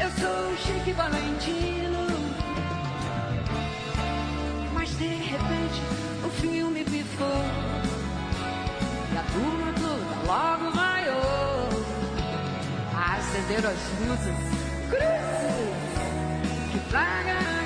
eu 0.00 0.10
sou 0.12 0.52
o 0.52 0.56
Chique 0.56 0.92
Valentino. 0.92 2.06
Mas 4.72 4.90
de 4.96 5.06
repente 5.06 5.82
o 6.24 6.28
filme 6.28 6.84
pifou 6.84 7.44
E 9.12 9.18
a 9.18 9.22
turma 9.32 9.72
toda 9.74 10.12
logo 10.26 10.70
vaiou 10.72 11.68
Acenderam 12.94 13.70
as 13.70 13.76
luzes 14.00 14.38
Cruzes 14.90 15.72
Que 16.72 16.78
plaga, 16.90 17.61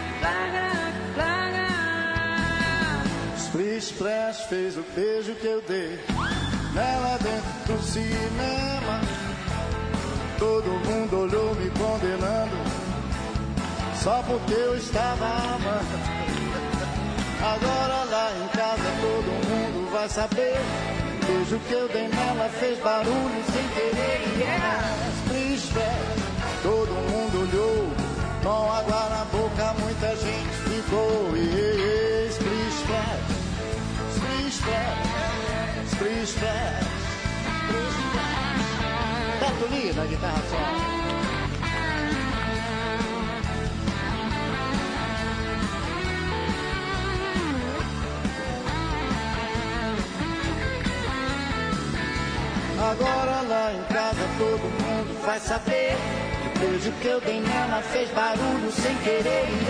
Splash 3.86 4.48
fez 4.48 4.76
o 4.76 4.84
beijo 4.96 5.32
que 5.36 5.46
eu 5.46 5.62
dei 5.62 5.98
Nela 6.74 7.18
dentro 7.22 7.72
do 7.72 7.82
cinema 7.82 9.00
Todo 10.38 10.66
mundo 10.88 11.20
olhou 11.20 11.54
me 11.54 11.70
condenando 11.70 12.56
Só 14.02 14.22
porque 14.24 14.54
eu 14.54 14.76
estava 14.76 15.24
amando 15.24 16.26
Agora 17.40 18.04
lá 18.10 18.32
em 18.42 18.48
casa 18.48 18.90
todo 19.00 19.46
mundo 19.48 19.92
vai 19.92 20.08
saber. 20.08 20.56
O 21.22 21.26
beijo 21.26 21.58
que 21.60 21.72
eu 21.72 21.88
dei 21.88 22.08
nela 22.08 22.48
fez 22.58 22.78
barulho 22.80 23.44
sem 23.52 23.68
querer. 23.68 24.38
Yeah. 24.38 24.96
Splash. 25.54 26.06
Todo 26.62 26.90
mundo 26.90 27.42
olhou, 27.42 27.92
com 28.42 28.72
água 28.72 29.08
na 29.10 29.24
boca, 29.26 29.74
muita 29.80 30.16
gente 30.16 30.56
ficou. 30.64 31.26
Splish 31.36 31.56
splash, 31.56 31.95
splish 35.90 36.30
splash. 36.30 36.86
Beto 39.40 39.66
Lee 39.70 39.92
na 39.92 40.04
guitarra. 40.04 40.42
Agora 52.90 53.40
lá 53.42 53.72
em 53.72 53.82
casa 53.92 54.28
todo 54.38 54.60
mundo 54.60 55.22
vai 55.24 55.40
saber. 55.40 55.96
Que 56.42 56.48
o 56.48 56.50
beijo 56.70 56.92
que 57.00 57.08
eu 57.08 57.20
dei 57.20 57.40
nela 57.40 57.82
fez 57.82 58.08
barulho 58.10 58.70
sem 58.70 58.94
querer. 58.98 59.48
E 59.48 59.64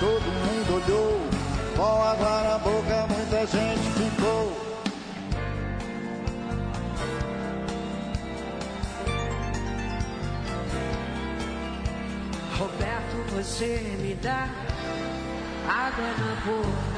todo 0.00 0.22
mundo 0.22 0.84
olhou. 0.84 1.39
Com 1.76 2.02
água 2.02 2.42
na 2.42 2.58
boca 2.58 3.06
muita 3.08 3.46
gente 3.46 3.90
ficou. 3.96 4.70
Roberto, 12.58 13.34
você 13.34 13.96
me 14.00 14.14
dá 14.16 14.48
água 15.66 16.04
na 16.18 16.34
boca. 16.44 16.89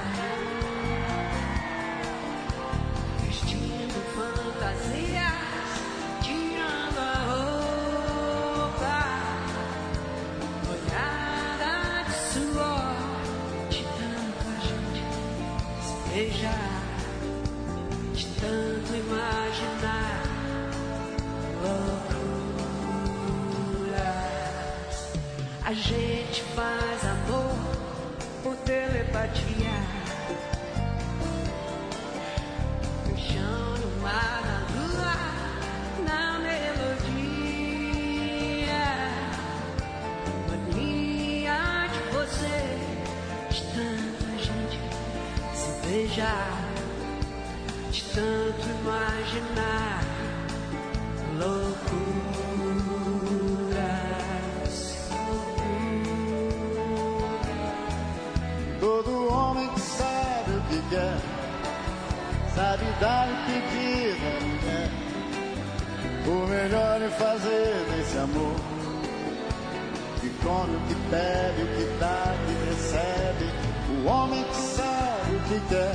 Que 75.53 75.61
quer 75.69 75.95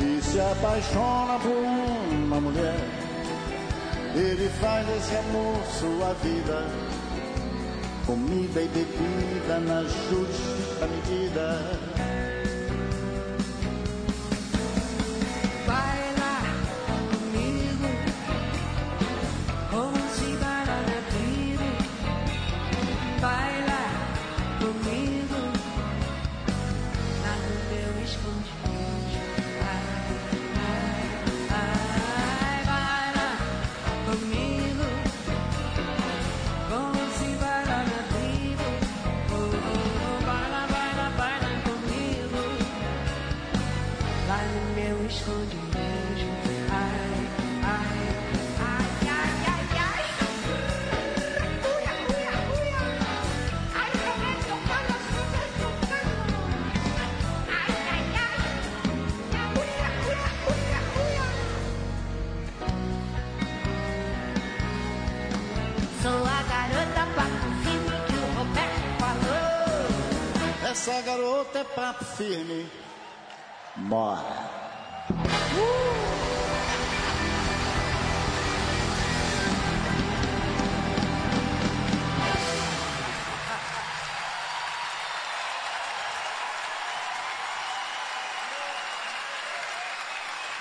e 0.00 0.20
se 0.22 0.40
apaixona 0.40 1.38
por 1.38 1.56
uma 1.56 2.40
mulher. 2.40 2.80
Ele 4.14 4.48
faz 4.60 4.86
desse 4.86 5.14
amor 5.16 5.56
sua 5.78 6.14
vida. 6.22 6.66
Comida 8.06 8.62
e 8.62 8.68
bebida 8.68 9.60
na 9.60 9.82
justa 9.82 10.86
medida. 10.86 12.05
Firme. 72.16 72.66
Mora. 73.76 74.46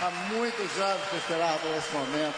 Há 0.01 0.11
muitos 0.29 0.77
anos 0.77 1.07
que 1.07 1.13
eu 1.13 1.19
esperava 1.19 1.57
por 1.59 1.71
esse 1.71 1.91
momento. 1.93 2.35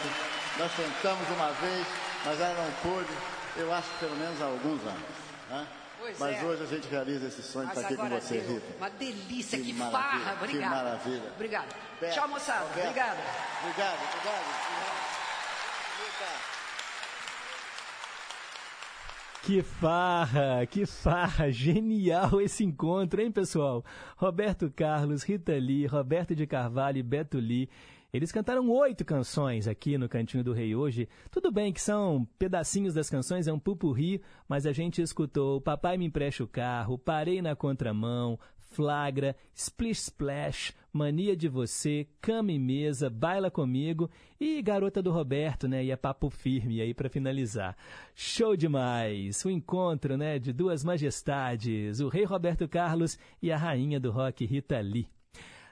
Nós 0.58 0.72
tentamos 0.72 1.28
uma 1.30 1.52
vez, 1.54 1.86
mas 2.24 2.40
ela 2.40 2.54
não 2.54 2.92
pôde. 2.92 3.12
Eu 3.56 3.72
acho 3.74 3.88
que 3.90 4.06
pelo 4.06 4.16
menos 4.16 4.40
há 4.40 4.44
alguns 4.44 4.80
anos. 4.82 5.02
né? 5.50 5.66
Pois 6.08 6.18
mas 6.20 6.42
é. 6.42 6.44
hoje 6.44 6.62
a 6.62 6.66
gente 6.66 6.88
realiza 6.88 7.26
esse 7.26 7.42
sonho 7.42 7.66
de 7.66 7.74
estar 7.74 7.86
aqui 7.86 7.96
com 7.96 8.08
você, 8.08 8.38
deu. 8.38 8.54
Rita. 8.54 8.76
Uma 8.78 8.88
delícia, 8.88 9.58
que, 9.58 9.72
maravilha, 9.74 10.00
farra. 10.00 10.36
Que 10.36 10.44
Obrigado. 10.44 10.70
maravilha. 10.70 11.32
Obrigado. 11.34 11.76
Beto, 12.00 12.14
Tchau, 12.14 12.28
moçada. 12.28 12.60
Roberto. 12.60 12.88
Obrigado. 12.88 13.18
Obrigado, 13.62 13.98
obrigado. 13.98 14.78
Que 19.42 19.62
farra, 19.62 20.66
que 20.66 20.86
farra, 20.86 21.50
genial 21.50 22.40
esse 22.40 22.64
encontro, 22.64 23.20
hein, 23.20 23.30
pessoal? 23.30 23.84
Roberto 24.16 24.70
Carlos, 24.74 25.22
Rita 25.22 25.52
Lee, 25.52 25.86
Roberto 25.86 26.34
de 26.34 26.46
Carvalho 26.46 26.98
e 26.98 27.02
Beto 27.02 27.38
Lee. 27.38 27.68
Eles 28.10 28.32
cantaram 28.32 28.70
oito 28.70 29.04
canções 29.04 29.68
aqui 29.68 29.98
no 29.98 30.08
Cantinho 30.08 30.42
do 30.42 30.54
Rei 30.54 30.74
hoje. 30.74 31.06
Tudo 31.30 31.52
bem 31.52 31.70
que 31.70 31.80
são 31.80 32.26
pedacinhos 32.38 32.94
das 32.94 33.10
canções, 33.10 33.46
é 33.46 33.52
um 33.52 33.58
pupurri, 33.58 34.22
mas 34.48 34.64
a 34.64 34.72
gente 34.72 35.02
escutou 35.02 35.60
Papai 35.60 35.98
Me 35.98 36.06
Empresta 36.06 36.42
o 36.42 36.48
Carro, 36.48 36.96
Parei 36.96 37.42
na 37.42 37.54
Contramão, 37.54 38.38
Flagra, 38.70 39.36
Splish 39.54 40.04
Splash, 40.04 40.74
Mania 40.90 41.36
de 41.36 41.48
Você, 41.48 42.08
Cama 42.18 42.50
e 42.50 42.58
Mesa, 42.58 43.10
Baila 43.10 43.50
Comigo 43.50 44.10
e 44.40 44.62
Garota 44.62 45.02
do 45.02 45.10
Roberto, 45.10 45.68
né? 45.68 45.84
E 45.84 45.90
é 45.90 45.96
papo 45.96 46.30
firme 46.30 46.80
aí 46.80 46.94
para 46.94 47.10
finalizar. 47.10 47.76
Show 48.14 48.56
demais! 48.56 49.44
O 49.44 49.50
encontro, 49.50 50.16
né, 50.16 50.38
de 50.38 50.50
duas 50.50 50.82
majestades, 50.82 52.00
o 52.00 52.08
rei 52.08 52.24
Roberto 52.24 52.66
Carlos 52.66 53.18
e 53.42 53.52
a 53.52 53.56
rainha 53.58 54.00
do 54.00 54.10
rock 54.10 54.46
Rita 54.46 54.80
Lee. 54.80 55.10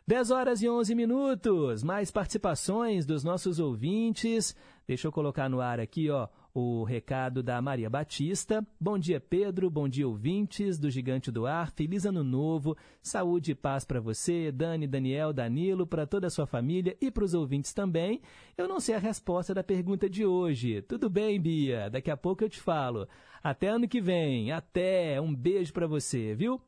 10 0.08 0.30
horas 0.30 0.62
e 0.62 0.68
11 0.68 0.94
minutos. 0.94 1.82
Mais 1.82 2.12
participações 2.12 3.04
dos 3.04 3.24
nossos 3.24 3.58
ouvintes. 3.58 4.54
Deixa 4.86 5.08
eu 5.08 5.10
colocar 5.10 5.48
no 5.48 5.60
ar 5.60 5.80
aqui, 5.80 6.08
ó. 6.08 6.28
o 6.54 6.84
recado 6.84 7.42
da 7.42 7.60
Maria 7.60 7.90
Batista. 7.90 8.64
Bom 8.80 8.96
dia, 8.96 9.18
Pedro. 9.18 9.68
Bom 9.68 9.88
dia, 9.88 10.06
ouvintes 10.06 10.78
do 10.78 10.88
Gigante 10.88 11.28
do 11.32 11.44
Ar. 11.44 11.72
Feliz 11.72 12.06
Ano 12.06 12.22
Novo. 12.22 12.76
Saúde 13.02 13.50
e 13.50 13.54
paz 13.56 13.84
para 13.84 13.98
você, 13.98 14.52
Dani, 14.52 14.86
Daniel, 14.86 15.32
Danilo, 15.32 15.84
para 15.84 16.06
toda 16.06 16.28
a 16.28 16.30
sua 16.30 16.46
família 16.46 16.96
e 17.00 17.10
para 17.10 17.24
os 17.24 17.34
ouvintes 17.34 17.74
também. 17.74 18.22
Eu 18.56 18.68
não 18.68 18.78
sei 18.78 18.94
a 18.94 19.00
resposta 19.00 19.52
da 19.52 19.64
pergunta 19.64 20.08
de 20.08 20.24
hoje. 20.24 20.82
Tudo 20.82 21.10
bem, 21.10 21.40
Bia? 21.40 21.90
Daqui 21.90 22.12
a 22.12 22.16
pouco 22.16 22.44
eu 22.44 22.48
te 22.48 22.60
falo. 22.60 23.08
Até 23.42 23.70
ano 23.70 23.88
que 23.88 24.00
vem. 24.00 24.52
Até. 24.52 25.20
Um 25.20 25.34
beijo 25.34 25.72
para 25.72 25.88
você, 25.88 26.32
viu? 26.32 26.60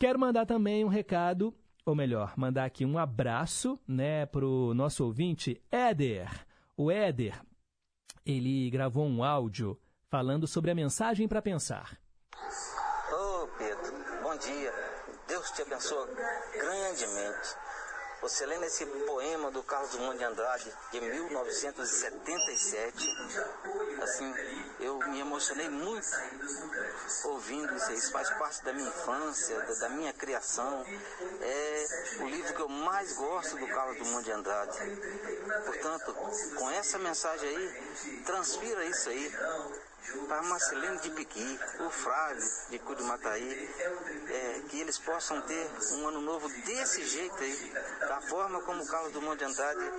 Quero 0.00 0.18
mandar 0.18 0.44
também 0.44 0.84
um 0.84 0.88
recado, 0.88 1.54
ou 1.86 1.94
melhor, 1.94 2.34
mandar 2.36 2.64
aqui 2.64 2.84
um 2.84 2.98
abraço, 2.98 3.78
né, 3.86 4.26
pro 4.26 4.74
nosso 4.74 5.04
ouvinte 5.04 5.62
Éder. 5.70 6.28
O 6.76 6.90
Éder 6.90 7.40
ele 8.26 8.68
gravou 8.70 9.06
um 9.06 9.22
áudio 9.22 9.80
falando 10.08 10.48
sobre 10.48 10.72
a 10.72 10.74
mensagem 10.74 11.28
para 11.28 11.40
pensar. 11.40 11.96
Ô 13.12 13.44
oh, 13.44 13.48
Pedro, 13.56 13.92
bom 14.20 14.36
dia. 14.36 14.72
Deus 15.28 15.50
te 15.52 15.62
abençoe 15.62 16.08
grandemente. 16.52 17.48
Você 18.22 18.46
lendo 18.46 18.64
esse 18.64 18.86
poema 18.86 19.50
do 19.50 19.62
Carlos 19.62 19.90
Drummond 19.90 20.16
de 20.18 20.24
Andrade 20.24 20.72
de 20.90 21.00
1977, 21.00 23.16
assim, 24.02 24.34
eu 24.80 24.98
me 24.98 25.20
emocionei 25.20 25.68
muito 25.68 26.08
ouvindo 27.24 27.76
isso. 27.76 27.92
Isso 27.92 28.12
faz 28.12 28.30
parte 28.30 28.64
da 28.64 28.72
minha 28.72 28.88
infância, 28.88 29.60
da, 29.80 29.90
minha 29.90 30.12
criação. 30.12 30.84
É 31.40 31.86
o 32.20 32.26
livro 32.26 32.54
que 32.54 32.62
eu 32.62 32.68
mais 32.68 33.12
gosto 33.12 33.56
do 33.58 33.68
Carlos 33.68 33.96
Drummond 33.98 34.24
de 34.24 34.32
Andrade. 34.32 34.78
Portanto, 35.64 36.12
com 36.56 36.68
essa 36.70 36.98
mensagem 36.98 37.48
aí, 37.48 38.22
transfira 38.24 38.84
isso 38.86 39.08
aí 39.08 39.32
Marcelino 40.56 40.98
de 41.00 41.10
Piqui, 41.10 41.60
o 41.80 41.90
Frade 41.90 42.40
de 42.70 42.78
Cudumataí, 42.78 43.70
é, 44.28 44.62
que 44.68 44.80
eles 44.80 44.98
possam 44.98 45.40
ter 45.42 45.70
um 45.92 46.08
ano 46.08 46.20
novo 46.20 46.48
desse 46.48 47.04
jeito 47.04 47.36
aí, 47.42 47.72
da 48.00 48.20
forma 48.22 48.62
como 48.62 48.82
o 48.82 48.86
Carlos 48.86 49.12
Drummond 49.12 49.38
de 49.38 49.44
Andrade 49.44 49.92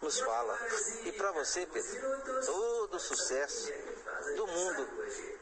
nos 0.00 0.20
fala. 0.20 0.56
E 1.04 1.12
para 1.12 1.32
você, 1.32 1.66
Pedro, 1.66 2.00
todo 2.46 2.94
o 2.94 3.00
sucesso 3.00 3.72
do 4.36 4.46
mundo 4.46 4.88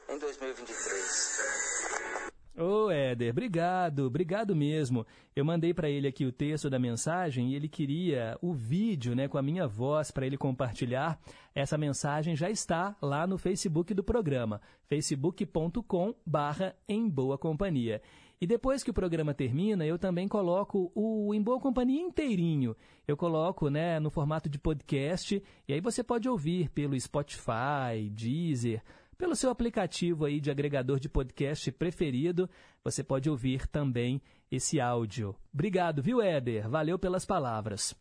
em 0.09 0.19
2023. 0.19 2.32
Ô, 2.55 2.91
Éder, 2.91 3.31
obrigado, 3.31 4.01
obrigado 4.01 4.55
mesmo. 4.55 5.07
Eu 5.35 5.43
mandei 5.43 5.73
para 5.73 5.89
ele 5.89 6.07
aqui 6.07 6.27
o 6.27 6.33
texto 6.33 6.69
da 6.69 6.79
mensagem 6.79 7.51
e 7.51 7.55
ele 7.55 7.67
queria 7.67 8.37
o 8.43 8.53
vídeo, 8.53 9.15
né, 9.17 9.27
com 9.27 9.39
a 9.39 9.43
minha 9.43 9.67
voz 9.67 10.11
para 10.11 10.27
ele 10.27 10.37
compartilhar. 10.37 11.19
Essa 11.55 11.79
mensagem 11.79 12.37
já 12.37 12.51
está 12.51 12.95
lá 13.01 13.27
no 13.27 13.39
Facebook 13.39 13.95
do 13.95 14.05
programa, 14.05 14.61
facebook.com/barra 14.85 16.77
em 16.87 17.09
boa 17.09 17.39
companhia. 17.39 18.03
E 18.39 18.47
depois 18.47 18.83
que 18.83 18.91
o 18.91 18.95
programa 18.95 19.33
termina, 19.33 19.87
eu 19.87 19.97
também 19.97 20.27
coloco 20.27 20.91
o 20.97 21.33
Em 21.33 21.41
Boa 21.41 21.61
Companhia 21.61 22.03
inteirinho. 22.03 22.77
Eu 23.07 23.17
coloco 23.17 23.71
né, 23.71 24.01
no 24.01 24.11
formato 24.11 24.49
de 24.49 24.59
podcast, 24.59 25.41
e 25.69 25.73
aí 25.73 25.81
você 25.81 26.03
pode 26.03 26.29
ouvir 26.29 26.69
pelo 26.71 26.99
Spotify, 27.01 28.11
Deezer, 28.11 28.83
pelo 29.23 29.37
seu 29.37 29.51
aplicativo 29.51 30.25
aí 30.25 30.41
de 30.41 30.51
agregador 30.51 30.99
de 30.99 31.09
podcast 31.09 31.71
preferido, 31.71 32.51
você 32.83 33.05
pode 33.05 33.31
ouvir 33.31 33.69
também 33.69 34.21
esse 34.51 34.81
áudio. 34.81 35.33
Obrigado, 35.55 36.03
viu, 36.03 36.21
Éder? 36.21 36.69
Valeu 36.69 36.99
pelas 36.99 37.25
palavras. 37.25 37.95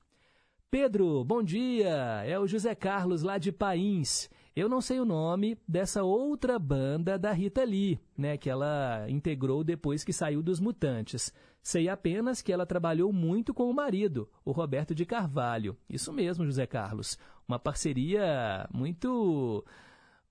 Pedro, 0.71 1.23
bom 1.23 1.43
dia! 1.43 2.23
É 2.25 2.39
o 2.39 2.47
José 2.47 2.73
Carlos 2.73 3.21
lá 3.21 3.37
de 3.37 3.51
Pains. 3.51 4.31
Eu 4.55 4.67
não 4.67 4.81
sei 4.81 4.99
o 4.99 5.05
nome 5.05 5.59
dessa 5.67 6.01
outra 6.01 6.57
banda 6.57 7.19
da 7.19 7.31
Rita 7.31 7.63
Lee, 7.63 7.99
né, 8.17 8.35
que 8.35 8.49
ela 8.49 9.05
integrou 9.07 9.63
depois 9.63 10.03
que 10.03 10.11
saiu 10.11 10.41
dos 10.41 10.59
Mutantes. 10.59 11.31
Sei 11.61 11.87
apenas 11.87 12.41
que 12.41 12.51
ela 12.51 12.65
trabalhou 12.65 13.13
muito 13.13 13.53
com 13.53 13.69
o 13.69 13.73
marido, 13.75 14.27
o 14.43 14.51
Roberto 14.51 14.95
de 14.95 15.05
Carvalho. 15.05 15.77
Isso 15.87 16.11
mesmo, 16.11 16.45
José 16.45 16.65
Carlos. 16.65 17.15
Uma 17.47 17.59
parceria 17.59 18.67
muito 18.73 19.63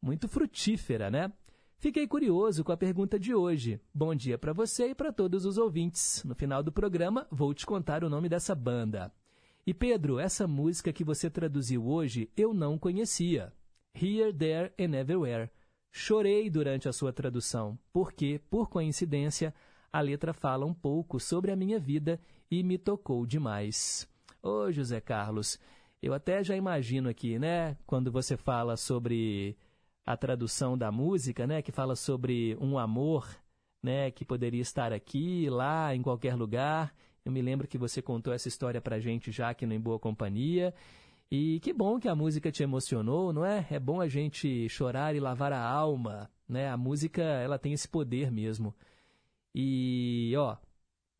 muito 0.03 0.29
frutífera, 0.29 1.11
né? 1.11 1.33
Fiquei 1.79 2.07
curioso 2.07 2.63
com 2.63 2.73
a 2.73 2.77
pergunta 2.77 3.19
de 3.19 3.35
hoje. 3.35 3.81
Bom 3.95 4.15
dia 4.15 4.37
para 4.37 4.53
você 4.53 4.89
e 4.89 4.95
para 4.95 5.13
todos 5.13 5.45
os 5.47 5.57
ouvintes. 5.57 6.23
No 6.25 6.35
final 6.35 6.63
do 6.63 6.71
programa, 6.71 7.27
vou 7.31 7.55
te 7.55 7.65
contar 7.65 8.05
o 8.05 8.11
nome 8.11 8.29
dessa 8.29 8.55
banda. 8.55 9.13
E 9.67 9.73
Pedro, 9.73 10.19
essa 10.19 10.47
música 10.47 10.93
que 10.93 11.05
você 11.05 11.31
traduziu 11.31 11.87
hoje 11.87 12.31
eu 12.37 12.53
não 12.53 12.79
conhecia. 12.79 13.53
Here, 13.95 14.33
There 14.33 14.73
and 14.79 14.95
Everywhere. 14.95 15.51
Chorei 15.91 16.49
durante 16.49 16.89
a 16.89 16.93
sua 16.93 17.13
tradução, 17.13 17.79
porque, 17.93 18.41
por 18.49 18.69
coincidência, 18.69 19.53
a 19.93 20.01
letra 20.01 20.33
fala 20.33 20.65
um 20.65 20.75
pouco 20.75 21.19
sobre 21.19 21.51
a 21.51 21.57
minha 21.57 21.79
vida 21.79 22.21
e 22.51 22.63
me 22.63 22.79
tocou 22.79 23.27
demais. 23.27 24.09
Ô, 24.43 24.71
José 24.71 25.01
Carlos, 25.01 25.59
eu 26.03 26.15
até 26.15 26.45
já 26.45 26.55
imagino 26.55 27.09
aqui, 27.09 27.39
né, 27.39 27.77
quando 27.87 28.13
você 28.13 28.37
fala 28.37 28.77
sobre 28.77 29.57
a 30.13 30.17
tradução 30.17 30.77
da 30.77 30.91
música, 30.91 31.47
né, 31.47 31.63
que 31.63 31.73
fala 31.73 31.97
sobre 31.97 32.57
um 32.61 32.79
amor, 32.79 33.29
né, 33.83 34.11
que 34.11 34.25
poderia 34.25 34.61
estar 34.61 34.93
aqui, 34.93 35.49
lá, 35.49 35.95
em 35.95 36.03
qualquer 36.03 36.35
lugar. 36.35 36.95
Eu 37.25 37.33
me 37.33 37.43
lembro 37.43 37.69
que 37.69 37.79
você 37.79 38.01
contou 38.01 38.33
essa 38.33 38.49
história 38.49 38.81
pra 38.81 38.99
gente 38.99 39.31
já 39.31 39.51
aqui 39.51 39.67
no 39.67 39.75
Em 39.75 39.81
Boa 39.81 39.99
Companhia. 39.99 40.75
E 41.31 41.61
que 41.61 41.73
bom 41.73 42.01
que 42.01 42.09
a 42.09 42.15
música 42.15 42.51
te 42.51 42.63
emocionou, 42.63 43.33
não 43.33 43.45
é? 43.45 43.67
É 43.71 43.79
bom 43.79 44.01
a 44.01 44.09
gente 44.09 44.69
chorar 44.69 45.15
e 45.15 45.21
lavar 45.21 45.53
a 45.53 45.63
alma, 45.63 46.29
né? 46.49 46.69
A 46.69 46.77
música, 46.77 47.23
ela 47.23 47.59
tem 47.59 47.73
esse 47.73 47.89
poder 47.89 48.33
mesmo. 48.33 48.75
E, 49.55 50.33
ó, 50.37 50.57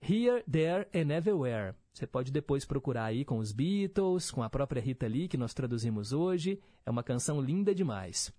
Here, 0.03 0.43
There 0.51 0.89
and 0.95 1.15
Everywhere. 1.15 1.75
Você 1.93 2.07
pode 2.07 2.33
depois 2.33 2.65
procurar 2.65 3.05
aí 3.05 3.25
com 3.25 3.39
os 3.39 3.53
Beatles, 3.53 4.31
com 4.31 4.43
a 4.43 4.51
própria 4.51 4.81
Rita 4.81 5.07
Lee, 5.07 5.29
que 5.29 5.37
nós 5.37 5.53
traduzimos 5.55 6.13
hoje. 6.13 6.59
É 6.85 6.91
uma 6.91 7.03
canção 7.03 7.41
linda 7.41 7.75
demais. 7.75 8.33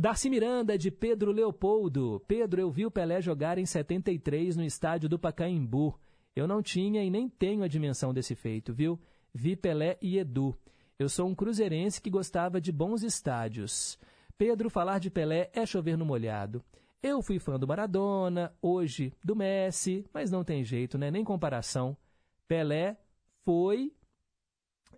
Darcy 0.00 0.30
Miranda, 0.30 0.78
de 0.78 0.92
Pedro 0.92 1.32
Leopoldo. 1.32 2.22
Pedro, 2.28 2.60
eu 2.60 2.70
vi 2.70 2.86
o 2.86 2.90
Pelé 2.90 3.20
jogar 3.20 3.58
em 3.58 3.66
73 3.66 4.56
no 4.56 4.62
estádio 4.62 5.08
do 5.08 5.18
Pacaembu. 5.18 5.98
Eu 6.36 6.46
não 6.46 6.62
tinha 6.62 7.02
e 7.02 7.10
nem 7.10 7.28
tenho 7.28 7.64
a 7.64 7.68
dimensão 7.68 8.14
desse 8.14 8.36
feito, 8.36 8.72
viu? 8.72 8.96
Vi 9.34 9.56
Pelé 9.56 9.98
e 10.00 10.16
Edu. 10.16 10.56
Eu 11.00 11.08
sou 11.08 11.26
um 11.26 11.34
cruzeirense 11.34 12.00
que 12.00 12.10
gostava 12.10 12.60
de 12.60 12.70
bons 12.70 13.02
estádios. 13.02 13.98
Pedro, 14.36 14.70
falar 14.70 15.00
de 15.00 15.10
Pelé 15.10 15.50
é 15.52 15.66
chover 15.66 15.98
no 15.98 16.06
molhado. 16.06 16.62
Eu 17.02 17.20
fui 17.20 17.40
fã 17.40 17.58
do 17.58 17.66
Maradona, 17.66 18.54
hoje 18.62 19.12
do 19.24 19.34
Messi, 19.34 20.06
mas 20.14 20.30
não 20.30 20.44
tem 20.44 20.62
jeito, 20.62 20.96
né? 20.96 21.10
Nem 21.10 21.24
comparação. 21.24 21.96
Pelé 22.46 22.96
foi 23.44 23.92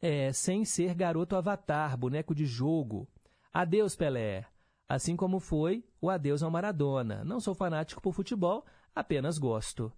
é, 0.03 0.31
sem 0.31 0.63
ser 0.63 0.95
garoto 0.95 1.37
avatar, 1.37 1.97
boneco 1.97 2.35
de 2.35 2.45
jogo. 2.45 3.09
Adeus, 3.51 3.97
Pelé 3.97 4.47
assim 4.91 5.15
como 5.15 5.39
foi 5.39 5.85
o 6.01 6.11
adeus 6.11 6.43
ao 6.43 6.51
Maradona. 6.51 7.23
Não 7.23 7.39
sou 7.39 7.55
fanático 7.55 8.03
por 8.03 8.13
futebol, 8.13 8.67
apenas 8.93 9.39
gosto. 9.39 9.93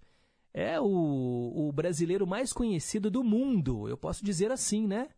É 0.52 0.78
o, 0.78 0.84
o 0.84 1.72
brasileiro 1.72 2.26
mais 2.26 2.52
conhecido 2.52 3.10
do 3.10 3.24
mundo, 3.24 3.88
eu 3.88 3.96
posso 3.96 4.22
dizer 4.22 4.52
assim, 4.52 4.86
né? 4.86 5.08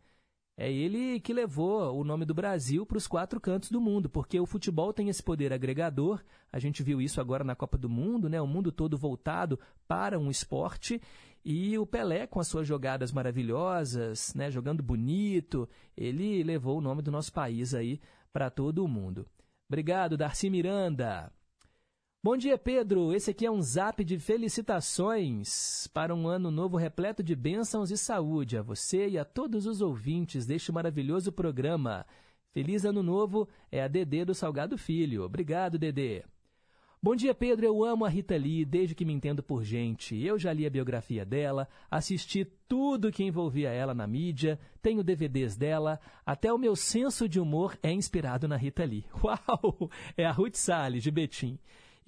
É 0.56 0.72
ele 0.72 1.18
que 1.18 1.32
levou 1.32 1.92
o 1.98 2.04
nome 2.04 2.24
do 2.24 2.32
Brasil 2.32 2.86
para 2.86 2.96
os 2.98 3.08
quatro 3.08 3.40
cantos 3.40 3.68
do 3.68 3.80
mundo, 3.80 4.08
porque 4.08 4.38
o 4.38 4.46
futebol 4.46 4.92
tem 4.92 5.08
esse 5.08 5.20
poder 5.20 5.52
agregador. 5.52 6.22
A 6.52 6.60
gente 6.60 6.80
viu 6.80 7.02
isso 7.02 7.20
agora 7.20 7.42
na 7.42 7.56
Copa 7.56 7.76
do 7.76 7.88
Mundo, 7.88 8.28
né? 8.28 8.40
O 8.40 8.46
mundo 8.46 8.70
todo 8.70 8.96
voltado 8.96 9.58
para 9.88 10.20
um 10.20 10.30
esporte. 10.30 11.02
E 11.44 11.76
o 11.76 11.84
Pelé, 11.84 12.28
com 12.28 12.38
as 12.38 12.46
suas 12.46 12.68
jogadas 12.68 13.10
maravilhosas, 13.10 14.32
né? 14.34 14.52
jogando 14.52 14.84
bonito, 14.84 15.68
ele 15.96 16.44
levou 16.44 16.78
o 16.78 16.80
nome 16.80 17.02
do 17.02 17.10
nosso 17.10 17.32
país 17.32 17.74
aí 17.74 18.00
para 18.32 18.48
todo 18.50 18.84
o 18.84 18.88
mundo. 18.88 19.26
Obrigado, 19.68 20.16
Darcy 20.16 20.50
Miranda. 20.50 21.32
Bom 22.22 22.36
dia, 22.36 22.56
Pedro. 22.56 23.12
Esse 23.12 23.32
aqui 23.32 23.44
é 23.44 23.50
um 23.50 23.60
zap 23.60 24.02
de 24.02 24.18
felicitações 24.18 25.86
para 25.88 26.14
um 26.14 26.26
ano 26.26 26.50
novo 26.50 26.76
repleto 26.76 27.22
de 27.22 27.36
bênçãos 27.36 27.90
e 27.90 27.98
saúde 27.98 28.56
a 28.56 28.62
você 28.62 29.08
e 29.08 29.18
a 29.18 29.24
todos 29.24 29.66
os 29.66 29.82
ouvintes 29.82 30.46
deste 30.46 30.72
maravilhoso 30.72 31.30
programa. 31.30 32.06
Feliz 32.50 32.84
ano 32.84 33.02
novo 33.02 33.48
é 33.70 33.82
a 33.82 33.88
Dedê 33.88 34.24
do 34.24 34.34
Salgado 34.34 34.78
Filho. 34.78 35.22
Obrigado, 35.22 35.78
Dedê. 35.78 36.24
Bom 37.04 37.14
dia, 37.14 37.34
Pedro. 37.34 37.66
Eu 37.66 37.84
amo 37.84 38.06
a 38.06 38.08
Rita 38.08 38.34
Lee 38.34 38.64
desde 38.64 38.94
que 38.94 39.04
me 39.04 39.12
entendo 39.12 39.42
por 39.42 39.62
gente. 39.62 40.18
Eu 40.24 40.38
já 40.38 40.54
li 40.54 40.64
a 40.64 40.70
biografia 40.70 41.22
dela, 41.22 41.68
assisti 41.90 42.46
tudo 42.66 43.12
que 43.12 43.22
envolvia 43.22 43.68
ela 43.68 43.92
na 43.92 44.06
mídia, 44.06 44.58
tenho 44.80 45.04
DVDs 45.04 45.54
dela, 45.54 46.00
até 46.24 46.50
o 46.50 46.56
meu 46.56 46.74
senso 46.74 47.28
de 47.28 47.38
humor 47.38 47.78
é 47.82 47.92
inspirado 47.92 48.48
na 48.48 48.56
Rita 48.56 48.86
Lee. 48.86 49.04
Uau! 49.22 49.90
É 50.16 50.24
a 50.24 50.32
Ruth 50.32 50.54
Salles, 50.54 51.02
de 51.02 51.10
Betim. 51.10 51.58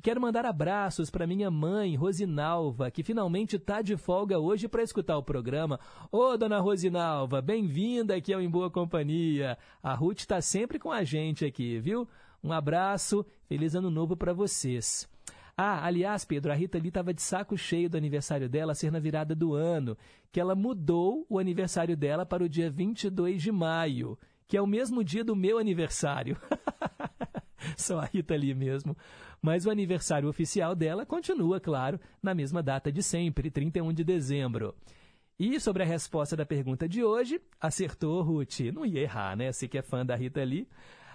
Quero 0.03 0.19
mandar 0.19 0.47
abraços 0.47 1.11
para 1.11 1.27
minha 1.27 1.51
mãe, 1.51 1.95
Rosinalva, 1.95 2.91
que 2.91 3.03
finalmente 3.03 3.57
está 3.57 3.83
de 3.83 3.99
folga 3.99 4.39
hoje 4.39 4.67
para 4.67 4.83
escutar 4.83 5.19
o 5.19 5.23
programa. 5.23 5.79
Ô, 6.11 6.39
dona 6.39 6.59
Rosinalva, 6.59 7.43
bem-vinda 7.43 8.17
aqui 8.17 8.33
ao 8.33 8.41
Em 8.41 8.49
Boa 8.49 8.71
Companhia. 8.71 9.59
A 9.83 9.93
Ruth 9.93 10.21
está 10.21 10.41
sempre 10.41 10.79
com 10.79 10.91
a 10.91 11.05
gente 11.05 11.45
aqui, 11.45 11.79
viu? 11.81 12.09
Um 12.47 12.53
abraço, 12.53 13.27
feliz 13.49 13.75
ano 13.75 13.91
novo 13.91 14.17
para 14.17 14.33
vocês. 14.33 15.09
Ah, 15.57 15.85
aliás, 15.85 16.25
Pedro, 16.25 16.53
a 16.53 16.55
Rita 16.55 16.79
Lee 16.79 16.89
estava 16.89 17.13
de 17.13 17.21
saco 17.21 17.59
cheio 17.59 17.91
do 17.91 17.97
aniversário 17.97 18.49
dela 18.49 18.73
ser 18.73 18.93
na 18.93 19.01
virada 19.01 19.35
do 19.35 19.53
ano, 19.53 19.99
que 20.31 20.39
ela 20.39 20.55
mudou 20.55 21.27
o 21.29 21.41
aniversário 21.41 21.97
dela 21.97 22.25
para 22.25 22.45
o 22.45 22.49
dia 22.49 22.71
22 22.71 23.43
de 23.43 23.51
maio, 23.51 24.17
que 24.47 24.57
é 24.57 24.63
o 24.63 24.67
mesmo 24.67 25.03
dia 25.03 25.25
do 25.25 25.35
meu 25.35 25.59
aniversário. 25.59 26.37
Só 27.77 27.99
a 27.99 28.05
Rita 28.05 28.37
Lee 28.37 28.55
mesmo. 28.55 28.97
Mas 29.43 29.67
o 29.67 29.71
aniversário 29.71 30.29
oficial 30.29 30.77
dela 30.77 31.05
continua, 31.05 31.59
claro, 31.59 31.99
na 32.23 32.33
mesma 32.33 32.63
data 32.63 32.93
de 32.93 33.03
sempre, 33.03 33.51
31 33.51 33.93
de 33.93 34.05
dezembro. 34.05 34.73
E 35.37 35.59
sobre 35.59 35.83
a 35.83 35.87
resposta 35.87 36.37
da 36.37 36.47
pergunta 36.47 36.89
de 36.89 37.03
hoje, 37.03 37.41
acertou 37.61 38.23
Ruth. 38.23 38.61
Não 38.73 38.87
ia 38.87 39.01
errar, 39.01 39.37
né? 39.37 39.51
Você 39.51 39.67
que 39.67 39.79
é 39.79 39.83
fã 39.83 40.07
da 40.07 40.15
Rita 40.15 40.45
Lee. 40.45 40.69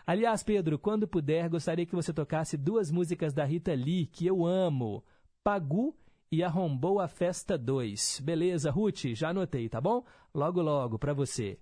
Aliás, 0.06 0.44
Pedro, 0.44 0.80
quando 0.80 1.08
puder, 1.08 1.50
gostaria 1.50 1.86
que 1.86 1.96
você 1.96 2.12
tocasse 2.14 2.58
duas 2.58 2.92
músicas 2.92 3.34
da 3.34 3.46
Rita 3.46 3.74
Lee 3.74 4.06
que 4.06 4.26
eu 4.26 4.46
amo: 4.46 5.04
Pagu 5.44 5.96
e 6.32 6.44
Arrombou 6.44 7.00
a 7.00 7.08
Festa 7.08 7.58
2. 7.58 8.22
Beleza, 8.24 8.72
Ruth? 8.72 9.08
Já 9.14 9.30
anotei, 9.30 9.68
tá 9.68 9.82
bom? 9.82 10.04
Logo, 10.34 10.62
logo, 10.62 10.98
para 10.98 11.14
você. 11.14 11.60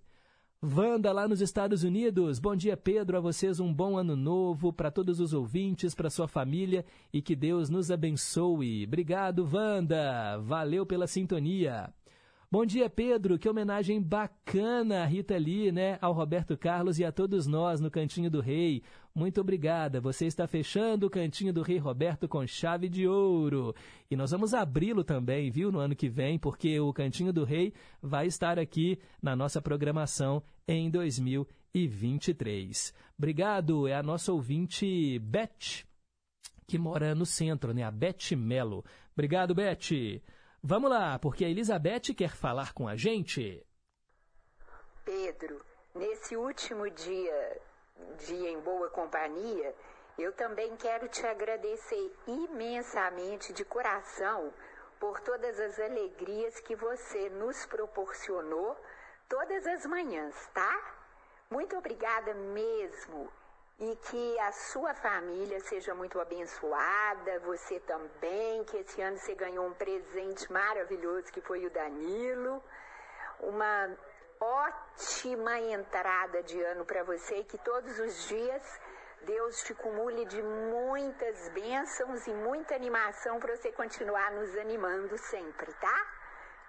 Wanda, 0.62 1.12
lá 1.14 1.26
nos 1.26 1.40
Estados 1.40 1.84
Unidos. 1.84 2.38
Bom 2.38 2.54
dia, 2.54 2.76
Pedro. 2.76 3.18
A 3.18 3.22
vocês 3.22 3.62
um 3.62 3.74
bom 3.74 3.98
ano 3.98 4.16
novo, 4.16 4.74
para 4.74 4.92
todos 4.92 5.22
os 5.22 5.34
ouvintes, 5.34 5.96
para 5.96 6.10
sua 6.10 6.28
família 6.28 6.86
e 7.14 7.22
que 7.22 7.34
Deus 7.34 7.70
nos 7.70 7.90
abençoe. 7.90 8.86
Obrigado, 8.86 9.48
Wanda. 9.52 10.38
Valeu 10.40 10.86
pela 10.86 11.08
sintonia. 11.08 11.94
Bom 12.52 12.66
dia, 12.66 12.90
Pedro. 12.90 13.38
Que 13.38 13.48
homenagem 13.48 14.02
bacana, 14.02 15.06
Rita 15.06 15.38
Lee, 15.38 15.72
né? 15.72 16.00
Ao 16.02 16.12
Roberto 16.12 16.58
Carlos 16.58 16.98
e 16.98 17.06
a 17.06 17.12
todos 17.12 17.46
nós 17.46 17.80
no 17.80 17.92
Cantinho 17.92 18.28
do 18.28 18.42
Rei. 18.42 18.82
Muito 19.14 19.40
obrigada. 19.40 20.02
Você 20.02 20.26
está 20.26 20.48
fechando 20.48 21.06
o 21.06 21.12
Cantinho 21.12 21.54
do 21.54 21.62
Rei 21.62 21.78
Roberto 21.78 22.28
com 22.28 22.48
chave 22.48 22.90
de 22.90 23.08
ouro. 23.08 23.76
E 24.10 24.16
nós 24.16 24.32
vamos 24.32 24.56
abri-lo 24.56 25.04
também, 25.04 25.52
viu, 25.52 25.72
no 25.72 25.78
ano 25.78 25.96
que 25.96 26.10
vem, 26.10 26.40
porque 26.40 26.80
o 26.80 26.92
Cantinho 26.92 27.32
do 27.32 27.44
Rei 27.44 27.72
vai 28.02 28.26
estar 28.26 28.58
aqui 28.58 28.98
na 29.22 29.36
nossa 29.36 29.62
programação 29.62 30.42
em 30.68 30.90
2023. 30.90 32.96
Obrigado. 33.16 33.88
É 33.88 33.94
a 33.94 34.02
nossa 34.02 34.34
ouvinte 34.34 35.20
Beth, 35.20 35.86
que 36.66 36.80
mora 36.80 37.14
no 37.14 37.28
centro, 37.28 37.76
né? 37.76 37.84
A 37.84 37.92
Beth 37.92 38.36
Melo. 38.36 38.84
Obrigado, 39.14 39.54
Beth. 39.54 40.20
Vamos 40.62 40.90
lá, 40.90 41.18
porque 41.20 41.46
a 41.46 41.50
Elizabeth 41.50 42.14
quer 42.16 42.36
falar 42.36 42.74
com 42.74 42.88
a 42.88 42.96
gente. 42.96 43.66
Pedro, 45.06 45.64
nesse 45.96 46.36
último 46.36 46.90
dia, 46.90 47.62
dia 48.28 48.50
em 48.50 48.60
boa 48.60 48.90
companhia, 48.90 49.74
eu 50.18 50.34
também 50.34 50.76
quero 50.76 51.08
te 51.08 51.26
agradecer 51.26 52.14
imensamente 52.28 53.54
de 53.54 53.64
coração 53.64 54.54
por 55.00 55.22
todas 55.22 55.58
as 55.60 55.80
alegrias 55.80 56.60
que 56.60 56.76
você 56.76 57.30
nos 57.30 57.66
proporcionou 57.66 58.76
todas 59.30 59.66
as 59.66 59.86
manhãs, 59.86 60.36
tá? 60.54 60.96
Muito 61.50 61.78
obrigada 61.78 62.34
mesmo 62.34 63.32
e 63.80 63.96
que 63.96 64.40
a 64.40 64.52
sua 64.52 64.94
família 64.94 65.60
seja 65.62 65.96
muito 65.96 66.20
abençoada, 66.20 67.40
você 67.40 67.80
também, 67.80 68.64
que 68.66 68.78
esse 68.78 69.02
ano 69.02 69.18
você 69.18 69.34
ganhou 69.34 69.66
um 69.66 69.74
presente 69.74 70.52
maravilhoso 70.52 71.32
que 71.32 71.40
foi 71.40 71.66
o 71.66 71.70
Danilo, 71.70 72.62
uma 73.40 73.98
ótima 74.40 75.60
entrada 75.60 76.44
de 76.44 76.62
ano 76.62 76.84
para 76.86 77.04
você 77.04 77.38
e 77.38 77.44
que 77.46 77.58
todos 77.58 78.00
os 78.00 78.28
dias 78.28 78.80
Deus 79.22 79.64
te 79.64 79.74
cumule 79.74 80.26
de 80.26 80.42
muitas 80.42 81.50
bênçãos 81.50 82.26
e 82.28 82.34
muita 82.34 82.76
animação 82.76 83.40
para 83.40 83.56
você 83.56 83.72
continuar 83.72 84.32
nos 84.32 84.58
animando 84.58 85.18
sempre, 85.18 85.74
tá? 85.74 86.08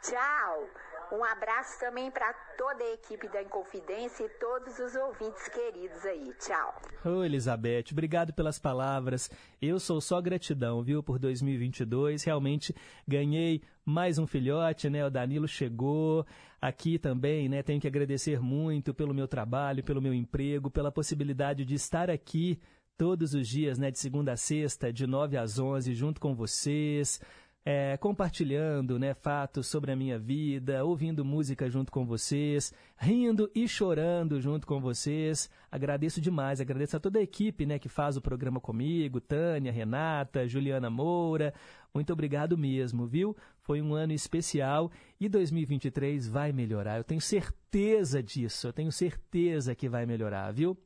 Tchau! 0.02 0.68
Um 1.12 1.24
abraço 1.24 1.78
também 1.80 2.08
para 2.08 2.32
toda 2.56 2.84
a 2.84 2.94
equipe 2.94 3.28
da 3.28 3.42
Inconfidência 3.42 4.24
e 4.24 4.28
todos 4.38 4.78
os 4.78 4.94
ouvintes 4.94 5.48
queridos 5.48 6.04
aí. 6.06 6.32
Tchau. 6.38 6.80
Ô, 7.04 7.24
Elizabeth, 7.24 7.86
obrigado 7.90 8.32
pelas 8.32 8.60
palavras. 8.60 9.28
Eu 9.60 9.80
sou 9.80 10.00
só 10.00 10.20
gratidão, 10.20 10.82
viu, 10.82 11.02
por 11.02 11.18
2022. 11.18 12.22
Realmente 12.22 12.72
ganhei 13.08 13.60
mais 13.84 14.18
um 14.18 14.26
filhote, 14.26 14.88
né? 14.88 15.04
O 15.04 15.10
Danilo 15.10 15.48
chegou 15.48 16.24
aqui 16.60 16.96
também, 16.96 17.48
né? 17.48 17.60
Tenho 17.60 17.80
que 17.80 17.88
agradecer 17.88 18.40
muito 18.40 18.94
pelo 18.94 19.12
meu 19.12 19.26
trabalho, 19.26 19.82
pelo 19.82 20.00
meu 20.00 20.14
emprego, 20.14 20.70
pela 20.70 20.92
possibilidade 20.92 21.64
de 21.64 21.74
estar 21.74 22.08
aqui 22.08 22.60
todos 22.96 23.34
os 23.34 23.48
dias, 23.48 23.78
né? 23.78 23.90
De 23.90 23.98
segunda 23.98 24.32
a 24.32 24.36
sexta, 24.36 24.92
de 24.92 25.08
9 25.08 25.36
às 25.36 25.58
11, 25.58 25.92
junto 25.92 26.20
com 26.20 26.36
vocês 26.36 27.20
é, 27.64 27.96
compartilhando 27.98 28.98
né, 28.98 29.12
fatos 29.12 29.66
sobre 29.66 29.92
a 29.92 29.96
minha 29.96 30.18
vida, 30.18 30.84
ouvindo 30.84 31.24
música 31.24 31.68
junto 31.68 31.92
com 31.92 32.06
vocês, 32.06 32.72
rindo 32.96 33.50
e 33.54 33.68
chorando 33.68 34.40
junto 34.40 34.66
com 34.66 34.80
vocês. 34.80 35.50
Agradeço 35.70 36.20
demais, 36.20 36.60
agradeço 36.60 36.96
a 36.96 37.00
toda 37.00 37.18
a 37.18 37.22
equipe 37.22 37.66
né, 37.66 37.78
que 37.78 37.88
faz 37.88 38.16
o 38.16 38.20
programa 38.20 38.60
comigo, 38.60 39.20
Tânia, 39.20 39.70
Renata, 39.70 40.48
Juliana 40.48 40.88
Moura. 40.88 41.52
Muito 41.92 42.12
obrigado 42.12 42.56
mesmo, 42.56 43.06
viu? 43.06 43.36
Foi 43.60 43.82
um 43.82 43.94
ano 43.94 44.12
especial 44.12 44.90
e 45.20 45.28
2023 45.28 46.28
vai 46.28 46.52
melhorar. 46.52 46.96
Eu 46.96 47.04
tenho 47.04 47.20
certeza 47.20 48.22
disso, 48.22 48.68
eu 48.68 48.72
tenho 48.72 48.90
certeza 48.90 49.74
que 49.74 49.88
vai 49.88 50.06
melhorar, 50.06 50.50
viu? 50.52 50.76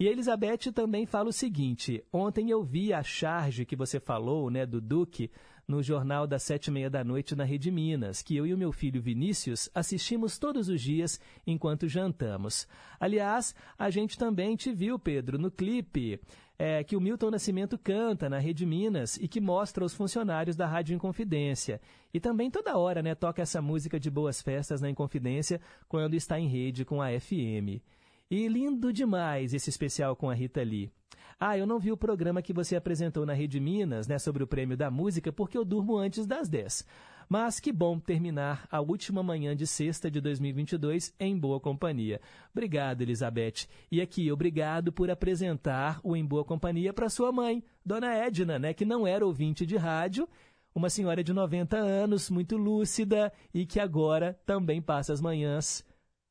E 0.00 0.08
a 0.08 0.10
Elizabeth 0.10 0.72
também 0.74 1.04
fala 1.04 1.28
o 1.28 1.32
seguinte: 1.32 2.02
ontem 2.10 2.48
eu 2.48 2.64
vi 2.64 2.90
a 2.90 3.02
charge 3.02 3.66
que 3.66 3.76
você 3.76 4.00
falou, 4.00 4.48
né, 4.48 4.64
do 4.64 4.80
Duque, 4.80 5.30
no 5.68 5.82
jornal 5.82 6.26
das 6.26 6.42
sete 6.42 6.68
e 6.68 6.70
meia 6.70 6.88
da 6.88 7.04
noite 7.04 7.36
na 7.36 7.44
Rede 7.44 7.70
Minas, 7.70 8.22
que 8.22 8.34
eu 8.34 8.46
e 8.46 8.54
o 8.54 8.56
meu 8.56 8.72
filho 8.72 9.02
Vinícius 9.02 9.68
assistimos 9.74 10.38
todos 10.38 10.70
os 10.70 10.80
dias 10.80 11.20
enquanto 11.46 11.86
jantamos. 11.86 12.66
Aliás, 12.98 13.54
a 13.78 13.90
gente 13.90 14.16
também 14.16 14.56
te 14.56 14.72
viu, 14.72 14.98
Pedro, 14.98 15.38
no 15.38 15.50
clipe 15.50 16.18
é, 16.58 16.82
que 16.82 16.96
o 16.96 17.00
Milton 17.00 17.30
Nascimento 17.30 17.76
canta 17.76 18.26
na 18.30 18.38
Rede 18.38 18.64
Minas 18.64 19.18
e 19.18 19.28
que 19.28 19.38
mostra 19.38 19.84
os 19.84 19.92
funcionários 19.92 20.56
da 20.56 20.66
Rádio 20.66 20.94
Inconfidência. 20.94 21.78
E 22.12 22.18
também 22.18 22.50
toda 22.50 22.78
hora 22.78 23.02
né, 23.02 23.14
toca 23.14 23.42
essa 23.42 23.60
música 23.60 24.00
de 24.00 24.10
boas 24.10 24.40
festas 24.40 24.80
na 24.80 24.88
Inconfidência 24.88 25.60
quando 25.86 26.14
está 26.14 26.40
em 26.40 26.48
rede 26.48 26.86
com 26.86 27.02
a 27.02 27.08
FM. 27.20 27.84
E 28.30 28.46
lindo 28.46 28.92
demais 28.92 29.52
esse 29.52 29.68
especial 29.68 30.14
com 30.14 30.30
a 30.30 30.34
Rita 30.34 30.62
Lee. 30.62 30.88
Ah, 31.38 31.58
eu 31.58 31.66
não 31.66 31.80
vi 31.80 31.90
o 31.90 31.96
programa 31.96 32.40
que 32.40 32.52
você 32.52 32.76
apresentou 32.76 33.26
na 33.26 33.32
Rede 33.32 33.58
Minas, 33.58 34.06
né, 34.06 34.20
sobre 34.20 34.44
o 34.44 34.46
prêmio 34.46 34.76
da 34.76 34.88
música, 34.88 35.32
porque 35.32 35.58
eu 35.58 35.64
durmo 35.64 35.96
antes 35.96 36.26
das 36.26 36.48
10. 36.48 36.86
Mas 37.28 37.58
que 37.58 37.72
bom 37.72 37.98
terminar 37.98 38.68
a 38.70 38.80
última 38.80 39.20
manhã 39.20 39.56
de 39.56 39.66
sexta 39.66 40.08
de 40.08 40.20
2022 40.20 41.12
em 41.18 41.36
boa 41.36 41.58
companhia. 41.58 42.20
Obrigado, 42.52 43.02
Elizabeth. 43.02 43.66
E 43.90 44.00
aqui, 44.00 44.30
obrigado 44.30 44.92
por 44.92 45.10
apresentar 45.10 45.98
o 46.04 46.14
Em 46.14 46.24
Boa 46.24 46.44
Companhia 46.44 46.92
para 46.92 47.08
sua 47.08 47.32
mãe, 47.32 47.64
Dona 47.84 48.14
Edna, 48.14 48.60
né, 48.60 48.72
que 48.72 48.84
não 48.84 49.08
era 49.08 49.26
ouvinte 49.26 49.66
de 49.66 49.76
rádio, 49.76 50.28
uma 50.72 50.88
senhora 50.88 51.24
de 51.24 51.32
90 51.32 51.76
anos, 51.76 52.30
muito 52.30 52.56
lúcida 52.56 53.32
e 53.52 53.66
que 53.66 53.80
agora 53.80 54.38
também 54.46 54.80
passa 54.80 55.12
as 55.12 55.20
manhãs 55.20 55.84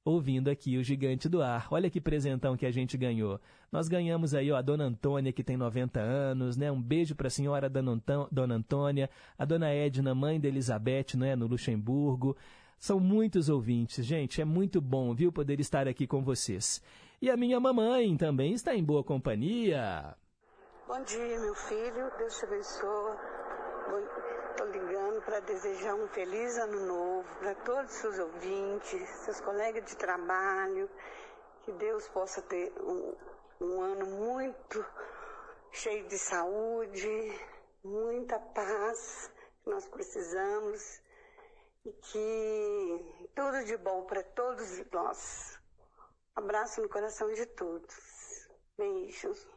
ouvindo 0.10 0.50
aqui 0.50 0.78
o 0.78 0.84
Gigante 0.84 1.30
do 1.30 1.42
Ar. 1.42 1.68
Olha 1.72 1.90
que 1.90 2.02
presentão 2.02 2.58
que 2.58 2.66
a 2.66 2.72
gente 2.72 2.98
ganhou. 2.98 3.40
Nós 3.72 3.88
ganhamos 3.88 4.34
aí 4.34 4.52
ó, 4.52 4.58
a 4.58 4.62
Dona 4.62 4.86
Antônia, 4.86 5.32
que 5.32 5.44
tem 5.44 5.56
90 5.56 6.00
anos, 6.00 6.58
né? 6.58 6.72
Um 6.72 6.82
beijo 6.82 7.16
para 7.16 7.28
a 7.28 7.32
senhora 7.32 7.70
Dona 7.70 8.56
Antônia, 8.56 9.10
a 9.38 9.46
Dona 9.46 9.70
Edna, 9.70 10.16
mãe 10.16 10.40
da 10.40 10.48
Elizabeth, 10.48 11.16
né? 11.16 11.36
no 11.36 11.48
Luxemburgo. 11.48 12.36
São 12.80 13.00
muitos 13.00 13.50
ouvintes, 13.50 14.06
gente, 14.06 14.42
é 14.42 14.46
muito 14.46 14.80
bom, 14.80 15.14
viu, 15.14 15.34
poder 15.34 15.60
estar 15.60 15.88
aqui 15.88 16.08
com 16.08 16.24
vocês. 16.24 16.82
E 17.22 17.30
a 17.30 17.36
minha 17.36 17.60
mamãe 17.60 18.16
também 18.16 18.54
está 18.54 18.74
em 18.74 18.84
boa 18.84 19.04
companhia. 19.04 20.16
Bom 20.88 21.04
dia, 21.04 21.40
meu 21.40 21.56
filho, 21.56 22.10
Deus 22.18 22.38
te 22.38 22.46
abençoe. 22.46 24.39
Estou 24.60 24.74
ligando 24.74 25.22
para 25.22 25.40
desejar 25.40 25.96
um 25.96 26.06
feliz 26.10 26.58
ano 26.58 26.86
novo 26.86 27.26
para 27.40 27.56
todos 27.56 27.94
os 27.94 27.98
seus 28.02 28.20
ouvintes, 28.20 29.08
seus 29.24 29.40
colegas 29.40 29.86
de 29.86 29.96
trabalho, 29.96 30.90
que 31.64 31.72
Deus 31.72 32.10
possa 32.10 32.42
ter 32.42 32.70
um, 32.82 33.16
um 33.62 33.82
ano 33.82 34.06
muito 34.06 34.86
cheio 35.72 36.06
de 36.10 36.18
saúde, 36.18 37.32
muita 37.86 38.38
paz 38.38 39.32
que 39.64 39.70
nós 39.70 39.88
precisamos 39.88 41.02
e 41.86 41.94
que 41.94 43.30
tudo 43.34 43.64
de 43.64 43.78
bom 43.78 44.04
para 44.04 44.24
todos 44.24 44.84
nós. 44.92 45.58
Abraço 46.36 46.82
no 46.82 46.90
coração 46.90 47.32
de 47.32 47.46
todos. 47.46 48.50
Beijos. 48.78 49.48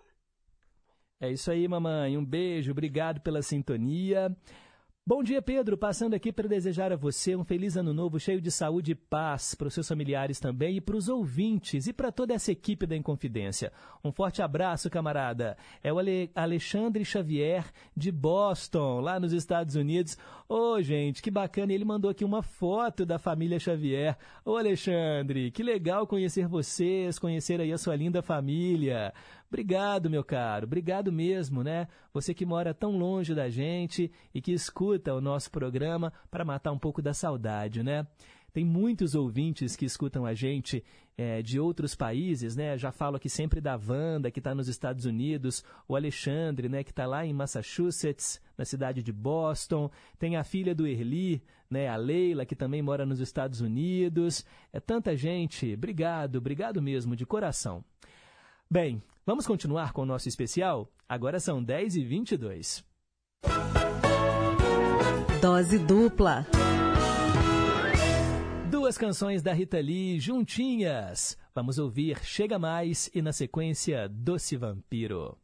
É 1.21 1.29
isso 1.29 1.51
aí, 1.51 1.67
mamãe. 1.67 2.17
Um 2.17 2.25
beijo, 2.25 2.71
obrigado 2.71 3.21
pela 3.21 3.43
sintonia. 3.43 4.31
Bom 5.05 5.21
dia, 5.21 5.43
Pedro. 5.43 5.77
Passando 5.77 6.15
aqui 6.15 6.31
para 6.31 6.47
desejar 6.47 6.93
a 6.93 6.97
você 6.97 7.35
um 7.35 7.43
feliz 7.43 7.77
ano 7.77 7.93
novo 7.93 8.21
cheio 8.21 8.41
de 8.41 8.53
saúde 8.53 8.93
e 8.93 8.95
paz 8.95 9.53
para 9.53 9.67
os 9.67 9.75
seus 9.75 9.89
familiares 9.89 10.39
também 10.39 10.77
e 10.77 10.81
para 10.81 10.95
os 10.95 11.09
ouvintes 11.09 11.89
e 11.89 11.93
para 11.93 12.13
toda 12.13 12.35
essa 12.35 12.53
equipe 12.53 12.87
da 12.87 12.97
Inconfidência. 12.97 13.73
Um 14.05 14.13
forte 14.13 14.41
abraço, 14.43 14.89
camarada. 14.89 15.57
É 15.83 15.93
o 15.93 15.99
Ale 15.99 16.31
Alexandre 16.37 17.05
Xavier 17.05 17.65
de 17.97 18.13
Boston, 18.13 19.01
lá 19.01 19.19
nos 19.19 19.33
Estados 19.33 19.75
Unidos. 19.75 20.17
Ô, 20.49 20.75
oh, 20.75 20.83
gente, 20.83 21.21
que 21.21 21.33
bacana. 21.33 21.73
Ele 21.73 21.85
mandou 21.85 22.09
aqui 22.09 22.25
uma 22.25 22.41
foto 22.41 23.05
da 23.05 23.19
família 23.19 23.59
Xavier. 23.59 24.17
Ô, 24.45 24.57
Alexandre, 24.57 25.51
que 25.51 25.65
legal 25.65 26.07
conhecer 26.07 26.47
vocês, 26.47 27.19
conhecer 27.19 27.61
aí 27.61 27.73
a 27.73 27.79
sua 27.79 27.97
linda 27.97 28.23
família. 28.23 29.13
Obrigado, 29.53 30.09
meu 30.09 30.25
caro, 30.25 30.65
obrigado 30.65 31.13
mesmo, 31.13 31.63
né? 31.63 31.87
Você 32.15 32.33
que 32.33 32.47
mora 32.47 32.73
tão 32.73 32.97
longe 32.97 33.35
da 33.35 33.51
gente 33.51 34.11
e 34.33 34.41
que 34.41 34.51
escuta 34.51 35.13
o 35.13 35.21
nosso 35.21 35.51
programa 35.51 36.11
para 36.31 36.43
matar 36.43 36.73
um 36.73 36.79
pouco 36.79 37.03
da 37.03 37.13
saudade, 37.13 37.83
né? 37.83 38.07
Tem 38.51 38.65
muitos 38.65 39.15
ouvintes 39.15 39.77
que 39.77 39.85
escutam 39.85 40.25
a 40.25 40.33
gente 40.33 40.83
é, 41.19 41.43
de 41.43 41.61
outros 41.61 41.95
países, 41.95 42.57
né? 42.57 42.79
Já 42.79 42.91
falo 42.91 43.17
aqui 43.17 43.29
sempre 43.29 43.61
da 43.61 43.77
Wanda, 43.77 44.31
que 44.31 44.41
está 44.41 44.55
nos 44.55 44.69
Estados 44.69 45.05
Unidos, 45.05 45.63
o 45.87 45.95
Alexandre, 45.95 46.71
né, 46.71 46.83
que 46.83 46.91
está 46.91 47.05
lá 47.05 47.27
em 47.27 47.35
Massachusetts, 47.35 48.41
na 48.57 48.65
cidade 48.65 49.03
de 49.03 49.13
Boston. 49.13 49.91
Tem 50.19 50.35
a 50.35 50.45
filha 50.45 50.75
do 50.75 50.87
Erli, 50.87 51.43
né, 51.69 51.89
a 51.89 51.97
Leila, 51.97 52.47
que 52.47 52.57
também 52.57 52.81
mora 52.81 53.05
nos 53.05 53.21
Estados 53.21 53.61
Unidos. 53.61 54.47
É 54.73 54.81
tanta 54.81 55.15
gente. 55.15 55.75
Obrigado, 55.75 56.37
obrigado 56.37 56.81
mesmo, 56.81 57.15
de 57.15 57.27
coração. 57.27 57.85
Bem, 58.73 59.03
vamos 59.27 59.47
continuar 59.47 59.93
com 59.93 60.01
o 60.01 60.07
nosso 60.07 60.31
especial? 60.31 60.91
Agora 61.07 61.39
são 61.39 61.63
10 61.63 61.97
e 61.97 62.05
22 62.07 62.83
Dose 65.43 65.79
dupla. 65.79 66.47
Duas 68.71 68.97
canções 68.97 69.43
da 69.43 69.53
Rita 69.53 69.79
Lee 69.79 70.19
juntinhas. 70.19 71.37
Vamos 71.55 71.79
ouvir 71.79 72.25
Chega 72.25 72.59
Mais 72.59 73.11
e, 73.15 73.21
na 73.21 73.35
sequência, 73.35 74.09
Doce 74.09 74.57
Vampiro. 74.57 75.37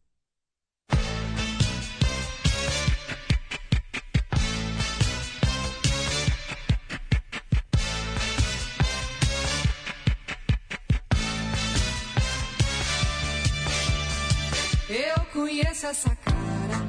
Essa 15.69 16.16
cara, 16.24 16.89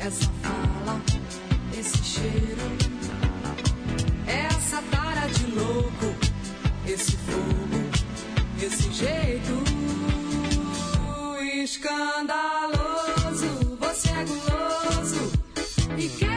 essa 0.00 0.30
fala, 0.42 1.00
esse 1.78 2.02
cheiro, 2.02 2.76
essa 4.26 4.82
tara 4.90 5.26
de 5.28 5.46
louco, 5.52 6.14
esse 6.86 7.16
fogo, 7.16 7.90
esse 8.60 8.92
jeito 8.92 9.62
escandaloso. 11.62 13.46
Você 13.78 14.08
é 14.10 14.24
guloso 14.24 15.32
e 15.96 16.08
quer 16.08 16.29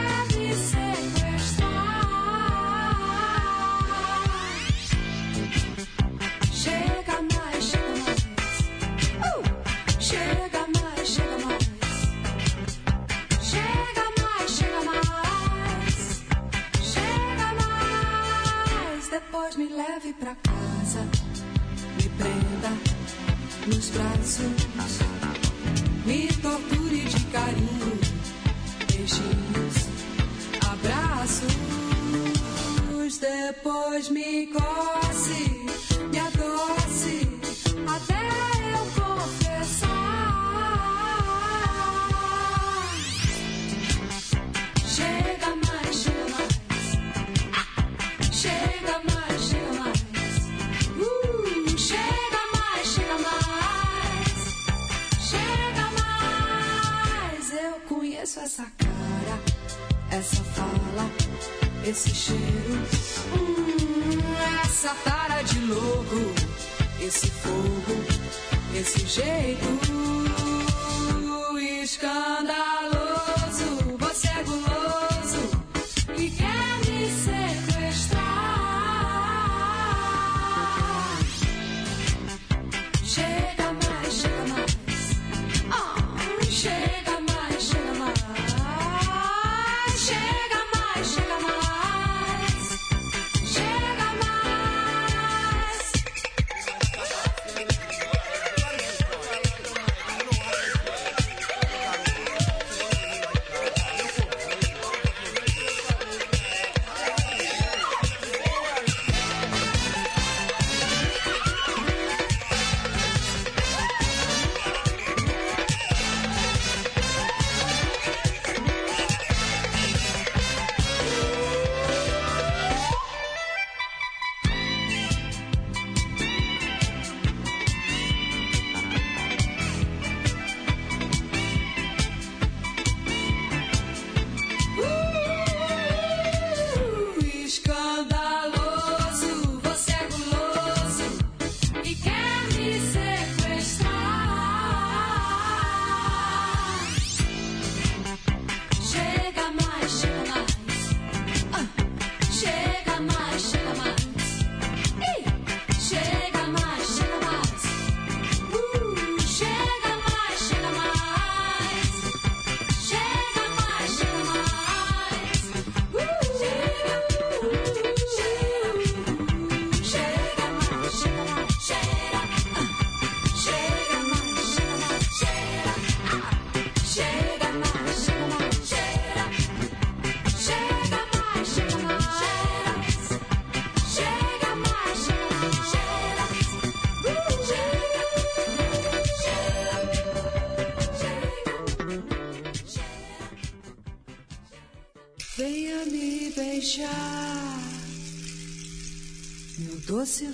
meu 200.04 200.06
doce 200.06 200.26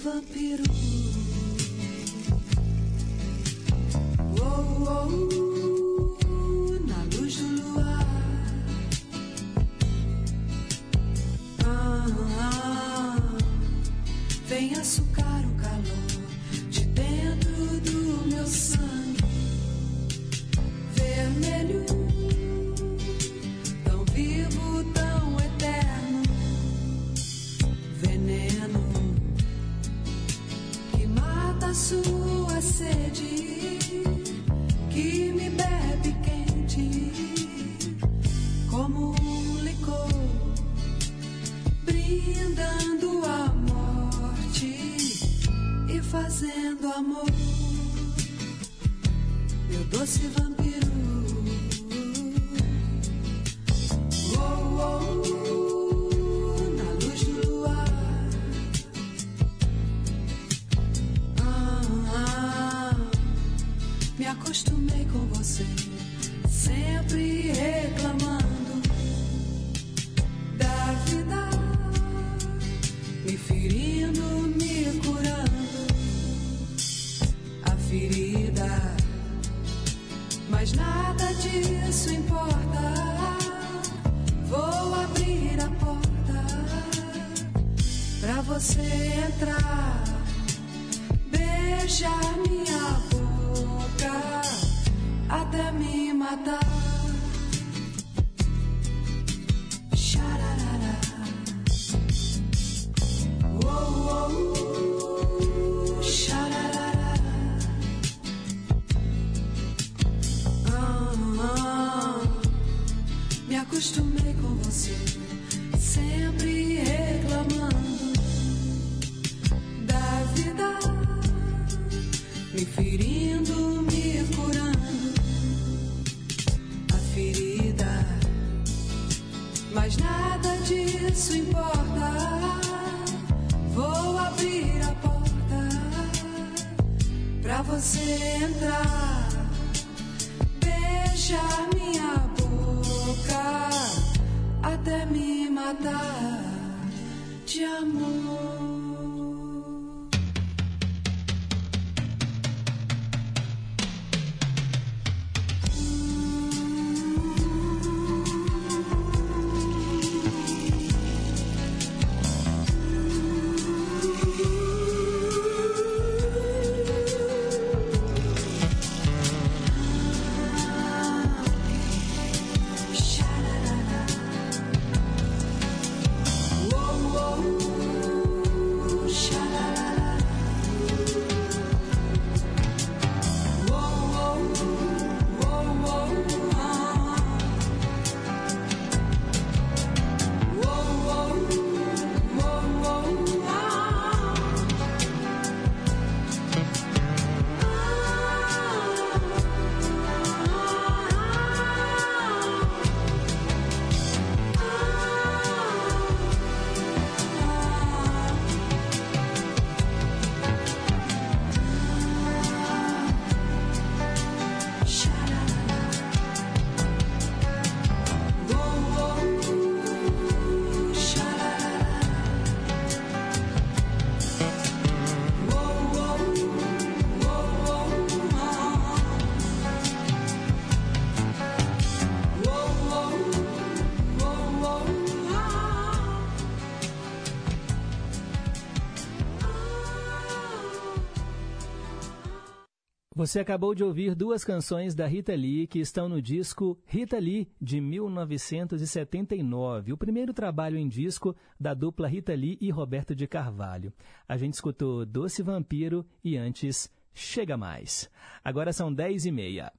Você 243.20 243.38
acabou 243.38 243.74
de 243.74 243.84
ouvir 243.84 244.14
duas 244.14 244.42
canções 244.42 244.94
da 244.94 245.06
Rita 245.06 245.34
Lee 245.34 245.66
que 245.66 245.78
estão 245.78 246.08
no 246.08 246.22
disco 246.22 246.78
Rita 246.86 247.18
Lee, 247.18 247.52
de 247.60 247.78
1979, 247.78 249.92
o 249.92 249.96
primeiro 249.98 250.32
trabalho 250.32 250.78
em 250.78 250.88
disco 250.88 251.36
da 251.60 251.74
dupla 251.74 252.08
Rita 252.08 252.34
Lee 252.34 252.56
e 252.62 252.70
Roberto 252.70 253.14
de 253.14 253.26
Carvalho. 253.26 253.92
A 254.26 254.38
gente 254.38 254.54
escutou 254.54 255.04
Doce 255.04 255.42
Vampiro 255.42 256.06
e 256.24 256.38
antes 256.38 256.90
Chega 257.12 257.58
Mais. 257.58 258.08
Agora 258.42 258.72
são 258.72 258.90
10 258.90 259.26
e 259.26 259.30
meia. 259.30 259.70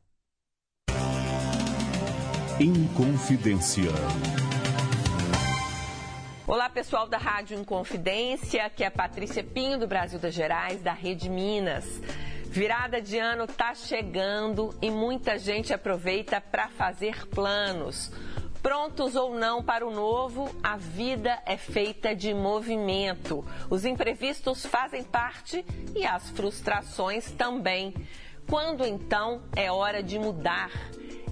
Inconfidência. 2.59 3.89
Olá, 6.45 6.69
pessoal 6.69 7.07
da 7.07 7.17
Rádio 7.17 7.57
Inconfidência, 7.57 8.67
aqui 8.67 8.83
é 8.83 8.87
a 8.87 8.91
Patrícia 8.91 9.43
Pinho, 9.43 9.79
do 9.79 9.87
Brasil 9.87 10.19
das 10.19 10.35
Gerais, 10.35 10.83
da 10.83 10.93
Rede 10.93 11.27
Minas. 11.27 11.99
Virada 12.51 13.01
de 13.01 13.17
ano 13.17 13.47
tá 13.47 13.73
chegando 13.73 14.75
e 14.81 14.91
muita 14.91 15.37
gente 15.37 15.73
aproveita 15.73 16.41
para 16.41 16.67
fazer 16.67 17.25
planos. 17.27 18.11
Prontos 18.61 19.15
ou 19.15 19.33
não 19.33 19.63
para 19.63 19.87
o 19.87 19.89
novo, 19.89 20.53
a 20.61 20.75
vida 20.75 21.41
é 21.45 21.55
feita 21.55 22.13
de 22.13 22.33
movimento. 22.33 23.45
Os 23.69 23.85
imprevistos 23.85 24.65
fazem 24.65 25.01
parte 25.01 25.65
e 25.95 26.05
as 26.05 26.29
frustrações 26.31 27.31
também. 27.31 27.95
Quando 28.49 28.85
então 28.85 29.43
é 29.55 29.71
hora 29.71 30.03
de 30.03 30.19
mudar? 30.19 30.71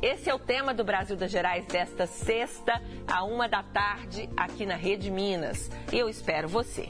Esse 0.01 0.29
é 0.29 0.33
o 0.33 0.39
tema 0.39 0.73
do 0.73 0.85
Brasil 0.85 1.17
das 1.17 1.29
Gerais 1.29 1.65
desta 1.65 2.07
sexta, 2.07 2.81
a 3.05 3.25
uma 3.25 3.49
da 3.49 3.61
tarde, 3.61 4.29
aqui 4.37 4.65
na 4.65 4.75
Rede 4.75 5.11
Minas. 5.11 5.69
Eu 5.91 6.07
espero 6.07 6.47
você. 6.47 6.89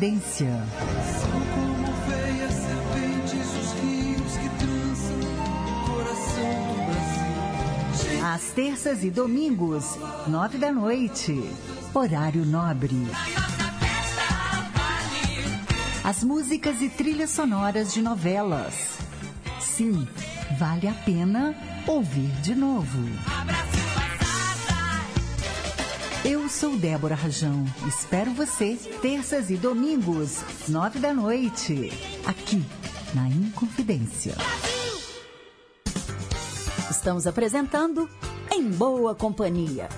Brasil. 0.00 0.46
Às 8.24 8.44
terças 8.52 9.04
e 9.04 9.10
domingos, 9.10 9.98
nove 10.26 10.56
da 10.56 10.72
noite. 10.72 11.44
Horário 11.92 12.46
nobre. 12.46 12.96
As 16.02 16.24
músicas 16.24 16.80
e 16.80 16.88
trilhas 16.88 17.28
sonoras 17.28 17.92
de 17.92 18.00
novelas. 18.00 18.96
Sim, 19.60 20.08
vale 20.58 20.88
a 20.88 20.94
pena 20.94 21.54
ouvir 21.86 22.30
de 22.40 22.54
novo. 22.54 22.98
Eu 26.22 26.50
sou 26.50 26.76
Débora 26.76 27.14
Rajão. 27.14 27.64
Espero 27.88 28.32
você 28.32 28.76
terças 29.00 29.48
e 29.48 29.56
domingos, 29.56 30.44
nove 30.68 30.98
da 30.98 31.14
noite, 31.14 31.90
aqui 32.26 32.62
na 33.14 33.26
Inconfidência. 33.26 34.34
Estamos 36.90 37.26
apresentando 37.26 38.06
Em 38.52 38.70
Boa 38.70 39.14
Companhia. 39.14 39.88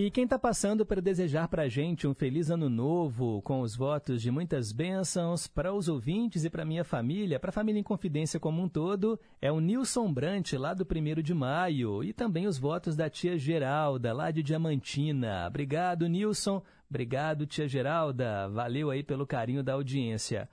E 0.00 0.12
quem 0.12 0.22
está 0.22 0.38
passando 0.38 0.86
para 0.86 1.02
desejar 1.02 1.48
para 1.48 1.64
a 1.64 1.68
gente 1.68 2.06
um 2.06 2.14
feliz 2.14 2.52
ano 2.52 2.68
novo, 2.68 3.42
com 3.42 3.62
os 3.62 3.74
votos 3.74 4.22
de 4.22 4.30
muitas 4.30 4.70
bênçãos 4.70 5.48
para 5.48 5.74
os 5.74 5.88
ouvintes 5.88 6.44
e 6.44 6.50
para 6.50 6.64
minha 6.64 6.84
família, 6.84 7.40
para 7.40 7.50
a 7.50 7.52
família 7.52 7.80
em 7.80 7.82
confidência 7.82 8.38
como 8.38 8.62
um 8.62 8.68
todo, 8.68 9.18
é 9.42 9.50
o 9.50 9.58
Nilson 9.58 10.12
Brant, 10.12 10.52
lá 10.52 10.72
do 10.72 10.86
1 10.86 11.20
de 11.20 11.34
maio, 11.34 12.04
e 12.04 12.12
também 12.12 12.46
os 12.46 12.60
votos 12.60 12.94
da 12.94 13.10
tia 13.10 13.36
Geralda, 13.36 14.12
lá 14.12 14.30
de 14.30 14.40
Diamantina. 14.40 15.48
Obrigado, 15.48 16.06
Nilson. 16.06 16.62
Obrigado, 16.88 17.44
tia 17.44 17.66
Geralda. 17.66 18.48
Valeu 18.50 18.90
aí 18.90 19.02
pelo 19.02 19.26
carinho 19.26 19.64
da 19.64 19.72
audiência. 19.72 20.48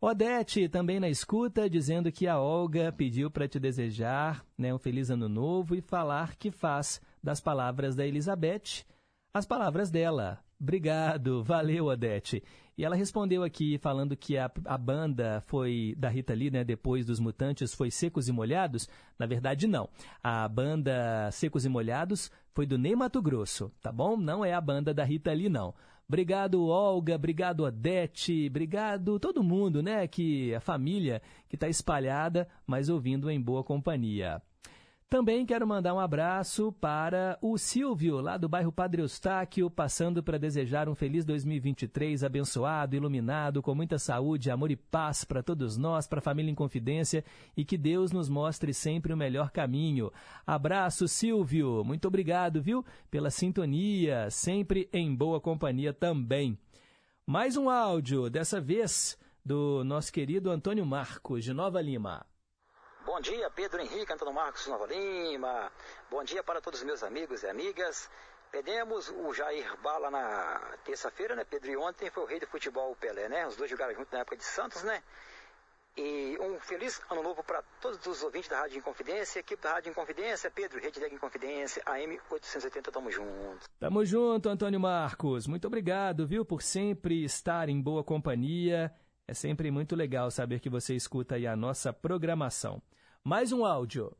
Odete 0.00 0.68
também 0.68 1.00
na 1.00 1.08
escuta, 1.08 1.68
dizendo 1.68 2.12
que 2.12 2.28
a 2.28 2.38
Olga 2.38 2.92
pediu 2.92 3.28
para 3.28 3.48
te 3.48 3.58
desejar 3.58 4.44
né, 4.56 4.72
um 4.72 4.78
feliz 4.78 5.10
ano 5.10 5.28
novo 5.28 5.74
e 5.74 5.80
falar 5.80 6.36
que 6.36 6.52
faz 6.52 7.00
das 7.24 7.40
palavras 7.40 7.96
da 7.96 8.06
Elizabeth 8.06 8.84
as 9.34 9.44
palavras 9.44 9.90
dela. 9.90 10.38
Obrigado, 10.60 11.42
valeu, 11.42 11.86
Odete. 11.86 12.40
E 12.78 12.84
ela 12.84 12.94
respondeu 12.94 13.42
aqui 13.42 13.78
falando 13.78 14.16
que 14.16 14.38
a, 14.38 14.48
a 14.64 14.78
banda 14.78 15.42
foi 15.46 15.92
da 15.98 16.08
Rita 16.08 16.32
Lee, 16.32 16.52
né, 16.52 16.62
depois 16.62 17.04
dos 17.04 17.18
Mutantes, 17.18 17.74
foi 17.74 17.90
Secos 17.90 18.28
e 18.28 18.32
Molhados. 18.32 18.88
Na 19.18 19.26
verdade, 19.26 19.66
não. 19.66 19.88
A 20.22 20.46
banda 20.46 21.28
Secos 21.32 21.64
e 21.64 21.68
Molhados 21.68 22.30
foi 22.52 22.64
do 22.64 22.78
Ney 22.78 22.94
Mato 22.94 23.20
Grosso, 23.20 23.72
tá 23.82 23.90
bom? 23.90 24.16
Não 24.16 24.44
é 24.44 24.54
a 24.54 24.60
banda 24.60 24.94
da 24.94 25.02
Rita 25.02 25.32
Lee, 25.32 25.48
não. 25.48 25.74
Obrigado, 26.06 26.64
Olga. 26.64 27.16
Obrigado, 27.16 27.64
Odete. 27.64 28.46
Obrigado 28.48 29.18
todo 29.18 29.42
mundo, 29.42 29.82
né? 29.82 30.06
Que 30.06 30.54
a 30.54 30.60
família 30.60 31.20
que 31.48 31.56
está 31.56 31.68
espalhada, 31.68 32.46
mas 32.64 32.88
ouvindo 32.88 33.28
em 33.28 33.40
boa 33.40 33.64
companhia. 33.64 34.40
Também 35.08 35.46
quero 35.46 35.66
mandar 35.66 35.94
um 35.94 36.00
abraço 36.00 36.72
para 36.72 37.38
o 37.40 37.56
Silvio, 37.56 38.20
lá 38.20 38.36
do 38.36 38.48
bairro 38.48 38.72
Padre 38.72 39.00
Eustáquio, 39.00 39.70
passando 39.70 40.22
para 40.24 40.38
desejar 40.38 40.88
um 40.88 40.94
feliz 40.94 41.24
2023, 41.24 42.24
abençoado, 42.24 42.96
iluminado, 42.96 43.62
com 43.62 43.74
muita 43.76 43.96
saúde, 43.96 44.50
amor 44.50 44.72
e 44.72 44.76
paz 44.76 45.24
para 45.24 45.42
todos 45.42 45.76
nós, 45.76 46.08
para 46.08 46.18
a 46.18 46.22
família 46.22 46.50
em 46.50 46.54
confidência 46.54 47.24
e 47.56 47.64
que 47.64 47.78
Deus 47.78 48.10
nos 48.10 48.28
mostre 48.28 48.74
sempre 48.74 49.12
o 49.12 49.16
melhor 49.16 49.50
caminho. 49.50 50.10
Abraço, 50.44 51.06
Silvio. 51.06 51.84
Muito 51.84 52.08
obrigado, 52.08 52.60
viu, 52.60 52.84
pela 53.08 53.30
sintonia, 53.30 54.28
sempre 54.30 54.88
em 54.92 55.14
boa 55.14 55.40
companhia 55.40 55.92
também. 55.92 56.58
Mais 57.24 57.56
um 57.56 57.70
áudio, 57.70 58.28
dessa 58.28 58.60
vez 58.60 59.16
do 59.44 59.84
nosso 59.84 60.12
querido 60.12 60.50
Antônio 60.50 60.84
Marcos, 60.84 61.44
de 61.44 61.52
Nova 61.52 61.80
Lima. 61.80 62.26
Bom 63.04 63.20
dia, 63.20 63.50
Pedro 63.50 63.82
Henrique, 63.82 64.10
Antônio 64.10 64.32
Marcos 64.32 64.66
Nova 64.66 64.86
Lima. 64.86 65.70
Bom 66.10 66.24
dia 66.24 66.42
para 66.42 66.58
todos 66.58 66.80
os 66.80 66.86
meus 66.86 67.02
amigos 67.02 67.42
e 67.42 67.46
amigas. 67.46 68.08
Perdemos 68.50 69.10
o 69.10 69.34
Jair 69.34 69.76
Bala 69.82 70.10
na 70.10 70.58
terça-feira, 70.84 71.36
né, 71.36 71.44
Pedro? 71.44 71.70
E 71.70 71.76
ontem 71.76 72.08
foi 72.10 72.22
o 72.22 72.26
rei 72.26 72.40
do 72.40 72.46
futebol, 72.46 72.92
o 72.92 72.96
Pelé, 72.96 73.28
né? 73.28 73.46
Os 73.46 73.56
dois 73.56 73.70
jogaram 73.70 73.94
junto 73.94 74.10
na 74.10 74.20
época 74.20 74.38
de 74.38 74.44
Santos, 74.44 74.82
né? 74.84 75.02
E 75.96 76.38
um 76.40 76.58
feliz 76.58 77.00
ano 77.10 77.22
novo 77.22 77.44
para 77.44 77.62
todos 77.78 78.04
os 78.06 78.22
ouvintes 78.22 78.48
da 78.48 78.60
Rádio 78.60 78.78
Inconfidência, 78.78 79.38
equipe 79.38 79.62
da 79.62 79.74
Rádio 79.74 79.90
Inconfidência, 79.90 80.50
Pedro, 80.50 80.80
Rede 80.80 80.98
Leg 80.98 81.14
Inconfidência, 81.14 81.82
AM 81.84 82.18
880, 82.30 82.90
tamo 82.90 83.10
junto. 83.10 83.68
Tamo 83.78 84.04
junto, 84.04 84.48
Antônio 84.48 84.80
Marcos. 84.80 85.46
Muito 85.46 85.66
obrigado, 85.66 86.26
viu, 86.26 86.42
por 86.42 86.62
sempre 86.62 87.22
estar 87.22 87.68
em 87.68 87.80
boa 87.80 88.02
companhia. 88.02 88.90
É 89.26 89.32
sempre 89.32 89.70
muito 89.70 89.96
legal 89.96 90.30
saber 90.30 90.60
que 90.60 90.68
você 90.68 90.94
escuta 90.94 91.36
aí 91.36 91.46
a 91.46 91.56
nossa 91.56 91.92
programação. 91.92 92.82
Mais 93.22 93.52
um 93.52 93.64
áudio. 93.64 94.14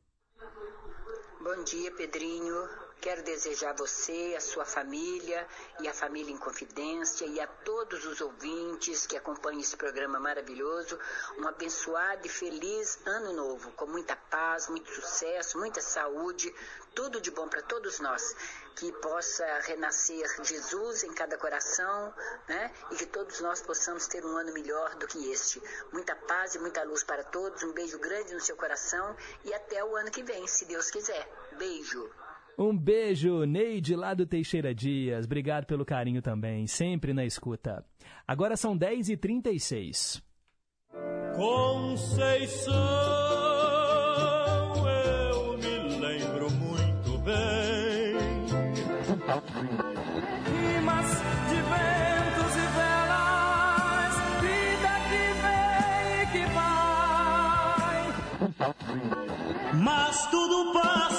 Bom 1.42 1.62
dia, 1.64 1.92
Pedrinho. 1.92 2.83
Quero 3.04 3.22
desejar 3.22 3.72
a 3.72 3.74
você, 3.74 4.32
a 4.34 4.40
sua 4.40 4.64
família 4.64 5.46
e 5.78 5.86
a 5.86 5.92
família 5.92 6.32
em 6.32 6.38
confidência 6.38 7.26
e 7.26 7.38
a 7.38 7.46
todos 7.46 8.06
os 8.06 8.22
ouvintes 8.22 9.06
que 9.06 9.14
acompanham 9.14 9.60
esse 9.60 9.76
programa 9.76 10.18
maravilhoso 10.18 10.98
um 11.36 11.46
abençoado 11.46 12.26
e 12.26 12.30
feliz 12.30 12.98
ano 13.04 13.34
novo, 13.34 13.72
com 13.72 13.86
muita 13.86 14.16
paz, 14.16 14.68
muito 14.68 14.90
sucesso, 14.90 15.58
muita 15.58 15.82
saúde, 15.82 16.50
tudo 16.94 17.20
de 17.20 17.30
bom 17.30 17.46
para 17.46 17.60
todos 17.60 18.00
nós. 18.00 18.34
Que 18.74 18.90
possa 18.90 19.44
renascer 19.64 20.26
Jesus 20.42 21.04
em 21.04 21.12
cada 21.12 21.36
coração, 21.36 22.14
né? 22.48 22.72
E 22.90 22.96
que 22.96 23.04
todos 23.04 23.38
nós 23.40 23.60
possamos 23.60 24.06
ter 24.06 24.24
um 24.24 24.34
ano 24.34 24.54
melhor 24.54 24.94
do 24.94 25.06
que 25.06 25.30
este. 25.30 25.62
Muita 25.92 26.16
paz 26.16 26.54
e 26.54 26.58
muita 26.58 26.82
luz 26.84 27.04
para 27.04 27.22
todos. 27.22 27.62
Um 27.64 27.72
beijo 27.74 27.98
grande 27.98 28.32
no 28.32 28.40
seu 28.40 28.56
coração 28.56 29.14
e 29.44 29.52
até 29.52 29.84
o 29.84 29.94
ano 29.94 30.10
que 30.10 30.22
vem, 30.22 30.46
se 30.46 30.64
Deus 30.64 30.90
quiser. 30.90 31.28
Beijo. 31.58 32.23
Um 32.56 32.76
beijo, 32.76 33.44
Neide 33.44 33.96
lá 33.96 34.14
do 34.14 34.24
Teixeira 34.26 34.74
Dias. 34.74 35.24
Obrigado 35.26 35.66
pelo 35.66 35.84
carinho 35.84 36.22
também, 36.22 36.66
sempre 36.66 37.12
na 37.12 37.24
escuta. 37.24 37.84
Agora 38.26 38.56
são 38.56 38.78
10h36. 38.78 40.22
Conceição, 41.34 42.74
eu 44.86 45.58
me 45.58 45.78
lembro 45.98 46.50
muito 46.52 47.18
bem. 47.18 48.14
Rimas 50.46 51.10
de 51.48 51.56
ventos 51.56 52.54
e 52.54 52.66
velas, 52.76 54.14
vida 54.40 54.92
que 55.10 55.24
vem 55.42 56.22
e 56.22 56.24
que 56.32 56.44
vai. 56.54 57.98
Mas 59.82 60.14
tudo 60.30 60.72
passa, 60.72 61.13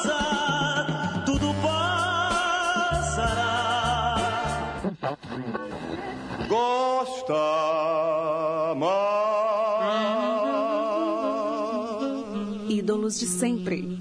Gosta 6.50 7.34
mais. 8.76 9.06
Ídolos 12.70 13.20
de 13.20 13.28
sempre. 13.28 14.00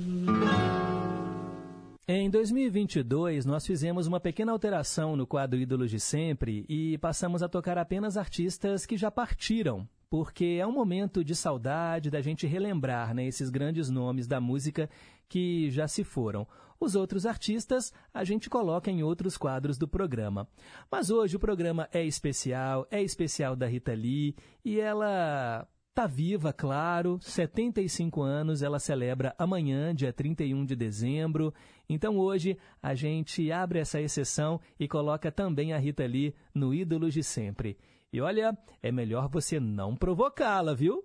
Em 2.09 2.31
2022, 2.31 3.45
nós 3.45 3.67
fizemos 3.67 4.07
uma 4.07 4.21
pequena 4.21 4.53
alteração 4.53 5.17
no 5.17 5.27
quadro 5.27 5.59
Ídolos 5.59 5.91
de 5.91 6.01
Sempre 6.01 6.65
e 6.69 6.97
passamos 6.99 7.43
a 7.43 7.49
tocar 7.49 7.77
apenas 7.79 8.17
artistas 8.17 8.87
que 8.87 8.97
já 8.97 9.11
partiram, 9.11 9.89
porque 10.09 10.59
é 10.61 10.67
um 10.67 10.73
momento 10.73 11.25
de 11.25 11.35
saudade 11.35 12.11
da 12.11 12.21
gente 12.21 12.47
relembrar 12.47 13.15
né, 13.15 13.27
esses 13.27 13.51
grandes 13.51 13.91
nomes 13.91 14.27
da 14.27 14.41
música 14.41 14.89
que 15.29 15.71
já 15.71 15.89
se 15.89 16.05
foram. 16.05 16.47
Os 16.85 16.95
outros 16.95 17.25
artistas 17.25 17.95
a 18.13 18.25
gente 18.25 18.51
coloca 18.51 18.91
em 18.91 19.03
outros 19.03 19.39
quadros 19.39 19.79
do 19.79 19.89
programa. 19.89 20.47
Mas 20.93 21.09
hoje 21.09 21.35
o 21.35 21.41
programa 21.41 21.89
é 21.91 22.05
especial, 22.05 22.87
é 22.91 23.03
especial 23.03 23.57
da 23.57 23.67
Rita 23.67 23.95
Lee 23.95 24.37
e 24.63 24.79
ela 24.79 25.67
Tá 25.95 26.07
viva, 26.07 26.53
claro, 26.53 27.19
75 27.23 28.21
anos, 28.21 28.63
ela 28.63 28.79
celebra 28.79 29.35
amanhã, 29.39 29.95
dia 29.95 30.13
31 30.13 30.67
de 30.67 30.77
dezembro. 30.77 31.55
Então 31.89 32.19
hoje 32.19 32.59
a 32.83 32.95
gente 32.95 33.51
abre 33.51 33.79
essa 33.79 33.99
exceção 33.99 34.61
e 34.79 34.87
coloca 34.87 35.33
também 35.33 35.73
a 35.73 35.79
Rita 35.79 36.05
Lee 36.05 36.35
no 36.55 36.75
Ídolos 36.75 37.15
de 37.15 37.23
Sempre. 37.23 37.79
E 38.13 38.21
olha, 38.21 38.59
é 38.83 38.93
melhor 38.93 39.29
você 39.31 39.59
não 39.59 39.97
provocá-la, 39.97 40.75
viu? 40.75 41.03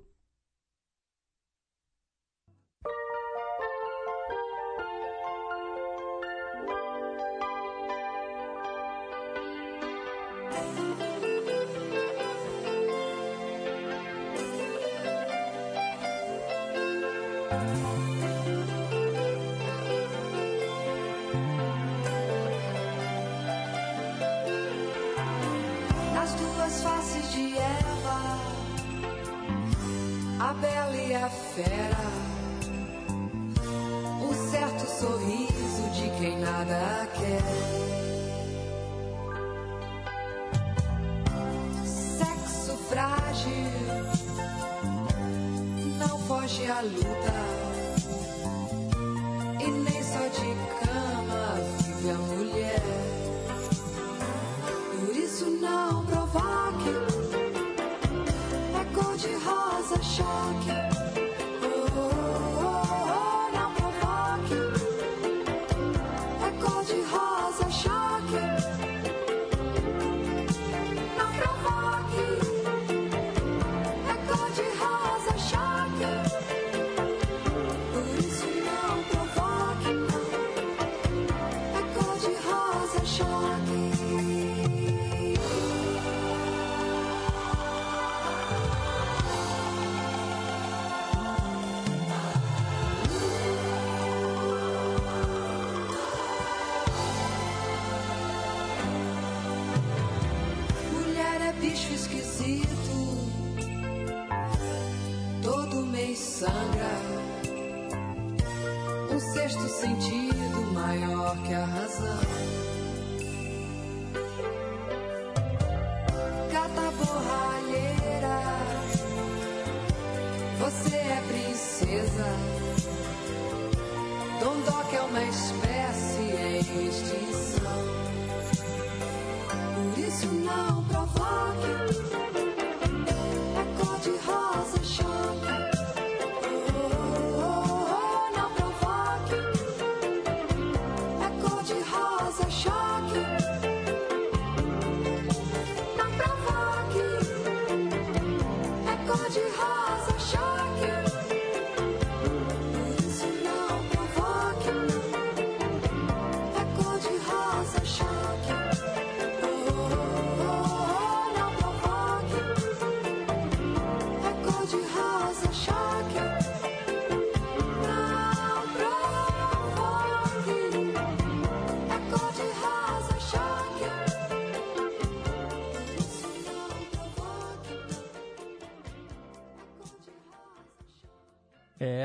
Nas 26.29 26.39
duas 26.41 26.83
faces 26.83 27.31
de 27.31 27.57
Eva, 27.57 28.37
a 30.39 30.53
bela 30.53 30.95
e 30.95 31.15
a 31.15 31.27
fera, 31.27 32.05
um 34.21 34.51
certo 34.51 34.85
sorriso 34.85 35.89
de 35.91 36.09
quem 36.19 36.39
nada 36.39 37.07
quer. 37.15 37.41
Sexo 41.83 42.77
frágil, 42.89 43.71
não 45.97 46.19
foge 46.27 46.69
à 46.69 46.81
luta, 46.81 47.33
e 49.59 49.71
nem 49.71 50.03
só 50.03 50.27
de 50.27 50.53
cama 50.85 51.55
vive 51.81 52.09
a 52.11 52.17
mulher. 52.17 52.48
Rosa 59.99 60.58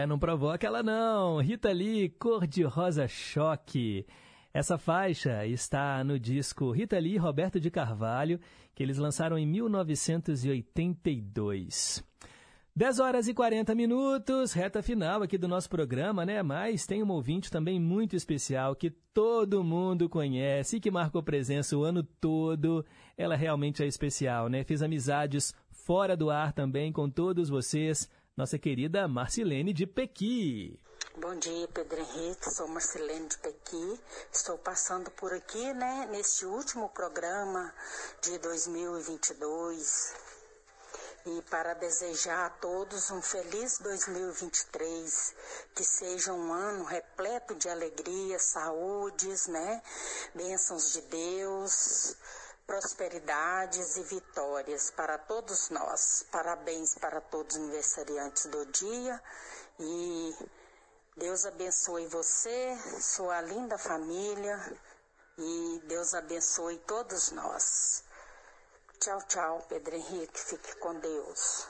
É, 0.05 0.07
não 0.07 0.19
provoca 0.19 0.67
ela 0.67 0.83
não. 0.83 1.39
Rita 1.39 1.73
Lee, 1.73 2.11
Cor 2.11 2.47
de 2.47 2.63
Rosa 2.63 3.09
Choque. 3.09 4.05
Essa 4.53 4.77
faixa 4.77 5.47
está 5.47 6.05
no 6.05 6.19
disco 6.19 6.71
Rita 6.73 6.99
Lee 6.99 7.15
e 7.15 7.17
Roberto 7.17 7.59
de 7.59 7.71
Carvalho, 7.71 8.39
que 8.75 8.83
eles 8.83 8.99
lançaram 8.99 9.39
em 9.39 9.47
1982. 9.47 12.05
10 12.77 12.99
horas 12.99 13.29
e 13.29 13.35
40 13.35 13.75
minutos, 13.75 14.53
reta 14.53 14.83
final 14.83 15.23
aqui 15.23 15.39
do 15.39 15.49
nosso 15.49 15.71
programa, 15.71 16.27
né? 16.27 16.43
Mas 16.43 16.85
tem 16.85 17.03
um 17.03 17.11
ouvinte 17.11 17.51
também 17.51 17.81
muito 17.81 18.15
especial 18.15 18.77
que 18.77 18.91
todo 18.91 19.65
mundo 19.65 20.07
conhece 20.07 20.77
e 20.77 20.81
que 20.81 20.91
marcou 20.91 21.23
presença 21.23 21.79
o 21.79 21.83
ano 21.83 22.03
todo. 22.03 22.85
Ela 23.17 23.37
realmente 23.37 23.83
é 23.83 23.87
especial, 23.87 24.51
né? 24.51 24.65
Fiz 24.65 24.83
amizades 24.83 25.55
fora 25.71 26.15
do 26.15 26.29
ar 26.29 26.53
também 26.53 26.93
com 26.93 27.09
todos 27.09 27.49
vocês. 27.49 28.07
Nossa 28.37 28.59
querida 28.59 29.07
Marcilene 29.07 29.73
de 29.73 29.87
Pequi. 29.87 30.77
Bom 31.17 31.37
dia, 31.37 31.69
Pedro 31.69 32.01
Henrique. 32.01 32.51
Sou 32.51 32.67
Marcelene 32.67 33.29
de 33.29 33.39
Pequi. 33.39 34.01
Estou 34.33 34.59
passando 34.59 35.09
por 35.13 35.33
aqui, 35.33 35.73
né, 35.73 36.09
neste 36.11 36.45
último 36.45 36.89
programa 36.89 37.73
de 38.21 38.37
2022. 38.39 40.15
E 41.27 41.43
para 41.43 41.75
desejar 41.75 42.47
a 42.47 42.51
todos 42.51 43.09
um 43.13 43.23
feliz 43.23 43.79
2023, 43.79 45.35
que 45.73 45.85
seja 45.85 46.33
um 46.33 46.53
ano 46.53 46.83
repleto 46.83 47.55
de 47.55 47.69
alegria, 47.69 48.41
saúdes, 48.41 49.47
né, 49.47 49.81
bênçãos 50.35 50.93
de 50.93 51.03
Deus, 51.03 52.17
prosperidades 52.67 53.97
e 53.97 54.03
vitórias 54.03 54.91
para 54.91 55.19
todos 55.19 55.71
nós. 55.71 56.25
Parabéns 56.31 56.95
para 56.95 57.21
todos 57.21 57.57
os 57.57 57.63
aniversariantes 57.63 58.47
do 58.47 58.67
dia 58.67 59.23
e 59.79 60.35
Deus 61.17 61.45
abençoe 61.47 62.07
você, 62.07 62.77
sua 63.01 63.41
linda 63.43 63.79
família 63.79 64.59
e 65.39 65.83
Deus 65.85 66.15
abençoe 66.15 66.79
todos 66.79 67.31
nós. 67.31 68.05
Tchau, 68.99 69.23
tchau, 69.29 69.67
Pedro 69.69 69.95
Henrique. 69.95 70.41
Fique 70.41 70.77
com 70.77 70.99
Deus. 70.99 71.69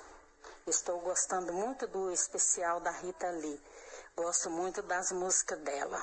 Estou 0.67 1.01
gostando 1.01 1.53
muito 1.53 1.87
do 1.89 2.11
especial 2.11 2.81
da 2.81 2.91
Rita 2.91 3.29
Lee. 3.31 3.61
Gosto 4.17 4.49
muito 4.49 4.81
das 4.83 5.11
músicas 5.11 5.59
dela, 5.59 6.01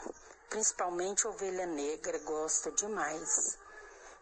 principalmente 0.50 1.26
Ovelha 1.26 1.66
Negra, 1.66 2.20
gosto 2.20 2.70
demais. 2.74 3.58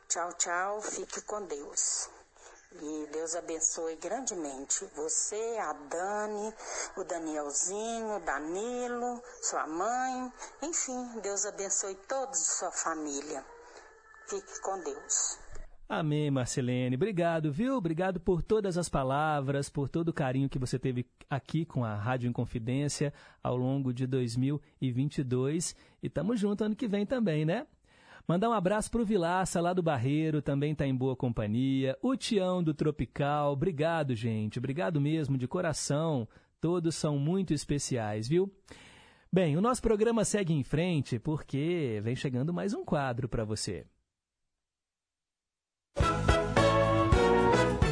Tchau, 0.10 0.34
tchau, 0.40 0.82
fique 0.82 1.22
com 1.22 1.46
Deus. 1.46 2.10
E 2.82 3.08
Deus 3.14 3.36
abençoe 3.36 3.96
grandemente 3.98 4.84
você, 4.96 5.58
a 5.60 5.72
Dani, 5.72 6.52
o 6.98 7.04
Danielzinho, 7.04 8.16
o 8.16 8.20
Danilo, 8.20 9.22
sua 9.40 9.68
mãe, 9.68 10.34
enfim, 10.64 11.20
Deus 11.22 11.46
abençoe 11.46 11.94
todos 12.08 12.40
a 12.40 12.54
sua 12.58 12.72
família. 12.72 13.46
Fique 14.28 14.60
com 14.62 14.80
Deus. 14.84 15.38
Amém, 15.88 16.32
Marcelene. 16.32 16.96
Obrigado, 16.96 17.52
viu? 17.52 17.76
Obrigado 17.76 18.20
por 18.20 18.42
todas 18.42 18.80
as 18.80 18.90
palavras, 18.90 19.70
por 19.70 19.90
todo 19.90 20.10
o 20.10 20.14
carinho 20.14 20.50
que 20.50 20.58
você 20.58 20.80
teve 20.80 21.06
aqui 21.30 21.66
com 21.66 21.86
a 21.86 21.94
Rádio 21.94 22.28
Inconfidência 22.28 23.14
ao 23.44 23.56
longo 23.56 23.94
de 23.94 24.08
2022. 24.08 25.76
E 26.02 26.08
estamos 26.08 26.40
juntos 26.40 26.66
ano 26.66 26.76
que 26.76 26.88
vem 26.88 27.06
também, 27.06 27.46
né? 27.46 27.68
Mandar 28.30 28.48
um 28.48 28.54
abraço 28.54 28.92
pro 28.92 29.04
Vilaça, 29.04 29.60
lá 29.60 29.74
do 29.74 29.82
Barreiro, 29.82 30.40
também 30.40 30.74
está 30.74 30.86
em 30.86 30.96
boa 30.96 31.16
companhia. 31.16 31.98
O 32.00 32.16
Tião 32.16 32.62
do 32.62 32.76
Tropical, 32.76 33.54
obrigado, 33.54 34.14
gente. 34.14 34.60
Obrigado 34.60 35.02
mesmo, 35.02 35.36
de 35.36 35.48
coração. 35.48 36.28
Todos 36.62 36.94
são 36.94 37.18
muito 37.18 37.56
especiais, 37.56 38.28
viu? 38.28 38.54
Bem, 39.34 39.58
o 39.58 39.62
nosso 39.62 39.82
programa 39.82 40.24
segue 40.24 40.54
em 40.54 40.64
frente 40.64 41.18
porque 41.18 42.00
vem 42.04 42.16
chegando 42.16 42.54
mais 42.54 42.72
um 42.72 42.86
quadro 42.86 43.28
para 43.28 43.44
você. 43.44 43.88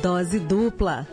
Dose 0.04 0.40
dupla. 0.40 1.08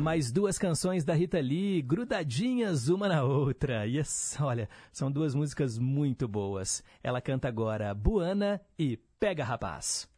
É, 0.00 0.02
mais 0.02 0.32
duas 0.32 0.58
canções 0.58 1.04
da 1.04 1.12
Rita 1.12 1.38
Lee, 1.38 1.82
grudadinhas 1.82 2.88
uma 2.88 3.06
na 3.06 3.22
outra. 3.22 3.86
E 3.86 4.00
olha, 4.40 4.66
são 4.90 5.12
duas 5.12 5.34
músicas 5.34 5.78
muito 5.78 6.26
boas. 6.26 6.82
Ela 7.02 7.20
canta 7.20 7.46
agora 7.46 7.92
Buana 7.92 8.60
e 8.78 8.96
Pega 8.96 9.44
Rapaz. 9.44 10.09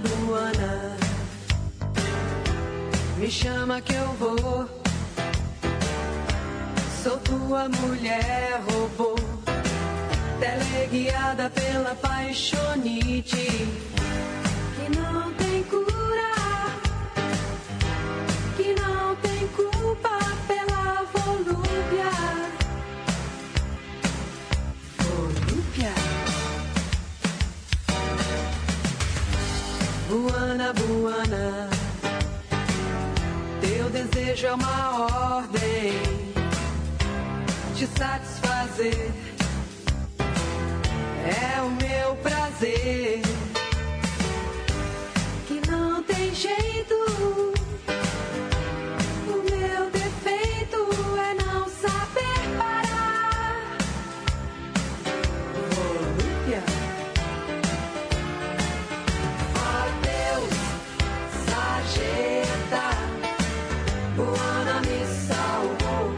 Buana, 0.00 0.08
Buana, 0.26 0.96
me 3.18 3.30
chama 3.30 3.80
que 3.80 3.94
eu 3.94 4.06
vou. 4.14 4.68
Sou 7.02 7.18
tua 7.18 7.68
mulher, 7.68 8.60
robô, 8.70 9.14
teleguiada 10.38 11.50
pela 11.50 11.94
paixonite. 11.94 13.68
Que 14.76 14.96
não 14.96 15.32
Buana, 30.10 30.72
Buana, 30.72 31.70
teu 33.60 33.88
desejo 33.90 34.48
é 34.48 34.54
uma 34.54 35.06
ordem 35.36 35.92
te 37.76 37.86
satisfazer. 37.86 39.12
É 41.24 41.60
o 41.62 41.70
meu 41.70 42.16
prazer 42.16 43.22
que 45.46 45.70
não 45.70 46.02
tem 46.02 46.34
jeito. 46.34 47.49
Buana 64.20 64.82
me 64.82 65.00
salvou. 65.26 66.12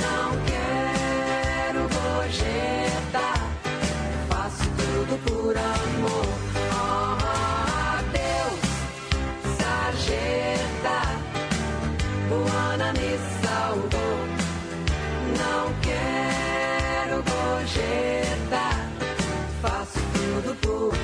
Não 0.00 0.28
quero 0.50 1.82
gorjeta, 1.94 3.26
faço 4.30 4.64
tudo 4.78 5.14
por 5.26 5.54
amor. 5.58 6.26
Oh, 6.72 8.00
Deus, 8.16 8.60
sarjeta, 9.58 10.98
Buana 12.30 12.92
me 12.94 13.12
salvou. 13.42 14.16
Não 15.36 15.64
quero 15.82 17.22
gorjeta, 17.30 18.64
faço 19.60 20.00
tudo 20.14 20.54
por, 20.62 20.94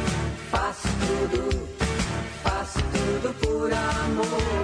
faço 0.51 0.89
tudo, 1.07 1.69
faço 2.43 2.79
tudo 2.79 3.35
por 3.41 3.71
amor. 3.71 4.62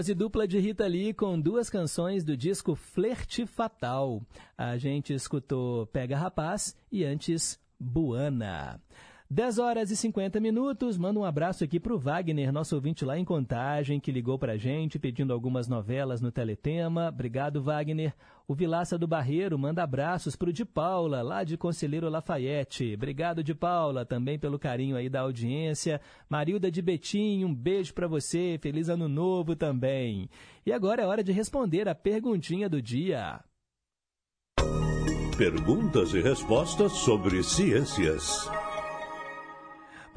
Dose 0.00 0.14
dupla 0.14 0.48
de 0.48 0.58
Rita 0.58 0.86
Lee 0.86 1.12
com 1.12 1.38
duas 1.38 1.68
canções 1.68 2.24
do 2.24 2.34
disco 2.34 2.74
Flerte 2.74 3.44
Fatal. 3.44 4.22
A 4.56 4.78
gente 4.78 5.12
escutou 5.12 5.86
Pega 5.88 6.16
Rapaz 6.16 6.74
e 6.90 7.04
antes 7.04 7.60
Buana. 7.78 8.80
10 9.32 9.60
horas 9.60 9.92
e 9.92 9.96
50 9.96 10.40
minutos. 10.40 10.98
Manda 10.98 11.20
um 11.20 11.24
abraço 11.24 11.62
aqui 11.62 11.78
para 11.78 11.94
o 11.94 11.98
Wagner, 11.98 12.52
nosso 12.52 12.74
ouvinte 12.74 13.04
lá 13.04 13.16
em 13.16 13.24
Contagem, 13.24 14.00
que 14.00 14.10
ligou 14.10 14.36
para 14.36 14.54
a 14.54 14.56
gente 14.56 14.98
pedindo 14.98 15.32
algumas 15.32 15.68
novelas 15.68 16.20
no 16.20 16.32
Teletema. 16.32 17.10
Obrigado, 17.10 17.62
Wagner. 17.62 18.12
O 18.48 18.56
Vilaça 18.56 18.98
do 18.98 19.06
Barreiro 19.06 19.56
manda 19.56 19.84
abraços 19.84 20.34
para 20.34 20.50
o 20.50 20.52
de 20.52 20.64
Paula, 20.64 21.22
lá 21.22 21.44
de 21.44 21.56
Conselheiro 21.56 22.08
Lafayette. 22.08 22.94
Obrigado, 22.94 23.44
de 23.44 23.54
Paula, 23.54 24.04
também 24.04 24.36
pelo 24.36 24.58
carinho 24.58 24.96
aí 24.96 25.08
da 25.08 25.20
audiência. 25.20 26.00
Marilda 26.28 26.68
de 26.68 26.82
Betim, 26.82 27.44
um 27.44 27.54
beijo 27.54 27.94
para 27.94 28.08
você. 28.08 28.58
Feliz 28.60 28.88
ano 28.88 29.08
novo 29.08 29.54
também. 29.54 30.28
E 30.66 30.72
agora 30.72 31.02
é 31.02 31.06
hora 31.06 31.22
de 31.22 31.30
responder 31.30 31.88
a 31.88 31.94
perguntinha 31.94 32.68
do 32.68 32.82
dia. 32.82 33.38
Perguntas 35.38 36.14
e 36.14 36.20
respostas 36.20 36.90
sobre 36.90 37.44
ciências. 37.44 38.50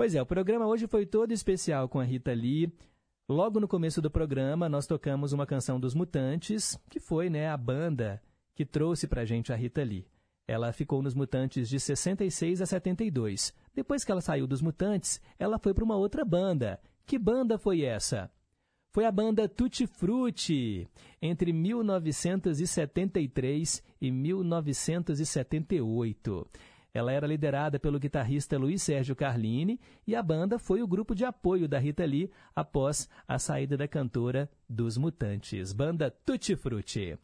Pois 0.03 0.15
é, 0.15 0.21
o 0.21 0.25
programa 0.25 0.67
hoje 0.67 0.85
foi 0.85 1.05
todo 1.05 1.31
especial 1.31 1.87
com 1.87 1.97
a 1.97 2.03
Rita 2.03 2.33
Lee. 2.33 2.69
Logo 3.29 3.57
no 3.57 3.69
começo 3.69 4.01
do 4.01 4.11
programa, 4.11 4.67
nós 4.67 4.85
tocamos 4.85 5.31
uma 5.31 5.45
canção 5.45 5.79
dos 5.79 5.95
Mutantes, 5.95 6.77
que 6.89 6.99
foi 6.99 7.29
né, 7.29 7.47
a 7.47 7.55
banda 7.55 8.21
que 8.53 8.65
trouxe 8.65 9.07
pra 9.07 9.23
gente 9.23 9.53
a 9.53 9.55
Rita 9.55 9.81
Lee. 9.81 10.05
Ela 10.45 10.73
ficou 10.73 11.01
nos 11.01 11.15
Mutantes 11.15 11.69
de 11.69 11.79
66 11.79 12.61
a 12.61 12.65
72. 12.65 13.53
Depois 13.73 14.03
que 14.03 14.11
ela 14.11 14.19
saiu 14.19 14.45
dos 14.45 14.61
Mutantes, 14.61 15.21
ela 15.39 15.57
foi 15.57 15.73
para 15.73 15.85
uma 15.85 15.95
outra 15.95 16.25
banda. 16.25 16.81
Que 17.05 17.17
banda 17.17 17.57
foi 17.57 17.83
essa? 17.83 18.29
Foi 18.91 19.05
a 19.05 19.11
banda 19.11 19.47
Tutti 19.47 19.87
Frutti, 19.87 20.85
entre 21.21 21.53
1973 21.53 23.81
e 24.01 24.11
1978. 24.11 26.45
Ela 26.95 27.11
era 27.11 27.25
liderada 27.25 27.79
pelo 27.79 27.99
guitarrista 27.99 28.55
Luiz 28.55 28.83
Sérgio 28.83 29.15
Carlini 29.15 29.79
e 30.05 30.15
a 30.15 30.21
banda 30.21 30.59
foi 30.59 30.83
o 30.83 30.87
grupo 30.87 31.15
de 31.15 31.25
apoio 31.25 31.67
da 31.67 31.79
Rita 31.79 32.05
Lee 32.05 32.29
após 32.55 33.09
a 33.27 33.39
saída 33.39 33.75
da 33.75 33.87
cantora 33.87 34.47
dos 34.69 34.95
Mutantes. 34.95 35.73
Banda 35.73 36.11
Tutti 36.11 36.55
Frutti. 36.55 37.17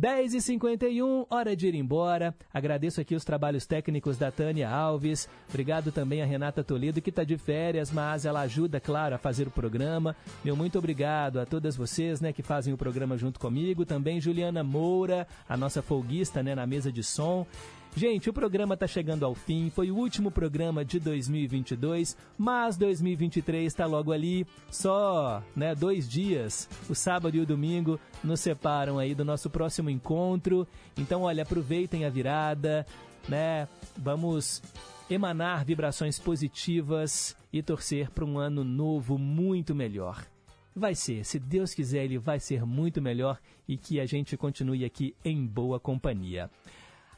10h51, 0.00 1.26
hora 1.28 1.54
de 1.54 1.68
ir 1.68 1.74
embora. 1.74 2.34
Agradeço 2.54 3.02
aqui 3.02 3.14
os 3.14 3.22
trabalhos 3.22 3.66
técnicos 3.66 4.16
da 4.16 4.30
Tânia 4.30 4.70
Alves. 4.70 5.28
Obrigado 5.50 5.92
também 5.92 6.22
a 6.22 6.24
Renata 6.24 6.64
Toledo, 6.64 7.02
que 7.02 7.10
está 7.10 7.22
de 7.22 7.36
férias, 7.36 7.92
mas 7.92 8.24
ela 8.24 8.40
ajuda, 8.40 8.80
claro, 8.80 9.14
a 9.14 9.18
fazer 9.18 9.46
o 9.46 9.50
programa. 9.50 10.16
Meu 10.42 10.56
muito 10.56 10.78
obrigado 10.78 11.38
a 11.38 11.44
todas 11.44 11.76
vocês 11.76 12.22
né, 12.22 12.32
que 12.32 12.42
fazem 12.42 12.72
o 12.72 12.78
programa 12.78 13.18
junto 13.18 13.38
comigo. 13.38 13.84
Também 13.84 14.18
Juliana 14.18 14.64
Moura, 14.64 15.28
a 15.46 15.54
nossa 15.54 15.82
folguista 15.82 16.42
né, 16.42 16.54
na 16.54 16.66
mesa 16.66 16.90
de 16.90 17.04
som. 17.04 17.46
Gente, 17.94 18.30
o 18.30 18.32
programa 18.32 18.72
está 18.72 18.86
chegando 18.86 19.24
ao 19.24 19.34
fim. 19.34 19.68
Foi 19.68 19.90
o 19.90 19.96
último 19.96 20.30
programa 20.30 20.82
de 20.82 20.98
2022, 20.98 22.16
mas 22.38 22.76
2023 22.78 23.66
está 23.66 23.84
logo 23.84 24.12
ali. 24.12 24.46
Só, 24.70 25.42
né, 25.54 25.74
dois 25.74 26.08
dias, 26.08 26.68
o 26.88 26.94
sábado 26.94 27.36
e 27.36 27.40
o 27.40 27.46
domingo, 27.46 28.00
nos 28.24 28.40
separam 28.40 28.98
aí 28.98 29.14
do 29.14 29.26
nosso 29.26 29.50
próximo 29.50 29.90
encontro. 29.90 30.66
Então, 30.96 31.22
olha, 31.22 31.42
aproveitem 31.42 32.06
a 32.06 32.10
virada, 32.10 32.86
né? 33.28 33.68
Vamos 33.96 34.62
emanar 35.10 35.62
vibrações 35.62 36.18
positivas 36.18 37.36
e 37.52 37.62
torcer 37.62 38.10
para 38.10 38.24
um 38.24 38.38
ano 38.38 38.64
novo 38.64 39.18
muito 39.18 39.74
melhor. 39.74 40.26
Vai 40.74 40.94
ser, 40.94 41.26
se 41.26 41.38
Deus 41.38 41.74
quiser, 41.74 42.04
ele 42.04 42.16
vai 42.16 42.40
ser 42.40 42.64
muito 42.64 43.02
melhor 43.02 43.38
e 43.68 43.76
que 43.76 44.00
a 44.00 44.06
gente 44.06 44.34
continue 44.38 44.86
aqui 44.86 45.14
em 45.22 45.46
boa 45.46 45.78
companhia. 45.78 46.50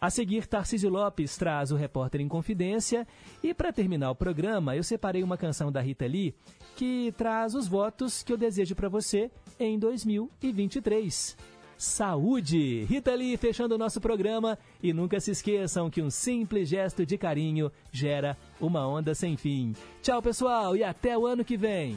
A 0.04 0.10
seguir, 0.10 0.46
Tarcísio 0.46 0.90
Lopes 0.90 1.34
traz 1.38 1.72
o 1.72 1.76
Repórter 1.76 2.20
em 2.20 2.28
Confidência. 2.28 3.08
E 3.42 3.54
para 3.54 3.72
terminar 3.72 4.10
o 4.10 4.14
programa, 4.14 4.76
eu 4.76 4.82
separei 4.82 5.22
uma 5.22 5.38
canção 5.38 5.72
da 5.72 5.80
Rita 5.80 6.04
Lee 6.04 6.34
que 6.76 7.10
traz 7.16 7.54
os 7.54 7.66
votos 7.66 8.22
que 8.22 8.30
eu 8.30 8.36
desejo 8.36 8.74
para 8.74 8.86
você 8.86 9.30
em 9.58 9.78
2023. 9.78 11.38
Saúde! 11.78 12.84
Rita 12.84 13.14
Lee 13.14 13.38
fechando 13.38 13.76
o 13.76 13.78
nosso 13.78 13.98
programa. 13.98 14.58
E 14.82 14.92
nunca 14.92 15.18
se 15.20 15.30
esqueçam 15.30 15.88
que 15.88 16.02
um 16.02 16.10
simples 16.10 16.68
gesto 16.68 17.06
de 17.06 17.16
carinho 17.16 17.72
gera 17.90 18.36
uma 18.60 18.86
onda 18.86 19.14
sem 19.14 19.38
fim. 19.38 19.74
Tchau, 20.02 20.20
pessoal, 20.20 20.76
e 20.76 20.84
até 20.84 21.16
o 21.16 21.24
ano 21.24 21.42
que 21.42 21.56
vem! 21.56 21.96